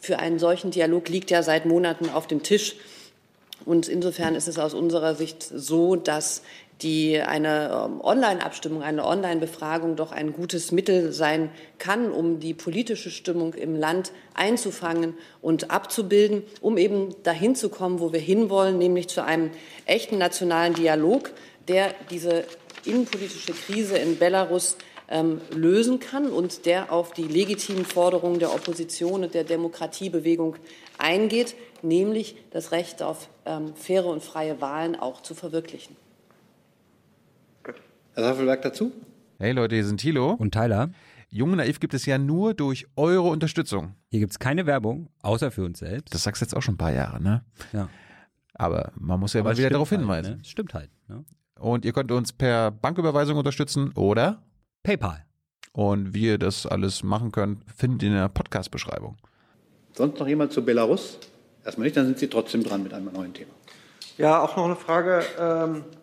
für 0.00 0.18
einen 0.18 0.38
solchen 0.38 0.70
Dialog 0.70 1.08
liegt 1.08 1.30
ja 1.30 1.42
seit 1.42 1.66
Monaten 1.66 2.08
auf 2.08 2.26
dem 2.26 2.42
Tisch. 2.42 2.76
Und 3.66 3.86
insofern 3.86 4.34
ist 4.34 4.48
es 4.48 4.58
aus 4.58 4.72
unserer 4.72 5.14
Sicht 5.14 5.42
so, 5.42 5.94
dass 5.94 6.42
die 6.82 7.20
eine 7.20 7.86
ähm, 7.86 8.00
Online-Abstimmung, 8.00 8.82
eine 8.82 9.04
Online-Befragung 9.04 9.96
doch 9.96 10.12
ein 10.12 10.32
gutes 10.32 10.72
Mittel 10.72 11.12
sein 11.12 11.50
kann, 11.78 12.10
um 12.10 12.40
die 12.40 12.54
politische 12.54 13.10
Stimmung 13.10 13.54
im 13.54 13.76
Land 13.76 14.12
einzufangen 14.34 15.14
und 15.42 15.70
abzubilden, 15.70 16.42
um 16.60 16.78
eben 16.78 17.14
dahin 17.22 17.54
zu 17.54 17.68
kommen, 17.68 18.00
wo 18.00 18.12
wir 18.12 18.20
hinwollen, 18.20 18.78
nämlich 18.78 19.08
zu 19.08 19.24
einem 19.24 19.50
echten 19.86 20.18
nationalen 20.18 20.74
Dialog, 20.74 21.32
der 21.68 21.94
diese 22.10 22.44
innenpolitische 22.84 23.52
Krise 23.52 23.98
in 23.98 24.18
Belarus 24.18 24.76
ähm, 25.08 25.40
lösen 25.50 26.00
kann 26.00 26.30
und 26.30 26.66
der 26.66 26.92
auf 26.92 27.12
die 27.12 27.24
legitimen 27.24 27.84
Forderungen 27.84 28.38
der 28.38 28.54
Opposition 28.54 29.24
und 29.24 29.34
der 29.34 29.44
Demokratiebewegung 29.44 30.56
eingeht, 30.98 31.54
nämlich 31.82 32.36
das 32.50 32.72
Recht 32.72 33.02
auf 33.02 33.28
ähm, 33.44 33.74
faire 33.74 34.06
und 34.06 34.22
freie 34.22 34.60
Wahlen 34.60 34.96
auch 34.96 35.20
zu 35.20 35.34
verwirklichen. 35.34 35.96
Herr 38.14 38.24
Saffelberg 38.24 38.62
dazu? 38.62 38.92
Hey 39.38 39.52
Leute, 39.52 39.76
hier 39.76 39.84
sind 39.84 40.00
Thilo. 40.00 40.32
Und 40.32 40.52
Tyler. 40.52 40.90
Jung 41.28 41.52
und 41.52 41.58
Naiv 41.58 41.78
gibt 41.78 41.94
es 41.94 42.06
ja 42.06 42.18
nur 42.18 42.54
durch 42.54 42.88
eure 42.96 43.28
Unterstützung. 43.28 43.94
Hier 44.08 44.18
gibt 44.20 44.32
es 44.32 44.38
keine 44.40 44.66
Werbung, 44.66 45.10
außer 45.22 45.52
für 45.52 45.64
uns 45.64 45.78
selbst. 45.78 46.12
Das 46.12 46.24
sagst 46.24 46.42
du 46.42 46.44
jetzt 46.44 46.56
auch 46.56 46.62
schon 46.62 46.74
ein 46.74 46.78
paar 46.78 46.92
Jahre, 46.92 47.22
ne? 47.22 47.44
Ja. 47.72 47.88
Aber 48.54 48.92
man 48.96 49.20
muss 49.20 49.32
ja 49.32 49.40
Aber 49.40 49.50
mal 49.50 49.56
wieder 49.56 49.70
darauf 49.70 49.90
halt, 49.92 50.00
hinweisen. 50.00 50.38
Ne? 50.38 50.44
Stimmt 50.44 50.74
halt. 50.74 50.90
Ne? 51.08 51.24
Und 51.58 51.84
ihr 51.84 51.92
könnt 51.92 52.10
uns 52.10 52.32
per 52.32 52.72
Banküberweisung 52.72 53.36
unterstützen 53.36 53.92
oder 53.94 54.42
PayPal. 54.82 55.24
Und 55.72 56.14
wie 56.14 56.24
ihr 56.24 56.38
das 56.38 56.66
alles 56.66 57.04
machen 57.04 57.30
könnt, 57.30 57.62
findet 57.72 58.02
ihr 58.02 58.08
in 58.08 58.16
der 58.16 58.28
Podcast-Beschreibung. 58.28 59.16
Sonst 59.92 60.18
noch 60.18 60.26
jemand 60.26 60.52
zu 60.52 60.64
Belarus? 60.64 61.18
Erstmal 61.64 61.84
nicht, 61.84 61.96
dann 61.96 62.06
sind 62.06 62.18
Sie 62.18 62.26
trotzdem 62.28 62.64
dran 62.64 62.82
mit 62.82 62.92
einem 62.92 63.12
neuen 63.12 63.32
Thema. 63.32 63.52
Ja, 64.18 64.42
auch 64.42 64.56
noch 64.56 64.64
eine 64.64 64.76
Frage. 64.76 65.22
Ähm, 65.38 65.76
äh, 65.76 65.99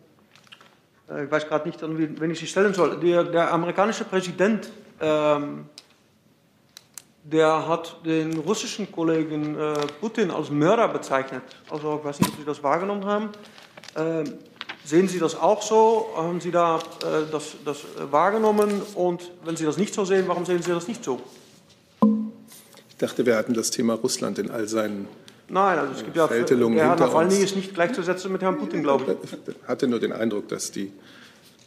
ich 1.10 1.32
weiß 1.32 1.48
gerade 1.48 1.68
nicht, 1.68 1.82
an 1.84 1.98
wen 1.98 2.20
wen 2.20 2.32
ich 2.32 2.40
sie 2.40 2.48
stellen 2.48 2.74
soll. 2.74 3.00
Der, 3.00 3.24
der 3.24 3.54
amerikanische 3.54 4.04
Präsident, 4.04 4.70
ähm, 5.00 5.66
der 7.24 7.68
hat 7.68 7.98
den 8.06 8.38
russischen 8.40 8.92
Kollegen 8.92 9.58
äh, 9.58 9.74
Putin 10.00 10.32
als 10.32 10.50
Mörder 10.50 10.88
bezeichnet. 10.88 11.44
Also 11.70 11.98
ich 12.00 12.06
weiß 12.06 12.20
nicht, 12.20 12.32
ob 12.32 12.38
Sie 12.38 12.46
das 12.46 12.62
wahrgenommen 12.64 13.06
haben. 13.06 13.30
Ähm, 13.96 14.34
sehen 14.86 15.08
Sie 15.08 15.20
das 15.20 15.36
auch 15.36 15.62
so? 15.62 16.08
Haben 16.16 16.40
Sie 16.40 16.52
da 16.52 16.78
äh, 16.78 17.30
das, 17.32 17.56
das 17.66 17.80
äh, 17.80 18.12
wahrgenommen? 18.12 18.82
Und 18.96 19.32
wenn 19.44 19.56
Sie 19.56 19.66
das 19.66 19.78
nicht 19.78 19.94
so 19.94 20.06
sehen, 20.06 20.26
warum 20.28 20.46
sehen 20.46 20.62
Sie 20.62 20.72
das 20.72 20.88
nicht 20.88 21.04
so? 21.04 21.22
Ich 22.90 22.98
dachte, 22.98 23.26
wir 23.26 23.36
hatten 23.36 23.54
das 23.54 23.72
Thema 23.72 23.94
Russland 23.94 24.40
in 24.40 24.50
all 24.50 24.68
seinen 24.68 25.08
Nein, 25.50 25.80
also 25.80 25.94
es 25.94 26.04
gibt 26.04 26.16
ja, 26.18 26.28
Fältelungen 26.28 26.78
Herr 26.78 26.96
Nawalny 26.98 27.38
ist 27.38 27.56
nicht 27.56 27.74
gleichzusetzen 27.74 28.32
mit 28.32 28.42
Herrn 28.42 28.58
Putin, 28.58 28.84
glaube 28.84 29.18
ich. 29.24 29.32
Ich 29.54 29.56
hatte 29.68 29.88
nur 29.88 30.00
den 30.00 30.12
Eindruck, 30.12 30.50
dass 30.50 30.72
die 30.72 30.92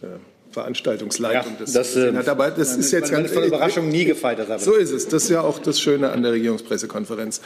äh, 0.02 0.06
Veranstaltungsleitung 0.50 1.52
Ja, 1.52 1.58
das, 1.60 1.72
das, 1.72 1.94
gesehen 1.94 2.14
äh, 2.14 2.18
hat. 2.18 2.28
Aber 2.28 2.50
das 2.50 2.72
man- 2.72 2.80
ist 2.80 2.90
jetzt 2.90 3.10
man 3.10 3.22
ganz 3.22 3.32
von 3.32 3.44
Überraschung 3.44 3.88
nie 3.88 4.04
gefeit, 4.04 4.36
Herr 4.38 4.46
Sabat. 4.46 4.60
So 4.60 4.74
ist 4.74 4.90
es. 4.90 5.08
Das 5.08 5.24
ist 5.24 5.30
ja 5.30 5.40
auch 5.40 5.58
das 5.58 5.80
Schöne 5.80 6.10
an 6.10 6.22
der 6.22 6.32
Regierungspressekonferenz. 6.32 7.40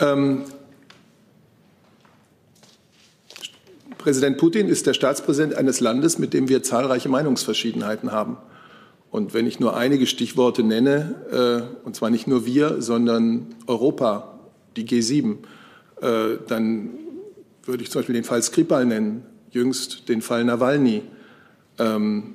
Ähm, 0.00 0.42
Präsident 3.98 4.38
Putin 4.38 4.68
ist 4.68 4.86
der 4.86 4.94
Staatspräsident 4.94 5.54
eines 5.54 5.80
Landes, 5.80 6.18
mit 6.18 6.32
dem 6.32 6.48
wir 6.48 6.62
zahlreiche 6.62 7.08
Meinungsverschiedenheiten 7.08 8.12
haben. 8.12 8.38
Und 9.10 9.34
wenn 9.34 9.46
ich 9.46 9.60
nur 9.60 9.76
einige 9.76 10.06
Stichworte 10.06 10.62
nenne, 10.62 11.66
äh, 11.82 11.86
und 11.86 11.96
zwar 11.96 12.10
nicht 12.10 12.26
nur 12.26 12.44
wir, 12.44 12.82
sondern 12.82 13.54
Europa, 13.66 14.38
die 14.76 14.86
G7, 14.86 15.32
äh, 15.32 15.36
dann 16.00 16.90
würde 17.66 17.82
ich 17.82 17.90
zum 17.90 18.00
Beispiel 18.00 18.14
den 18.14 18.24
Fall 18.24 18.42
Skripal 18.42 18.86
nennen, 18.86 19.24
jüngst 19.50 20.08
den 20.08 20.22
Fall 20.22 20.44
Nawalny, 20.44 21.02
ähm, 21.78 22.34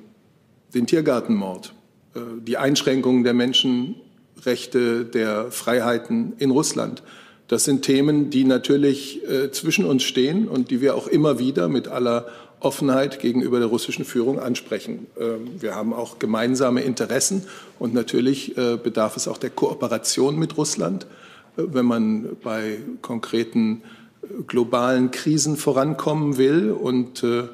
den 0.74 0.86
Tiergartenmord, 0.86 1.74
äh, 2.14 2.20
die 2.40 2.56
Einschränkungen 2.56 3.24
der 3.24 3.34
Menschenrechte, 3.34 5.04
der 5.04 5.50
Freiheiten 5.50 6.34
in 6.38 6.50
Russland. 6.50 7.02
Das 7.48 7.64
sind 7.64 7.82
Themen, 7.82 8.30
die 8.30 8.44
natürlich 8.44 9.22
äh, 9.28 9.50
zwischen 9.50 9.84
uns 9.84 10.02
stehen 10.04 10.48
und 10.48 10.70
die 10.70 10.80
wir 10.80 10.94
auch 10.94 11.06
immer 11.06 11.38
wieder 11.38 11.68
mit 11.68 11.88
aller 11.88 12.26
Offenheit 12.60 13.18
gegenüber 13.18 13.58
der 13.58 13.68
russischen 13.68 14.04
Führung 14.04 14.38
ansprechen. 14.38 15.06
Ähm, 15.18 15.60
wir 15.60 15.74
haben 15.74 15.92
auch 15.92 16.18
gemeinsame 16.18 16.82
Interessen 16.82 17.44
und 17.78 17.92
natürlich 17.92 18.56
äh, 18.56 18.76
bedarf 18.76 19.16
es 19.16 19.28
auch 19.28 19.38
der 19.38 19.50
Kooperation 19.50 20.38
mit 20.38 20.56
Russland, 20.56 21.04
äh, 21.04 21.31
wenn 21.56 21.86
man 21.86 22.36
bei 22.42 22.78
konkreten 23.00 23.82
äh, 24.22 24.42
globalen 24.46 25.10
Krisen 25.10 25.56
vorankommen 25.56 26.38
will. 26.38 26.70
Und 26.70 27.22
äh, 27.22 27.44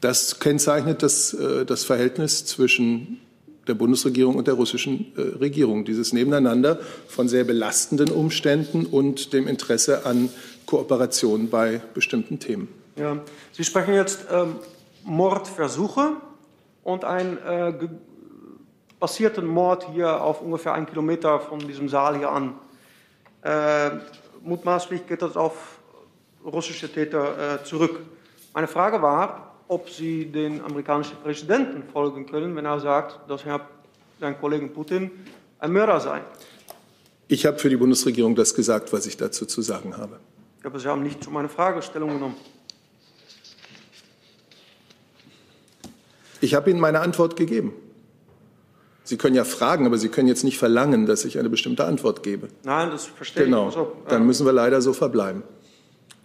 das 0.00 0.40
kennzeichnet 0.40 1.02
das, 1.02 1.34
äh, 1.34 1.64
das 1.64 1.84
Verhältnis 1.84 2.44
zwischen 2.46 3.20
der 3.66 3.74
Bundesregierung 3.74 4.36
und 4.36 4.46
der 4.46 4.54
russischen 4.54 5.12
Regierung. 5.14 5.84
Dieses 5.84 6.14
Nebeneinander 6.14 6.80
von 7.06 7.28
sehr 7.28 7.44
belastenden 7.44 8.10
Umständen 8.10 8.86
und 8.86 9.34
dem 9.34 9.46
Interesse 9.46 10.06
an 10.06 10.30
Kooperation 10.64 11.50
bei 11.50 11.82
bestimmten 11.92 12.38
Themen. 12.38 12.68
Ja. 12.96 13.18
Sie 13.52 13.64
sprechen 13.64 13.92
jetzt 13.92 14.26
ähm, 14.32 14.54
Mordversuche 15.04 16.12
und 16.82 17.04
einen 17.04 17.36
äh, 17.38 17.74
passierten 19.00 19.46
Mord 19.46 19.86
hier 19.92 20.22
auf 20.22 20.42
ungefähr 20.42 20.74
einen 20.74 20.86
Kilometer 20.86 21.40
von 21.40 21.58
diesem 21.58 21.88
Saal 21.88 22.18
hier 22.18 22.30
an. 22.30 22.54
Äh, 23.48 24.00
mutmaßlich 24.42 25.06
geht 25.06 25.22
das 25.22 25.34
auf 25.34 25.78
russische 26.44 26.92
Täter 26.92 27.62
äh, 27.62 27.64
zurück. 27.64 28.00
Meine 28.52 28.68
Frage 28.68 29.00
war, 29.00 29.54
ob 29.68 29.88
Sie 29.88 30.26
den 30.26 30.62
amerikanischen 30.62 31.16
Präsidenten 31.22 31.82
folgen 31.90 32.26
können, 32.26 32.54
wenn 32.56 32.66
er 32.66 32.78
sagt, 32.78 33.30
dass 33.30 33.46
Herr, 33.46 33.66
sein 34.20 34.38
Kollege 34.38 34.66
Putin 34.66 35.10
ein 35.60 35.72
Mörder 35.72 35.98
sei. 35.98 36.20
Ich 37.26 37.46
habe 37.46 37.58
für 37.58 37.70
die 37.70 37.78
Bundesregierung 37.78 38.34
das 38.34 38.52
gesagt, 38.52 38.92
was 38.92 39.06
ich 39.06 39.16
dazu 39.16 39.46
zu 39.46 39.62
sagen 39.62 39.96
habe. 39.96 40.20
Aber 40.62 40.78
Sie 40.78 40.86
haben 40.86 41.02
nicht 41.02 41.24
zu 41.24 41.30
meiner 41.30 41.48
Fragestellung 41.48 42.10
genommen. 42.10 42.36
Ich 46.42 46.54
habe 46.54 46.68
Ihnen 46.68 46.80
meine 46.80 47.00
Antwort 47.00 47.36
gegeben. 47.36 47.72
Sie 49.08 49.16
können 49.16 49.34
ja 49.34 49.44
fragen, 49.44 49.86
aber 49.86 49.96
Sie 49.96 50.10
können 50.10 50.28
jetzt 50.28 50.44
nicht 50.44 50.58
verlangen, 50.58 51.06
dass 51.06 51.24
ich 51.24 51.38
eine 51.38 51.48
bestimmte 51.48 51.86
Antwort 51.86 52.22
gebe. 52.22 52.48
Nein, 52.64 52.90
das 52.90 53.06
verstehe 53.06 53.46
Genau. 53.46 53.70
ich. 53.70 53.76
Also, 53.76 53.92
Dann 54.06 54.26
müssen 54.26 54.44
wir 54.44 54.52
leider 54.52 54.82
so 54.82 54.92
verbleiben. 54.92 55.44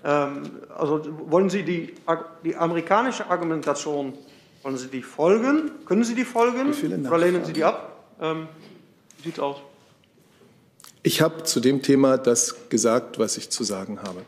Ähm, 0.03 0.49
also 0.77 1.01
wollen 1.29 1.49
Sie 1.49 1.63
die, 1.63 1.93
die 2.43 2.57
amerikanische 2.57 3.29
Argumentation, 3.29 4.11
wollen 4.63 4.75
Sie 4.75 4.88
die 4.88 5.01
folgen? 5.01 5.71
Können 5.86 6.03
Sie 6.03 6.13
die 6.13 6.25
folgen? 6.25 6.73
Oder 7.07 7.17
lehnen? 7.19 7.45
Sie 7.45 7.53
die 7.53 7.63
ab? 7.63 8.03
Ähm, 8.19 8.49
wie 9.17 9.23
sieht's 9.23 9.39
aus? 9.39 9.55
Ich 11.03 11.21
habe 11.21 11.43
zu 11.43 11.61
dem 11.61 11.81
Thema 11.81 12.17
das 12.17 12.67
gesagt, 12.67 13.17
was 13.17 13.38
ich 13.38 13.49
zu 13.49 13.63
sagen 13.63 14.01
habe. 14.03 14.23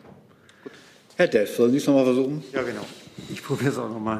Herr 1.17 1.27
Dess, 1.27 1.57
sollen 1.57 1.71
Sie 1.71 1.77
es 1.77 1.87
noch 1.87 1.95
mal 1.95 2.05
versuchen? 2.05 2.41
Ja, 2.53 2.61
genau. 2.61 2.85
Ich 3.29 3.43
probiere 3.43 3.71
es 3.71 3.77
auch 3.77 3.89
nochmal 3.89 4.19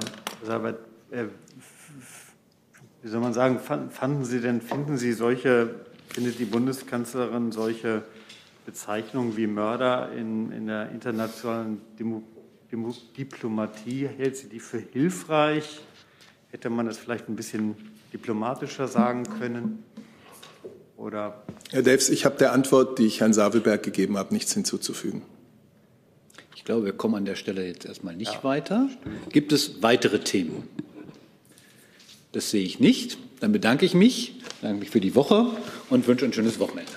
wie 3.06 3.10
soll 3.10 3.22
man 3.22 3.36
sagen, 3.36 3.60
fanden 3.60 4.26
Sie 4.26 4.42
denn, 4.42 4.62
finden 4.62 4.98
Sie 4.98 5.14
solche, 5.14 5.76
findet 6.10 6.40
die 6.40 6.46
Bundeskanzlerin 6.46 7.52
solche 7.52 8.02
Bezeichnungen 8.66 9.38
wie 9.38 9.46
Mörder 9.46 10.12
in, 10.12 10.52
in 10.52 10.66
der 10.66 10.90
internationalen 10.90 11.82
Demo, 12.00 12.24
Demo, 12.72 12.96
Diplomatie, 13.16 14.08
hält 14.08 14.38
sie 14.38 14.50
die 14.50 14.60
für 14.60 14.80
hilfreich? 14.80 15.82
Hätte 16.50 16.72
man 16.72 16.88
das 16.88 16.98
vielleicht 16.98 17.30
ein 17.30 17.36
bisschen 17.36 17.76
diplomatischer 18.12 18.88
sagen 18.88 19.22
können? 19.38 19.84
Oder 20.98 21.44
Herr 21.70 21.84
Delfs, 21.84 22.10
ich 22.10 22.26
habe 22.26 22.38
der 22.38 22.54
Antwort, 22.54 22.98
die 22.98 23.06
ich 23.06 23.20
Herrn 23.20 23.34
Savelberg 23.34 23.84
gegeben 23.84 24.18
habe, 24.18 24.34
nichts 24.34 24.56
hinzuzufügen. 24.56 25.22
Ich 26.56 26.66
glaube, 26.66 26.86
wir 26.86 26.94
kommen 26.94 27.14
an 27.14 27.26
der 27.26 27.36
Stelle 27.36 27.68
jetzt 27.68 27.86
erstmal 27.86 28.16
nicht 28.16 28.34
ja, 28.34 28.44
weiter. 28.44 28.90
Stimmt. 29.00 29.30
Gibt 29.32 29.52
es 29.52 29.84
weitere 29.84 30.22
Themen? 30.22 30.68
Das 32.36 32.52
sehe 32.52 32.64
ich 32.64 32.82
nicht. 32.82 33.18
Dann 33.40 33.54
bedanke 33.54 33.86
ich 33.86 33.94
mich, 33.94 34.34
bedanke 34.60 34.82
mich 34.82 34.90
für 34.90 35.00
die 35.00 35.16
Woche 35.16 35.48
und 35.90 36.06
wünsche 36.06 36.26
ein 36.26 36.34
schönes 36.34 36.60
Wochenende. 36.60 36.92